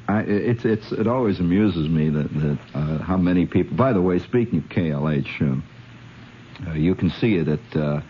I, 0.07 0.21
it's 0.21 0.63
it's 0.63 0.91
it 0.91 1.07
always 1.07 1.39
amuses 1.39 1.89
me 1.89 2.09
that 2.09 2.31
that 2.33 2.59
uh, 2.75 2.99
how 2.99 3.17
many 3.17 3.47
people. 3.47 3.75
By 3.75 3.93
the 3.93 4.01
way, 4.01 4.19
speaking 4.19 4.59
of 4.59 4.65
KLH, 4.65 5.41
uh, 5.41 6.69
uh, 6.69 6.73
you 6.73 6.93
can 6.93 7.09
see 7.09 7.37
it 7.37 7.47
at 7.47 7.75
uh, 7.75 8.01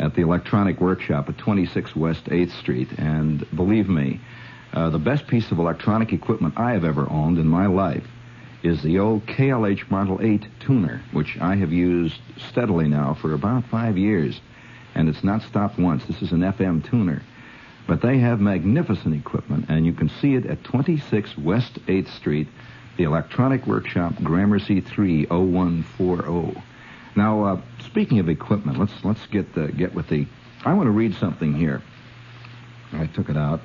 at 0.00 0.14
the 0.14 0.22
Electronic 0.22 0.80
Workshop 0.80 1.28
at 1.28 1.38
26 1.38 1.94
West 1.94 2.24
8th 2.24 2.58
Street, 2.58 2.88
and 2.98 3.46
believe 3.54 3.88
me, 3.88 4.20
uh, 4.72 4.90
the 4.90 4.98
best 4.98 5.28
piece 5.28 5.52
of 5.52 5.58
electronic 5.60 6.12
equipment 6.12 6.54
I 6.56 6.72
have 6.72 6.84
ever 6.84 7.08
owned 7.08 7.38
in 7.38 7.46
my 7.46 7.66
life 7.66 8.06
is 8.62 8.82
the 8.82 8.98
old 8.98 9.26
KLH 9.26 9.90
Model 9.90 10.18
8 10.20 10.46
tuner, 10.60 11.02
which 11.12 11.38
I 11.40 11.56
have 11.56 11.72
used 11.72 12.20
steadily 12.36 12.88
now 12.88 13.14
for 13.14 13.32
about 13.32 13.64
five 13.66 13.96
years 13.96 14.40
and 14.94 15.08
it's 15.08 15.24
not 15.24 15.42
stopped 15.42 15.78
once. 15.78 16.04
This 16.04 16.22
is 16.22 16.32
an 16.32 16.40
FM 16.40 16.88
tuner. 16.88 17.22
But 17.86 18.02
they 18.02 18.18
have 18.18 18.40
magnificent 18.40 19.14
equipment, 19.14 19.66
and 19.68 19.86
you 19.86 19.92
can 19.92 20.08
see 20.08 20.34
it 20.34 20.46
at 20.46 20.62
26 20.64 21.36
West 21.38 21.74
8th 21.86 22.08
Street, 22.08 22.48
the 22.96 23.04
Electronic 23.04 23.66
Workshop, 23.66 24.14
Gramercy 24.22 24.80
30140. 24.80 26.62
Now, 27.16 27.44
uh, 27.44 27.60
speaking 27.80 28.20
of 28.20 28.28
equipment, 28.28 28.78
let's 28.78 28.92
let's 29.04 29.26
get 29.26 29.54
the, 29.54 29.68
get 29.72 29.94
with 29.94 30.08
the. 30.08 30.26
I 30.64 30.74
want 30.74 30.86
to 30.86 30.92
read 30.92 31.14
something 31.14 31.54
here. 31.54 31.82
I 32.92 33.06
took 33.06 33.28
it 33.28 33.36
out 33.36 33.60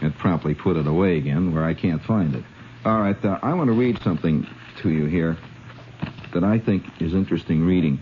and 0.00 0.14
promptly 0.14 0.54
put 0.54 0.76
it 0.76 0.86
away 0.86 1.18
again 1.18 1.52
where 1.52 1.64
I 1.64 1.74
can't 1.74 2.02
find 2.02 2.34
it. 2.34 2.44
All 2.88 3.00
right, 3.00 3.22
uh, 3.22 3.38
I 3.42 3.52
want 3.52 3.68
to 3.68 3.74
read 3.74 4.00
something 4.02 4.46
to 4.78 4.88
you 4.88 5.04
here 5.04 5.36
that 6.32 6.42
I 6.42 6.58
think 6.58 6.84
is 7.02 7.12
interesting 7.12 7.66
reading. 7.66 8.00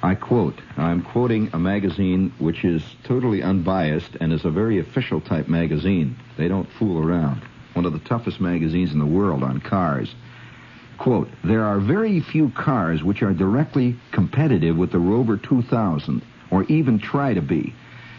I 0.00 0.14
quote, 0.14 0.60
I'm 0.76 1.02
quoting 1.02 1.50
a 1.52 1.58
magazine 1.58 2.32
which 2.38 2.64
is 2.64 2.84
totally 3.02 3.42
unbiased 3.42 4.16
and 4.20 4.32
is 4.32 4.44
a 4.44 4.50
very 4.50 4.78
official 4.78 5.20
type 5.20 5.48
magazine. 5.48 6.16
They 6.38 6.46
don't 6.46 6.70
fool 6.78 7.04
around. 7.04 7.42
One 7.72 7.84
of 7.84 7.94
the 7.94 7.98
toughest 7.98 8.40
magazines 8.40 8.92
in 8.92 9.00
the 9.00 9.06
world 9.06 9.42
on 9.42 9.58
cars. 9.58 10.14
Quote, 10.98 11.28
there 11.42 11.64
are 11.64 11.80
very 11.80 12.20
few 12.20 12.50
cars 12.50 13.02
which 13.02 13.24
are 13.24 13.34
directly 13.34 13.96
competitive 14.12 14.76
with 14.76 14.92
the 14.92 15.00
Rover 15.00 15.36
2000 15.36 16.22
or 16.52 16.62
even 16.66 17.00
try 17.00 17.34
to 17.34 17.42
be. 17.42 17.74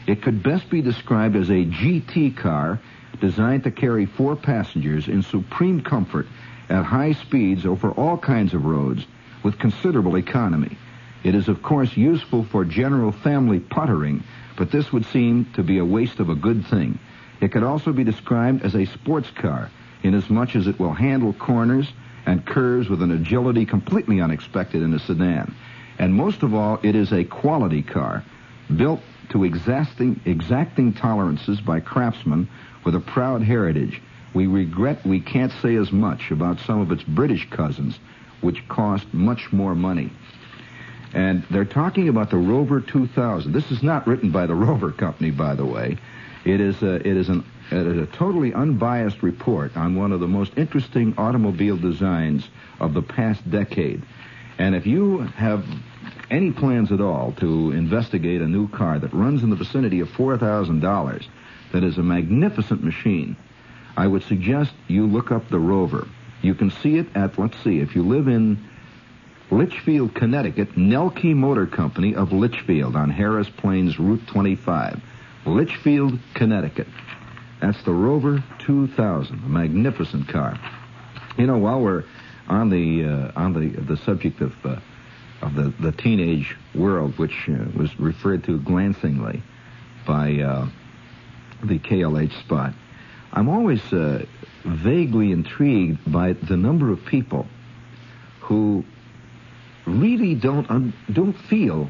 It 0.08 0.22
could 0.22 0.42
best 0.42 0.70
be 0.70 0.82
described 0.82 1.36
as 1.36 1.50
a 1.50 1.66
GT 1.66 2.36
car 2.36 2.80
designed 3.20 3.66
to 3.66 3.72
carry 3.72 4.06
four 4.06 4.36
passengers 4.36 5.08
in 5.08 5.22
supreme 5.22 5.82
comfort 5.82 6.28
at 6.70 6.86
high 6.86 7.12
speeds 7.12 7.66
over 7.66 7.92
all 7.92 8.18
kinds 8.18 8.54
of 8.54 8.66
roads 8.66 9.06
with 9.44 9.60
considerable 9.60 10.18
economy. 10.18 10.78
It 11.24 11.36
is, 11.36 11.50
of 11.50 11.62
course, 11.62 11.98
useful 11.98 12.46
for 12.46 12.64
general 12.64 13.12
family 13.12 13.60
puttering, 13.60 14.24
but 14.56 14.72
this 14.72 14.94
would 14.94 15.06
seem 15.06 15.46
to 15.56 15.64
be 15.64 15.78
a 15.78 15.86
waste 15.86 16.20
of 16.20 16.30
a 16.30 16.36
good 16.36 16.66
thing. 16.68 17.00
It 17.42 17.52
could 17.52 17.64
also 17.64 17.92
be 17.92 18.04
described 18.04 18.64
as 18.64 18.76
a 18.76 18.86
sports 18.86 19.30
car, 19.32 19.70
inasmuch 20.04 20.56
as 20.56 20.68
it 20.68 20.80
will 20.80 20.94
handle 20.94 21.34
corners 21.34 21.92
and 22.26 22.46
curves 22.46 22.90
with 22.90 23.02
an 23.02 23.12
agility 23.12 23.66
completely 23.66 24.22
unexpected 24.22 24.82
in 24.82 24.94
a 24.94 25.00
sedan. 25.00 25.54
And 26.00 26.14
most 26.14 26.44
of 26.44 26.54
all, 26.54 26.80
it 26.84 26.96
is 26.96 27.12
a 27.12 27.24
quality 27.24 27.82
car, 27.82 28.24
built 28.76 29.02
to 29.30 29.44
exacting, 29.44 30.20
exacting 30.26 30.94
tolerances 30.94 31.62
by 31.62 31.80
craftsmen 31.80 32.48
with 32.86 32.96
a 32.96 33.00
proud 33.00 33.44
heritage. 33.44 34.02
We 34.34 34.48
regret 34.48 35.06
we 35.06 35.20
can't 35.20 35.52
say 35.62 35.76
as 35.76 35.92
much 35.92 36.32
about 36.32 36.60
some 36.60 36.80
of 36.80 36.92
its 36.92 37.04
British 37.04 37.50
cousins, 37.50 38.00
which 38.42 38.68
cost 38.68 39.14
much 39.14 39.52
more 39.52 39.76
money. 39.76 40.12
And 41.14 41.44
they're 41.50 41.66
talking 41.66 42.10
about 42.10 42.30
the 42.30 42.38
Rover 42.38 42.82
2000. 42.82 43.52
This 43.52 43.72
is 43.72 43.82
not 43.82 44.06
written 44.08 44.32
by 44.32 44.46
the 44.46 44.56
Rover 44.68 44.92
Company, 44.92 45.32
by 45.32 45.56
the 45.56 45.66
way. 45.66 45.98
It 46.46 46.62
is 46.62 46.82
a, 46.82 46.96
it 46.96 47.18
is 47.18 47.30
an, 47.30 47.44
it 47.72 47.88
is 47.88 47.98
a 47.98 48.06
totally 48.06 48.54
unbiased 48.54 49.24
report 49.24 49.76
on 49.76 49.96
one 49.96 50.12
of 50.12 50.20
the 50.20 50.28
most 50.28 50.54
interesting 50.58 51.14
automobile 51.18 51.76
designs 51.76 52.48
of 52.80 52.94
the 52.94 53.02
past 53.02 53.50
decade. 53.50 54.02
And 54.58 54.76
if 54.76 54.88
you 54.88 55.20
have 55.20 55.66
any 56.30 56.52
plans 56.52 56.92
at 56.92 57.02
all 57.02 57.34
to 57.40 57.72
investigate 57.72 58.42
a 58.42 58.48
new 58.48 58.68
car 58.68 59.00
that 59.00 59.14
runs 59.14 59.44
in 59.44 59.50
the 59.50 59.56
vicinity 59.56 60.00
of 60.00 60.10
$4,000, 60.10 61.26
that 61.72 61.84
is 61.84 61.98
a 61.98 62.04
magnificent 62.04 62.84
machine, 62.84 63.36
I 63.96 64.08
would 64.08 64.24
suggest 64.24 64.74
you 64.88 65.08
look 65.08 65.32
up 65.32 65.50
the 65.50 65.60
Rover. 65.60 66.08
You 66.42 66.54
can 66.54 66.70
see 66.70 66.98
it 66.98 67.08
at, 67.16 67.38
let's 67.40 67.58
see, 67.64 67.80
if 67.80 67.96
you 67.96 68.04
live 68.04 68.28
in 68.28 68.64
Litchfield, 69.50 70.14
Connecticut, 70.14 70.76
Nelke 70.76 71.34
Motor 71.34 71.66
Company 71.66 72.14
of 72.14 72.32
Litchfield 72.32 72.96
on 72.96 73.10
Harris 73.10 73.50
Plains 73.50 73.98
Route 73.98 74.28
25. 74.28 75.02
Litchfield, 75.46 76.20
Connecticut. 76.34 76.88
That's 77.62 77.82
the 77.84 77.94
Rover 77.94 78.44
2000, 78.60 79.36
a 79.36 79.48
magnificent 79.48 80.28
car. 80.28 80.60
You 81.38 81.48
know, 81.48 81.58
while 81.58 81.82
we're 81.82 82.04
on 82.48 82.70
the 82.70 83.06
uh, 83.06 83.32
on 83.36 83.54
the 83.54 83.70
the 83.82 83.98
subject 83.98 84.42
of 84.42 84.54
uh, 84.66 84.78
of 85.48 85.56
the 85.56 85.70
the 85.82 85.92
teenage 85.92 86.56
world, 86.76 87.18
which 87.18 87.50
uh, 87.50 87.54
was 87.76 87.98
referred 88.00 88.44
to 88.46 88.60
glancingly 88.60 89.42
by 90.06 90.40
uh, 90.40 90.68
the 91.64 91.80
KLH 91.80 92.38
spot, 92.40 92.74
I'm 93.34 93.50
always 93.50 93.82
uh, 93.94 94.26
vaguely 94.64 95.32
intrigued 95.32 96.12
by 96.12 96.34
the 96.34 96.58
number 96.58 96.92
of 96.92 97.04
people 97.06 97.48
who 98.42 98.84
really 99.86 100.36
don't 100.36 100.70
un- 100.70 100.94
don't 101.12 101.34
feel 101.34 101.90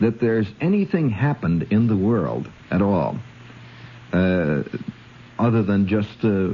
that 0.00 0.20
there's 0.20 0.46
anything 0.60 1.10
happened 1.10 1.66
in 1.70 1.86
the 1.88 1.96
world 1.96 2.48
at 2.70 2.82
all 2.82 3.18
uh, 4.12 4.62
other 5.38 5.62
than 5.62 5.86
just 5.86 6.24
uh, 6.24 6.50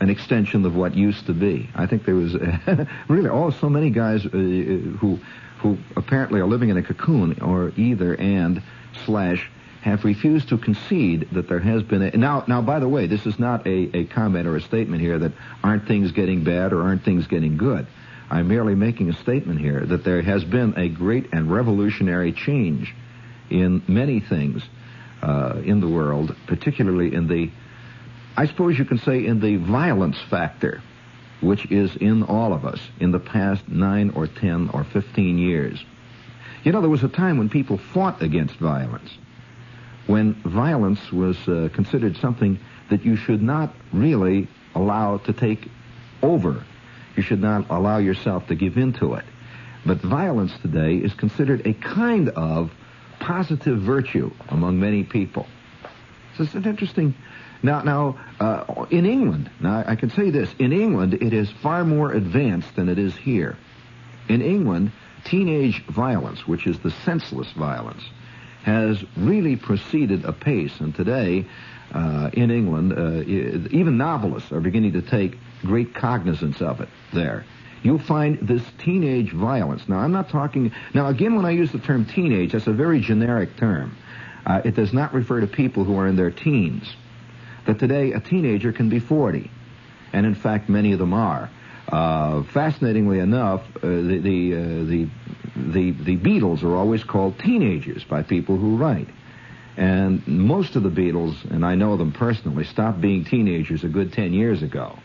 an 0.00 0.10
extension 0.10 0.64
of 0.64 0.74
what 0.74 0.94
used 0.94 1.26
to 1.26 1.32
be. 1.32 1.68
I 1.74 1.86
think 1.86 2.04
there 2.04 2.14
was 2.14 2.34
really 3.08 3.28
oh 3.28 3.50
so 3.50 3.68
many 3.68 3.90
guys 3.90 4.24
uh, 4.24 4.28
who 4.30 5.18
who 5.58 5.78
apparently 5.96 6.40
are 6.40 6.46
living 6.46 6.68
in 6.68 6.76
a 6.76 6.82
cocoon 6.82 7.40
or 7.40 7.72
either 7.76 8.14
and 8.14 8.62
slash 9.04 9.50
have 9.82 10.04
refused 10.04 10.48
to 10.48 10.58
concede 10.58 11.28
that 11.32 11.48
there 11.48 11.60
has 11.60 11.82
been 11.82 12.02
a 12.02 12.10
now 12.16 12.44
now 12.46 12.60
by 12.60 12.78
the 12.78 12.88
way 12.88 13.06
this 13.06 13.26
is 13.26 13.38
not 13.38 13.66
a, 13.66 13.96
a 13.96 14.04
comment 14.06 14.46
or 14.46 14.56
a 14.56 14.60
statement 14.60 15.00
here 15.00 15.18
that 15.18 15.32
aren't 15.62 15.86
things 15.86 16.12
getting 16.12 16.44
bad 16.44 16.72
or 16.72 16.82
aren't 16.82 17.04
things 17.04 17.26
getting 17.26 17.56
good 17.56 17.86
i'm 18.28 18.48
merely 18.48 18.74
making 18.74 19.08
a 19.08 19.12
statement 19.12 19.60
here 19.60 19.80
that 19.86 20.04
there 20.04 20.20
has 20.20 20.44
been 20.44 20.74
a 20.76 20.88
great 20.88 21.28
and 21.32 21.50
revolutionary 21.50 22.32
change 22.32 22.94
in 23.50 23.82
many 23.86 24.20
things 24.20 24.62
uh, 25.22 25.60
in 25.64 25.80
the 25.80 25.88
world 25.88 26.34
particularly 26.46 27.14
in 27.14 27.28
the 27.28 27.50
i 28.38 28.46
suppose 28.46 28.78
you 28.78 28.84
can 28.84 28.98
say 28.98 29.24
in 29.24 29.40
the 29.40 29.56
violence 29.56 30.18
factor 30.30 30.82
which 31.40 31.70
is 31.70 31.94
in 31.96 32.22
all 32.22 32.52
of 32.52 32.64
us 32.64 32.80
in 32.98 33.12
the 33.12 33.20
past 33.20 33.68
9 33.68 34.12
or 34.16 34.26
10 34.26 34.70
or 34.72 34.84
15 34.84 35.38
years 35.38 35.84
you 36.64 36.72
know 36.72 36.80
there 36.80 36.90
was 36.90 37.04
a 37.04 37.08
time 37.08 37.38
when 37.38 37.48
people 37.48 37.78
fought 37.78 38.22
against 38.22 38.54
violence 38.56 39.10
when 40.08 40.34
violence 40.42 41.12
was 41.12 41.36
uh, 41.48 41.68
considered 41.74 42.16
something 42.16 42.58
that 42.88 43.04
you 43.04 43.14
should 43.14 43.42
not 43.42 43.74
really 43.92 44.48
allow 44.74 45.18
to 45.18 45.32
take 45.32 45.68
over. 46.22 46.64
You 47.14 47.22
should 47.22 47.40
not 47.40 47.66
allow 47.70 47.98
yourself 47.98 48.46
to 48.48 48.54
give 48.54 48.78
into 48.78 49.14
it. 49.14 49.24
But 49.84 49.98
violence 49.98 50.52
today 50.60 50.96
is 50.96 51.12
considered 51.14 51.66
a 51.66 51.74
kind 51.74 52.30
of 52.30 52.72
positive 53.20 53.80
virtue 53.80 54.30
among 54.48 54.80
many 54.80 55.04
people. 55.04 55.46
So 56.36 56.44
it's 56.44 56.54
an 56.54 56.64
interesting. 56.64 57.14
Now, 57.62 57.82
now 57.82 58.18
uh, 58.40 58.86
in 58.90 59.06
England, 59.06 59.50
now 59.60 59.84
I 59.86 59.96
can 59.96 60.10
say 60.10 60.30
this: 60.30 60.54
in 60.58 60.72
England, 60.72 61.14
it 61.14 61.32
is 61.32 61.50
far 61.62 61.84
more 61.84 62.12
advanced 62.12 62.76
than 62.76 62.88
it 62.88 62.98
is 62.98 63.16
here. 63.16 63.56
In 64.28 64.42
England, 64.42 64.92
teenage 65.24 65.84
violence, 65.86 66.46
which 66.46 66.66
is 66.66 66.78
the 66.80 66.90
senseless 66.90 67.50
violence, 67.52 68.02
has 68.62 69.02
really 69.16 69.56
proceeded 69.56 70.24
apace. 70.24 70.80
And 70.80 70.94
today, 70.94 71.46
uh, 71.92 72.30
in 72.32 72.50
England, 72.50 72.92
uh, 72.92 73.22
even 73.26 73.96
novelists 73.96 74.52
are 74.52 74.60
beginning 74.60 74.92
to 74.92 75.02
take 75.02 75.38
great 75.62 75.94
cognizance 75.94 76.60
of 76.60 76.80
it 76.80 76.88
there. 77.12 77.44
You'll 77.82 77.98
find 77.98 78.38
this 78.40 78.62
teenage 78.78 79.32
violence. 79.32 79.88
Now, 79.88 79.98
I'm 79.98 80.12
not 80.12 80.28
talking. 80.28 80.72
Now, 80.94 81.08
again, 81.08 81.36
when 81.36 81.44
I 81.44 81.50
use 81.52 81.72
the 81.72 81.78
term 81.78 82.04
teenage, 82.04 82.52
that's 82.52 82.66
a 82.66 82.72
very 82.72 83.00
generic 83.00 83.56
term. 83.56 83.96
Uh, 84.44 84.62
it 84.64 84.74
does 84.74 84.92
not 84.92 85.14
refer 85.14 85.40
to 85.40 85.46
people 85.46 85.84
who 85.84 85.96
are 85.98 86.06
in 86.06 86.16
their 86.16 86.30
teens. 86.30 86.94
That 87.68 87.78
today, 87.78 88.12
a 88.12 88.20
teenager 88.20 88.72
can 88.72 88.88
be 88.88 88.98
40. 88.98 89.50
And 90.14 90.24
in 90.24 90.34
fact, 90.34 90.70
many 90.70 90.92
of 90.92 90.98
them 90.98 91.12
are. 91.12 91.50
Uh, 91.86 92.42
fascinatingly 92.44 93.18
enough, 93.18 93.60
uh, 93.76 93.80
the 93.82 94.20
the, 94.22 94.54
uh, 94.54 94.58
the 94.84 95.08
the 95.54 95.90
the 95.90 96.16
Beatles 96.16 96.62
are 96.62 96.74
always 96.74 97.04
called 97.04 97.38
teenagers 97.38 98.04
by 98.04 98.22
people 98.22 98.56
who 98.56 98.78
write. 98.78 99.08
And 99.76 100.26
most 100.26 100.76
of 100.76 100.82
the 100.82 100.88
Beatles, 100.88 101.44
and 101.50 101.62
I 101.62 101.74
know 101.74 101.98
them 101.98 102.10
personally, 102.10 102.64
stopped 102.64 103.02
being 103.02 103.26
teenagers 103.26 103.84
a 103.84 103.88
good 103.88 104.14
ten 104.14 104.32
years 104.32 104.62
ago. 104.62 104.98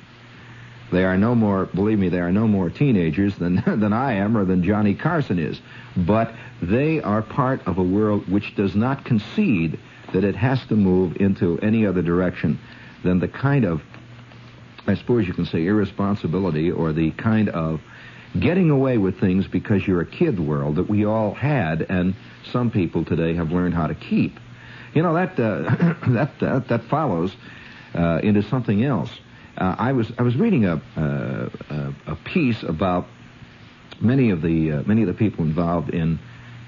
They 0.90 1.04
are 1.04 1.18
no 1.18 1.36
more, 1.36 1.66
believe 1.66 2.00
me, 2.00 2.08
they 2.08 2.22
are 2.22 2.32
no 2.32 2.48
more 2.48 2.70
teenagers 2.70 3.36
than 3.36 3.56
than 3.66 3.92
I 3.92 4.14
am 4.14 4.38
or 4.38 4.46
than 4.46 4.64
Johnny 4.64 4.94
Carson 4.94 5.38
is. 5.38 5.60
But 5.98 6.34
they 6.62 7.02
are 7.02 7.22
part 7.22 7.68
of 7.68 7.78
a 7.78 7.84
world 7.84 8.30
which 8.30 8.56
does 8.56 8.74
not 8.74 9.04
concede 9.04 9.80
that 10.14 10.24
it 10.24 10.36
has 10.36 10.60
to 10.68 10.76
move 10.76 11.18
into 11.18 11.60
any 11.60 11.86
other 11.86 12.02
direction 12.02 12.60
than 13.04 13.20
the 13.20 13.28
kind 13.28 13.66
of, 13.66 13.82
I 14.88 14.96
suppose 14.96 15.28
you 15.28 15.34
can 15.34 15.46
say, 15.46 15.66
irresponsibility 15.66 16.72
or 16.72 16.94
the 16.94 17.12
kind 17.12 17.50
of 17.50 17.82
getting 18.40 18.70
away 18.70 18.98
with 18.98 19.20
things 19.20 19.48
because 19.48 19.86
you're 19.86 20.02
a 20.02 20.06
kid 20.06 20.40
world 20.40 20.78
that 20.78 20.90
we 20.90 21.06
all 21.06 21.34
had 21.34 21.86
and 21.90 22.16
some 22.52 22.72
people 22.72 23.06
today 23.06 23.36
have 23.36 23.52
learned 23.52 23.74
how 23.74 23.88
to 23.88 23.96
keep. 23.96 24.40
You 24.94 25.02
know 25.02 25.14
that 25.14 25.40
uh, 25.40 25.96
that, 26.14 26.40
that 26.40 26.68
that 26.68 26.84
follows 26.84 27.36
uh, 27.96 28.20
into 28.24 28.44
something 28.44 28.84
else. 28.84 29.10
Uh, 29.58 29.76
I 29.78 29.92
was 29.94 30.12
I 30.18 30.24
was 30.24 30.36
reading 30.36 30.66
a 30.66 30.82
uh, 30.96 31.50
a, 31.70 32.12
a 32.12 32.16
piece 32.16 32.62
about 32.64 33.08
many 34.00 34.30
of 34.30 34.42
the 34.42 34.72
uh, 34.72 34.84
many 34.86 35.02
of 35.02 35.08
the 35.08 35.14
people 35.14 35.46
involved 35.46 35.90
in 35.90 36.20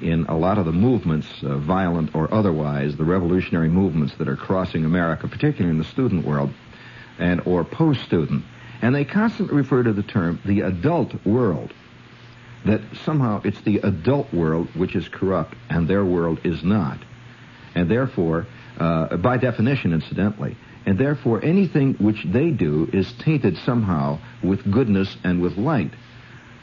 in 0.02 0.26
a 0.26 0.38
lot 0.38 0.58
of 0.58 0.66
the 0.66 0.72
movements, 0.72 1.28
uh, 1.44 1.58
violent 1.58 2.14
or 2.16 2.34
otherwise, 2.34 2.96
the 2.96 3.06
revolutionary 3.06 3.70
movements 3.70 4.14
that 4.16 4.28
are 4.28 4.36
crossing 4.36 4.86
America, 4.86 5.28
particularly 5.28 5.72
in 5.72 5.78
the 5.78 5.84
student 5.86 6.26
world 6.26 6.52
and 7.18 7.42
or 7.46 7.64
post-student. 7.64 8.44
And 8.82 8.94
they 8.94 9.06
constantly 9.06 9.56
refer 9.56 9.84
to 9.84 9.94
the 9.94 10.04
term 10.04 10.40
the 10.46 10.62
adult 10.62 11.26
world. 11.26 11.74
That 12.66 12.82
somehow 13.04 13.42
it's 13.44 13.62
the 13.62 13.78
adult 13.80 14.34
world 14.34 14.68
which 14.76 14.96
is 14.96 15.08
corrupt 15.08 15.56
and 15.70 15.88
their 15.88 16.04
world 16.04 16.40
is 16.44 16.64
not. 16.64 17.00
And 17.76 17.90
therefore, 17.90 18.48
uh, 18.80 19.18
by 19.18 19.38
definition, 19.38 19.94
incidentally, 19.94 20.58
and 20.86 20.98
therefore 20.98 21.44
anything 21.44 21.94
which 21.96 22.24
they 22.24 22.50
do 22.52 22.90
is 22.92 23.12
tainted 23.14 23.58
somehow 23.60 24.20
with 24.44 24.70
goodness 24.72 25.16
and 25.24 25.42
with 25.42 25.58
light, 25.58 25.92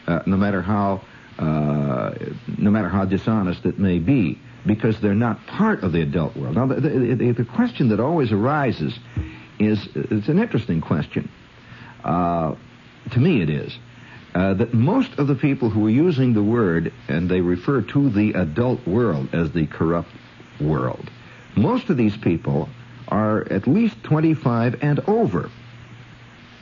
uh, 0.07 0.20
no 0.26 0.37
matter 0.37 0.61
how 0.61 1.03
uh, 1.39 2.14
no 2.59 2.70
matter 2.70 2.89
how 2.89 3.05
dishonest 3.05 3.64
it 3.64 3.78
may 3.78 3.99
be, 3.99 4.39
because 4.66 5.01
they're 5.01 5.14
not 5.14 5.45
part 5.47 5.83
of 5.83 5.93
the 5.93 6.03
adult 6.03 6.37
world. 6.37 6.55
Now, 6.55 6.66
the, 6.66 6.80
the, 6.80 7.33
the 7.33 7.45
question 7.45 7.89
that 7.89 8.01
always 8.01 8.33
arises 8.33 8.99
is 9.59 9.89
it's 9.95 10.28
an 10.28 10.39
interesting 10.39 10.80
question. 10.80 11.30
Uh, 12.05 12.55
to 13.11 13.18
me, 13.18 13.43
it 13.43 13.51
is. 13.51 13.76
Uh, 14.35 14.55
that 14.55 14.72
most 14.72 15.18
of 15.18 15.26
the 15.26 15.35
people 15.35 15.68
who 15.68 15.87
are 15.87 15.91
using 15.91 16.33
the 16.33 16.43
word, 16.43 16.93
and 17.09 17.28
they 17.28 17.41
refer 17.41 17.83
to 17.83 18.09
the 18.09 18.33
adult 18.33 18.87
world 18.87 19.28
as 19.35 19.51
the 19.53 19.66
corrupt 19.66 20.11
world, 20.61 21.11
most 21.55 21.91
of 21.91 21.97
these 21.97 22.16
people 22.16 22.68
are 23.09 23.43
at 23.53 23.66
least 23.66 24.03
25 24.05 24.83
and 24.83 25.01
over. 25.01 25.51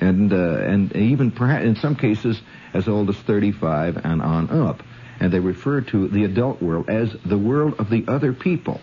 And, 0.01 0.33
uh, 0.33 0.37
and 0.37 0.95
even 0.97 1.31
perhaps 1.31 1.65
in 1.65 1.77
some 1.77 1.95
cases 1.95 2.41
as 2.75 2.89
old 2.89 3.11
as 3.11 3.17
35 3.17 3.97
and 3.97 4.23
on 4.23 4.51
up. 4.51 4.83
And 5.19 5.33
they 5.33 5.41
refer 5.41 5.83
to 5.83 6.09
the 6.09 6.25
adult 6.25 6.63
world 6.63 6.89
as 6.89 7.15
the 7.25 7.39
world 7.39 7.75
of 7.79 7.91
the 7.91 8.05
other 8.09 8.33
people. 8.33 8.81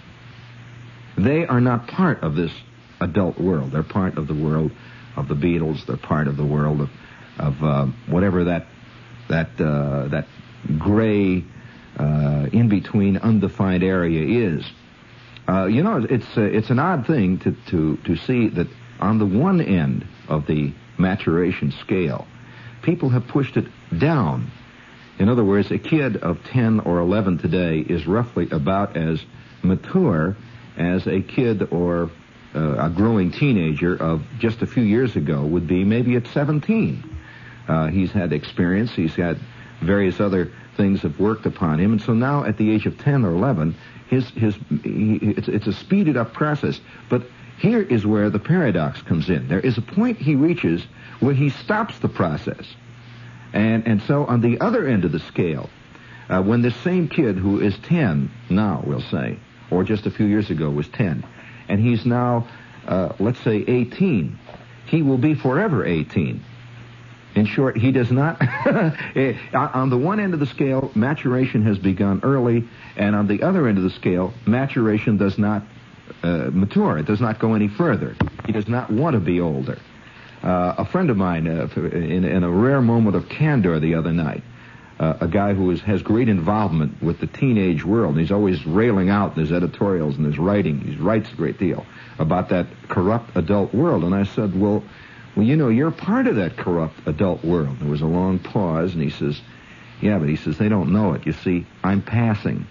They 1.17 1.45
are 1.45 1.61
not 1.61 1.87
part 1.87 2.21
of 2.21 2.35
this 2.35 2.51
adult 2.99 3.39
world. 3.39 3.71
They're 3.71 3.83
part 3.83 4.17
of 4.17 4.27
the 4.27 4.35
world 4.35 4.71
of 5.15 5.27
the 5.27 5.33
Beatles. 5.33 5.85
They're 5.85 5.97
part 5.97 6.27
of 6.27 6.37
the 6.37 6.45
world 6.45 6.81
of, 6.81 6.89
of 7.39 7.63
uh, 7.63 7.85
whatever 8.07 8.45
that 8.45 8.67
that 9.29 9.59
uh, 9.59 10.07
that 10.09 10.27
gray 10.77 11.43
uh, 11.97 12.47
in 12.51 12.69
between 12.69 13.17
undefined 13.17 13.83
area 13.83 14.55
is. 14.55 14.65
Uh, 15.49 15.65
you 15.65 15.83
know, 15.83 16.05
it's 16.07 16.37
uh, 16.37 16.41
it's 16.41 16.69
an 16.69 16.79
odd 16.79 17.07
thing 17.07 17.39
to, 17.39 17.55
to 17.69 17.97
to 18.05 18.15
see 18.15 18.49
that 18.49 18.67
on 18.99 19.17
the 19.17 19.25
one 19.25 19.61
end 19.61 20.05
of 20.27 20.45
the 20.45 20.73
maturation 20.97 21.71
scale, 21.81 22.27
people 22.87 23.09
have 23.09 23.27
pushed 23.27 23.57
it 23.57 23.65
down. 23.99 24.49
In 25.19 25.27
other 25.27 25.43
words, 25.43 25.69
a 25.71 25.77
kid 25.77 26.15
of 26.15 26.41
10 26.45 26.79
or 26.79 26.99
11 26.99 27.37
today 27.37 27.79
is 27.79 28.07
roughly 28.07 28.47
about 28.49 28.95
as 28.95 29.21
mature 29.61 30.37
as 30.77 31.05
a 31.05 31.19
kid 31.19 31.67
or 31.73 32.09
uh, 32.55 32.85
a 32.85 32.89
growing 32.89 33.29
teenager 33.29 33.93
of 34.01 34.23
just 34.39 34.61
a 34.61 34.65
few 34.65 34.83
years 34.83 35.17
ago 35.17 35.43
would 35.45 35.67
be 35.67 35.83
maybe 35.83 36.15
at 36.15 36.27
17. 36.27 37.17
Uh, 37.67 37.87
he's 37.87 38.13
had 38.13 38.31
experience. 38.31 38.93
He's 38.93 39.15
had 39.15 39.37
various 39.81 40.21
other 40.21 40.53
things 40.77 41.01
have 41.01 41.19
worked 41.19 41.45
upon 41.45 41.81
him, 41.81 41.91
and 41.91 42.01
so 42.01 42.13
now 42.13 42.45
at 42.45 42.55
the 42.55 42.71
age 42.71 42.85
of 42.85 42.97
10 42.97 43.25
or 43.25 43.33
11, 43.33 43.75
his 44.07 44.29
his 44.29 44.55
he, 44.81 45.15
it's, 45.21 45.49
it's 45.49 45.67
a 45.67 45.73
speeded 45.73 46.15
up 46.15 46.31
process. 46.31 46.79
But 47.09 47.23
here 47.57 47.81
is 47.81 48.05
where 48.05 48.29
the 48.29 48.39
paradox 48.39 49.01
comes 49.01 49.29
in. 49.29 49.47
There 49.47 49.59
is 49.59 49.77
a 49.77 49.81
point 49.81 50.17
he 50.17 50.35
reaches 50.35 50.85
where 51.19 51.33
he 51.33 51.49
stops 51.49 51.97
the 51.99 52.09
process, 52.09 52.65
and 53.53 53.87
and 53.87 54.01
so 54.03 54.25
on 54.25 54.41
the 54.41 54.59
other 54.59 54.87
end 54.87 55.05
of 55.05 55.11
the 55.11 55.19
scale, 55.19 55.69
uh, 56.29 56.41
when 56.41 56.61
this 56.61 56.75
same 56.77 57.07
kid 57.07 57.37
who 57.37 57.59
is 57.59 57.77
10 57.79 58.31
now, 58.49 58.83
we'll 58.85 59.01
say, 59.01 59.39
or 59.71 59.83
just 59.83 60.05
a 60.05 60.11
few 60.11 60.25
years 60.25 60.49
ago 60.49 60.69
was 60.69 60.87
10 60.89 61.23
and 61.69 61.79
he's 61.79 62.05
now, 62.05 62.47
uh, 62.87 63.13
let's 63.19 63.39
say, 63.39 63.63
18, 63.67 64.37
he 64.85 65.01
will 65.01 65.17
be 65.17 65.33
forever 65.33 65.85
18. 65.85 66.43
In 67.35 67.45
short, 67.45 67.77
he 67.77 67.91
does 67.91 68.11
not. 68.11 68.41
Eh, 69.15 69.33
on 69.53 69.89
the 69.89 69.97
one 69.97 70.19
end 70.19 70.33
of 70.33 70.39
the 70.39 70.45
scale, 70.45 70.91
maturation 70.93 71.63
has 71.63 71.77
begun 71.77 72.19
early, 72.23 72.67
and 72.95 73.15
on 73.15 73.27
the 73.27 73.41
other 73.41 73.67
end 73.67 73.77
of 73.77 73.83
the 73.83 73.89
scale, 73.89 74.33
maturation 74.45 75.17
does 75.17 75.37
not 75.37 75.63
uh, 76.23 76.49
mature. 76.51 76.97
It 76.97 77.05
does 77.05 77.21
not 77.21 77.39
go 77.39 77.53
any 77.53 77.67
further. 77.67 78.15
He 78.45 78.51
does 78.51 78.67
not 78.67 78.89
want 78.89 79.13
to 79.13 79.19
be 79.19 79.39
older. 79.39 79.79
Uh, 80.43 80.75
a 80.77 80.85
friend 80.85 81.09
of 81.09 81.17
mine, 81.17 81.47
uh, 81.47 81.67
in, 81.75 82.23
in, 82.23 82.43
a 82.43 82.49
rare 82.49 82.81
moment 82.81 83.15
of 83.15 83.27
candor 83.27 83.79
the 83.79 83.95
other 83.95 84.11
night, 84.11 84.43
uh, 84.99 85.17
a 85.21 85.27
guy 85.27 85.53
who 85.53 85.71
is, 85.71 85.81
has 85.81 86.01
great 86.01 86.29
involvement 86.29 87.01
with 87.01 87.19
the 87.19 87.27
teenage 87.27 87.83
world. 87.83 88.11
And 88.11 88.19
he's 88.19 88.31
always 88.31 88.65
railing 88.65 89.09
out 89.09 89.35
in 89.35 89.41
his 89.41 89.51
editorials 89.51 90.15
and 90.15 90.25
his 90.25 90.37
writing. 90.37 90.79
He 90.81 90.95
writes 90.95 91.31
a 91.31 91.35
great 91.35 91.57
deal 91.57 91.85
about 92.19 92.49
that 92.49 92.67
corrupt 92.87 93.35
adult 93.35 93.73
world. 93.73 94.03
And 94.03 94.13
I 94.13 94.23
said, 94.23 94.59
well, 94.59 94.83
well, 95.35 95.45
you 95.45 95.55
know, 95.55 95.69
you're 95.69 95.91
part 95.91 96.25
of 96.25 96.37
that 96.37 96.57
corrupt 96.57 96.99
adult 97.05 97.43
world. 97.45 97.79
There 97.79 97.89
was 97.89 98.01
a 98.01 98.07
long 98.07 98.39
pause, 98.39 98.93
and 98.93 99.03
he 99.03 99.11
says, 99.11 99.39
yeah, 100.01 100.17
but 100.17 100.29
he 100.29 100.35
says, 100.35 100.57
they 100.57 100.69
don't 100.69 100.91
know 100.91 101.13
it. 101.13 101.27
You 101.27 101.33
see, 101.33 101.67
I'm 101.83 102.01
passing. 102.01 102.65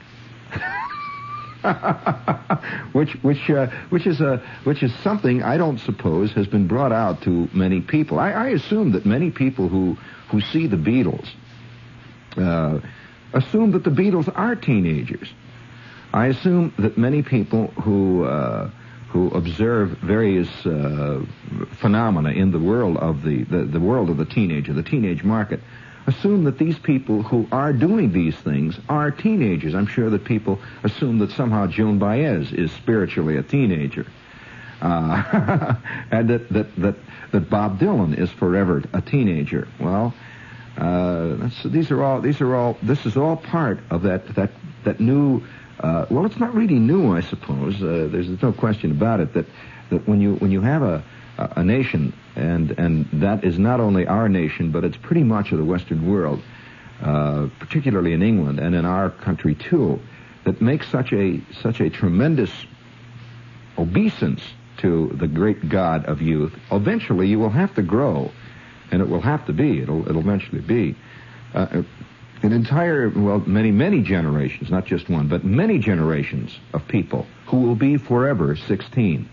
which 2.92 3.12
which 3.22 3.50
uh, 3.50 3.66
which 3.90 4.06
is 4.06 4.20
a 4.20 4.38
which 4.64 4.82
is 4.82 4.94
something 5.02 5.42
I 5.42 5.56
don't 5.56 5.78
suppose 5.78 6.32
has 6.32 6.46
been 6.46 6.66
brought 6.66 6.92
out 6.92 7.22
to 7.22 7.48
many 7.52 7.80
people. 7.80 8.18
I, 8.18 8.30
I 8.30 8.48
assume 8.48 8.92
that 8.92 9.04
many 9.06 9.30
people 9.30 9.68
who 9.68 9.96
who 10.30 10.40
see 10.40 10.66
the 10.66 10.76
Beatles 10.76 11.28
uh, 12.36 12.80
assume 13.32 13.72
that 13.72 13.84
the 13.84 13.90
Beatles 13.90 14.30
are 14.34 14.54
teenagers. 14.54 15.28
I 16.12 16.26
assume 16.26 16.72
that 16.78 16.96
many 16.96 17.22
people 17.22 17.68
who 17.68 18.24
uh, 18.24 18.70
who 19.08 19.30
observe 19.30 19.98
various 19.98 20.48
uh, 20.66 21.24
phenomena 21.80 22.30
in 22.30 22.50
the 22.52 22.58
world 22.58 22.96
of 22.96 23.22
the, 23.22 23.44
the, 23.44 23.64
the 23.64 23.80
world 23.80 24.10
of 24.10 24.16
the 24.16 24.24
teenager, 24.24 24.72
the 24.72 24.82
teenage 24.82 25.24
market, 25.24 25.60
assume 26.06 26.44
that 26.44 26.58
these 26.58 26.78
people 26.78 27.22
who 27.22 27.46
are 27.50 27.72
doing 27.72 28.12
these 28.12 28.36
things 28.36 28.78
are 28.88 29.10
teenagers. 29.10 29.74
I'm 29.74 29.86
sure 29.86 30.10
that 30.10 30.24
people 30.24 30.60
assume 30.82 31.18
that 31.18 31.32
somehow 31.32 31.66
Joan 31.66 31.98
Baez 31.98 32.52
is 32.52 32.70
spiritually 32.72 33.36
a 33.36 33.42
teenager. 33.42 34.06
Uh, 34.80 35.74
and 36.10 36.30
that, 36.30 36.48
that, 36.50 36.76
that, 36.76 36.94
that 37.32 37.50
Bob 37.50 37.80
Dylan 37.80 38.18
is 38.18 38.30
forever 38.30 38.82
a 38.92 39.00
teenager. 39.00 39.66
Well, 39.80 40.14
uh, 40.76 41.48
these 41.64 41.90
are 41.90 42.02
all, 42.02 42.20
these 42.20 42.40
are 42.40 42.54
all, 42.54 42.76
this 42.82 43.06
is 43.06 43.16
all 43.16 43.36
part 43.36 43.80
of 43.90 44.02
that, 44.02 44.34
that, 44.34 44.50
that 44.84 45.00
new, 45.00 45.42
uh, 45.80 46.06
well, 46.10 46.26
it's 46.26 46.38
not 46.38 46.54
really 46.54 46.78
new, 46.78 47.16
I 47.16 47.20
suppose. 47.20 47.82
Uh, 47.82 48.08
there's 48.10 48.28
no 48.42 48.52
question 48.52 48.90
about 48.90 49.20
it 49.20 49.32
that, 49.34 49.46
that 49.90 50.06
when 50.06 50.20
you, 50.20 50.34
when 50.36 50.50
you 50.50 50.60
have 50.60 50.82
a, 50.82 51.02
a 51.38 51.62
nation, 51.62 52.12
and 52.34 52.70
and 52.78 53.08
that 53.14 53.44
is 53.44 53.58
not 53.58 53.80
only 53.80 54.06
our 54.06 54.28
nation, 54.28 54.70
but 54.70 54.84
it's 54.84 54.96
pretty 54.96 55.22
much 55.22 55.52
of 55.52 55.58
the 55.58 55.64
Western 55.64 56.10
world, 56.10 56.42
uh, 57.02 57.48
particularly 57.58 58.12
in 58.12 58.22
England 58.22 58.58
and 58.58 58.74
in 58.74 58.84
our 58.84 59.10
country 59.10 59.54
too, 59.54 60.00
that 60.44 60.60
makes 60.60 60.88
such 60.88 61.12
a 61.12 61.40
such 61.60 61.80
a 61.80 61.90
tremendous 61.90 62.50
obeisance 63.78 64.42
to 64.78 65.08
the 65.14 65.26
great 65.26 65.68
God 65.68 66.06
of 66.06 66.22
youth. 66.22 66.54
Eventually, 66.70 67.28
you 67.28 67.38
will 67.38 67.50
have 67.50 67.74
to 67.74 67.82
grow, 67.82 68.30
and 68.90 69.02
it 69.02 69.08
will 69.08 69.20
have 69.20 69.46
to 69.46 69.52
be. 69.52 69.82
It'll 69.82 70.08
it'll 70.08 70.22
eventually 70.22 70.62
be. 70.62 70.96
Uh, 71.54 71.82
an 72.42 72.52
entire, 72.52 73.08
well, 73.08 73.42
many, 73.46 73.70
many 73.70 74.02
generations, 74.02 74.70
not 74.70 74.84
just 74.84 75.08
one, 75.08 75.26
but 75.26 75.42
many 75.42 75.78
generations 75.78 76.58
of 76.74 76.86
people 76.86 77.26
who 77.46 77.62
will 77.62 77.74
be 77.74 77.96
forever 77.96 78.54
16. 78.54 79.28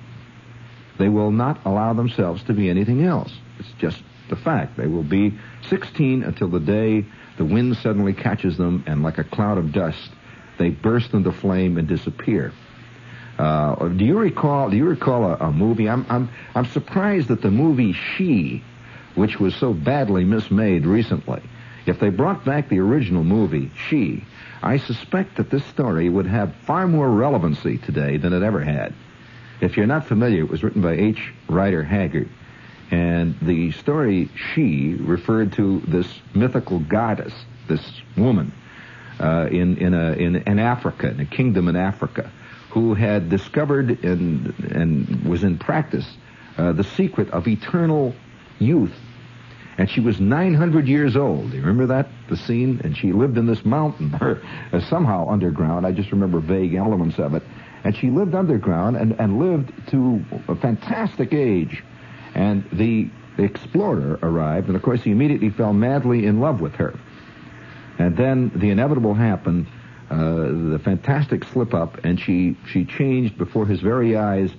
They 0.97 1.09
will 1.09 1.31
not 1.31 1.59
allow 1.65 1.93
themselves 1.93 2.43
to 2.43 2.53
be 2.53 2.69
anything 2.69 3.03
else. 3.03 3.31
It's 3.59 3.71
just 3.79 4.01
the 4.29 4.35
fact. 4.35 4.77
They 4.77 4.87
will 4.87 5.03
be 5.03 5.37
16 5.69 6.23
until 6.23 6.47
the 6.47 6.59
day 6.59 7.05
the 7.37 7.45
wind 7.45 7.77
suddenly 7.77 8.13
catches 8.13 8.57
them 8.57 8.83
and 8.85 9.01
like 9.03 9.17
a 9.17 9.23
cloud 9.23 9.57
of 9.57 9.71
dust, 9.71 10.11
they 10.59 10.69
burst 10.69 11.13
into 11.13 11.31
flame 11.31 11.77
and 11.77 11.87
disappear. 11.87 12.53
Uh, 13.37 13.87
do 13.87 14.05
you 14.05 14.17
recall? 14.17 14.69
Do 14.69 14.77
you 14.77 14.85
recall 14.85 15.23
a, 15.23 15.35
a, 15.37 15.51
movie? 15.51 15.89
I'm 15.89 16.05
I'm 16.07 16.29
I'm 16.53 16.65
surprised 16.65 17.29
that 17.29 17.41
the 17.41 17.49
movie 17.49 17.93
She, 17.93 18.63
which 19.15 19.39
was 19.39 19.55
so 19.55 19.73
badly 19.73 20.23
mismade 20.23 20.85
recently, 20.85 21.41
if 21.87 21.99
they 21.99 22.09
brought 22.09 22.45
back 22.45 22.69
the 22.69 22.79
original 22.79 23.23
movie 23.23 23.71
She, 23.89 24.23
I 24.61 24.77
suspect 24.77 25.37
that 25.37 25.49
this 25.49 25.65
story 25.65 26.09
would 26.09 26.27
have 26.27 26.53
far 26.67 26.87
more 26.87 27.09
relevancy 27.09 27.79
today 27.79 28.17
than 28.17 28.33
it 28.33 28.43
ever 28.43 28.63
had. 28.63 28.93
If 29.63 29.77
you're 29.77 29.87
not 29.87 30.05
familiar, 30.05 30.43
it 30.43 30.49
was 30.49 30.61
written 30.61 30.81
by 30.81 30.93
H. 30.93 31.31
Rider 31.47 31.83
Haggard. 31.83 32.27
And 32.91 33.39
the 33.41 33.71
story, 33.71 34.29
she, 34.53 34.95
referred 34.95 35.53
to 35.53 35.79
this 35.87 36.07
mythical 36.35 36.79
goddess, 36.79 37.33
this 37.69 37.81
woman, 38.17 38.51
uh, 39.21 39.47
in, 39.49 39.77
in, 39.77 39.93
a, 39.93 40.11
in, 40.13 40.35
in 40.35 40.59
Africa, 40.59 41.09
in 41.09 41.21
a 41.21 41.25
kingdom 41.25 41.69
in 41.69 41.77
Africa, 41.77 42.29
who 42.71 42.93
had 42.93 43.29
discovered 43.29 44.03
and, 44.03 44.53
and 44.59 45.23
was 45.23 45.45
in 45.45 45.57
practice 45.57 46.07
uh, 46.57 46.73
the 46.73 46.83
secret 46.83 47.29
of 47.29 47.47
eternal 47.47 48.13
youth. 48.59 48.93
And 49.77 49.89
she 49.89 50.01
was 50.01 50.19
900 50.19 50.89
years 50.89 51.15
old. 51.15 51.53
You 51.53 51.61
remember 51.61 51.87
that, 51.87 52.09
the 52.27 52.35
scene? 52.35 52.81
And 52.83 52.97
she 52.97 53.13
lived 53.13 53.37
in 53.37 53.45
this 53.45 53.63
mountain, 53.63 54.13
or 54.19 54.41
uh, 54.73 54.81
somehow 54.81 55.29
underground. 55.29 55.87
I 55.87 55.93
just 55.93 56.11
remember 56.11 56.41
vague 56.41 56.75
elements 56.75 57.17
of 57.17 57.33
it. 57.33 57.43
And 57.83 57.95
she 57.95 58.09
lived 58.09 58.33
underground 58.33 58.95
and, 58.95 59.19
and 59.19 59.39
lived 59.39 59.71
to 59.91 60.23
a 60.47 60.55
fantastic 60.55 61.33
age. 61.33 61.83
And 62.33 62.67
the, 62.71 63.09
explorer 63.37 64.19
arrived, 64.21 64.67
and 64.67 64.75
of 64.75 64.83
course 64.83 65.01
he 65.01 65.09
immediately 65.09 65.49
fell 65.49 65.73
madly 65.73 66.27
in 66.27 66.39
love 66.39 66.61
with 66.61 66.75
her. 66.75 66.93
And 67.97 68.15
then 68.15 68.51
the 68.55 68.69
inevitable 68.69 69.15
happened, 69.15 69.65
uh, 70.11 70.17
the 70.17 70.79
fantastic 70.83 71.43
slip 71.45 71.73
up, 71.73 72.03
and 72.03 72.19
she, 72.19 72.55
she 72.71 72.85
changed 72.85 73.37
before 73.37 73.65
his 73.65 73.81
very 73.81 74.15
eyes 74.15 74.51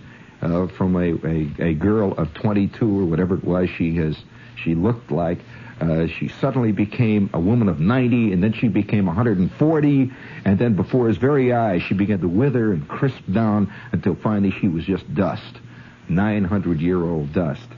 uh, 0.42 0.66
from 0.66 0.96
a, 0.96 1.14
a, 1.24 1.70
a 1.70 1.74
girl 1.74 2.12
of 2.14 2.34
22 2.34 3.00
or 3.00 3.04
whatever 3.04 3.36
it 3.36 3.44
was 3.44 3.70
she 3.70 3.94
has 3.96 4.16
she 4.56 4.74
looked 4.74 5.10
like 5.10 5.38
uh, 5.80 6.06
she 6.06 6.28
suddenly 6.28 6.72
became 6.72 7.30
a 7.34 7.40
woman 7.40 7.68
of 7.68 7.80
90, 7.80 8.32
and 8.32 8.42
then 8.42 8.52
she 8.52 8.68
became 8.68 9.06
140, 9.06 10.12
and 10.44 10.58
then 10.58 10.74
before 10.74 11.08
his 11.08 11.16
very 11.16 11.52
eyes, 11.52 11.82
she 11.82 11.94
began 11.94 12.20
to 12.20 12.28
wither 12.28 12.72
and 12.72 12.86
crisp 12.88 13.22
down 13.32 13.72
until 13.92 14.14
finally 14.14 14.52
she 14.60 14.68
was 14.68 14.84
just 14.84 15.12
dust, 15.14 15.58
900 16.08 16.80
year 16.80 17.02
old 17.02 17.32
dust. 17.32 17.68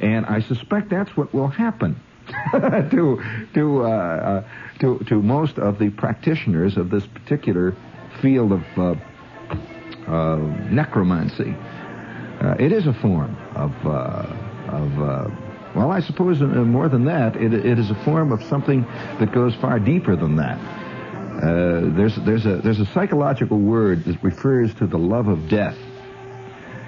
And 0.00 0.26
I 0.26 0.40
suspect 0.40 0.90
that's 0.90 1.16
what 1.16 1.32
will 1.34 1.48
happen 1.48 2.00
to 2.52 3.22
to 3.54 3.84
uh, 3.84 3.88
uh, 3.88 4.44
to 4.80 4.98
to 5.08 5.22
most 5.22 5.58
of 5.58 5.78
the 5.78 5.90
practitioners 5.90 6.76
of 6.76 6.90
this 6.90 7.06
particular 7.06 7.76
field 8.20 8.52
of 8.52 8.64
uh, 8.76 8.94
uh, 10.10 10.36
necromancy. 10.70 11.54
Uh, 12.40 12.56
it 12.58 12.72
is 12.72 12.86
a 12.86 12.94
form 12.94 13.36
of 13.54 13.72
of 13.86 15.43
well, 15.74 15.90
I 15.90 16.00
suppose 16.00 16.40
uh, 16.40 16.46
more 16.46 16.88
than 16.88 17.04
that, 17.06 17.36
it, 17.36 17.52
it 17.52 17.78
is 17.78 17.90
a 17.90 17.94
form 17.96 18.32
of 18.32 18.42
something 18.44 18.82
that 19.18 19.32
goes 19.32 19.54
far 19.56 19.80
deeper 19.80 20.14
than 20.14 20.36
that. 20.36 20.58
Uh, 20.58 21.90
there's, 21.96 22.14
there's, 22.16 22.46
a, 22.46 22.58
there's 22.58 22.80
a 22.80 22.86
psychological 22.86 23.58
word 23.58 24.04
that 24.04 24.22
refers 24.22 24.72
to 24.74 24.86
the 24.86 24.96
love 24.96 25.26
of 25.26 25.48
death, 25.48 25.76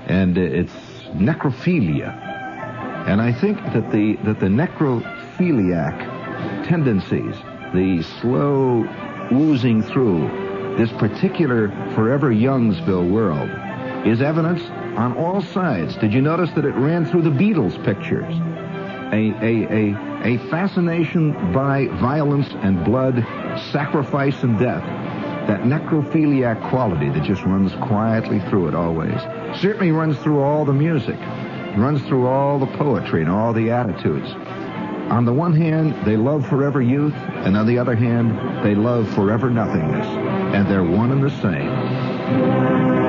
and 0.07 0.39
it's 0.39 0.72
necrophilia. 1.14 2.14
And 3.09 3.20
I 3.20 3.32
think 3.32 3.59
that 3.59 3.91
the, 3.91 4.16
that 4.24 4.39
the 4.39 4.47
necrophiliac 4.47 6.66
tendencies, 6.66 7.34
the 7.74 8.03
slow 8.20 8.87
oozing 9.32 9.82
through 9.82 10.76
this 10.78 10.93
particular 10.93 11.68
forever 11.95 12.32
Youngsville 12.32 13.11
world, 13.11 13.51
is 14.07 14.22
evidence 14.22 14.62
on 14.97 15.16
all 15.16 15.43
sides. 15.43 15.97
Did 15.97 16.12
you 16.12 16.20
notice 16.20 16.51
that 16.53 16.64
it 16.64 16.74
ran 16.74 17.05
through 17.05 17.22
the 17.22 17.30
Beatles 17.30 17.82
pictures? 17.84 18.32
A, 19.12 19.32
a, 19.40 19.66
a, 19.70 20.34
a 20.34 20.50
fascination 20.50 21.32
by 21.52 21.86
violence 22.00 22.48
and 22.62 22.84
blood, 22.84 23.16
sacrifice 23.72 24.42
and 24.42 24.59
death. 24.59 24.82
That 25.46 25.61
necrophiliac 25.61 26.68
quality 26.70 27.09
that 27.11 27.22
just 27.22 27.42
runs 27.44 27.72
quietly 27.86 28.40
through 28.50 28.68
it 28.68 28.74
always. 28.74 29.20
Certainly 29.61 29.92
runs 29.92 30.18
through 30.18 30.40
all 30.40 30.64
the 30.64 30.72
music, 30.72 31.18
runs 31.76 32.02
through 32.02 32.26
all 32.26 32.59
the 32.59 32.66
poetry 32.78 33.22
and 33.22 33.30
all 33.30 33.52
the 33.52 33.70
attitudes. 33.70 34.28
On 35.11 35.24
the 35.24 35.32
one 35.32 35.54
hand, 35.54 35.94
they 36.04 36.16
love 36.16 36.48
forever 36.48 36.82
youth, 36.82 37.14
and 37.14 37.57
on 37.57 37.64
the 37.64 37.78
other 37.78 37.94
hand, 37.94 38.64
they 38.64 38.74
love 38.74 39.09
forever 39.14 39.48
nothingness. 39.50 40.07
And 40.07 40.68
they're 40.68 40.82
one 40.82 41.12
and 41.12 41.22
the 41.22 41.30
same. 41.30 43.05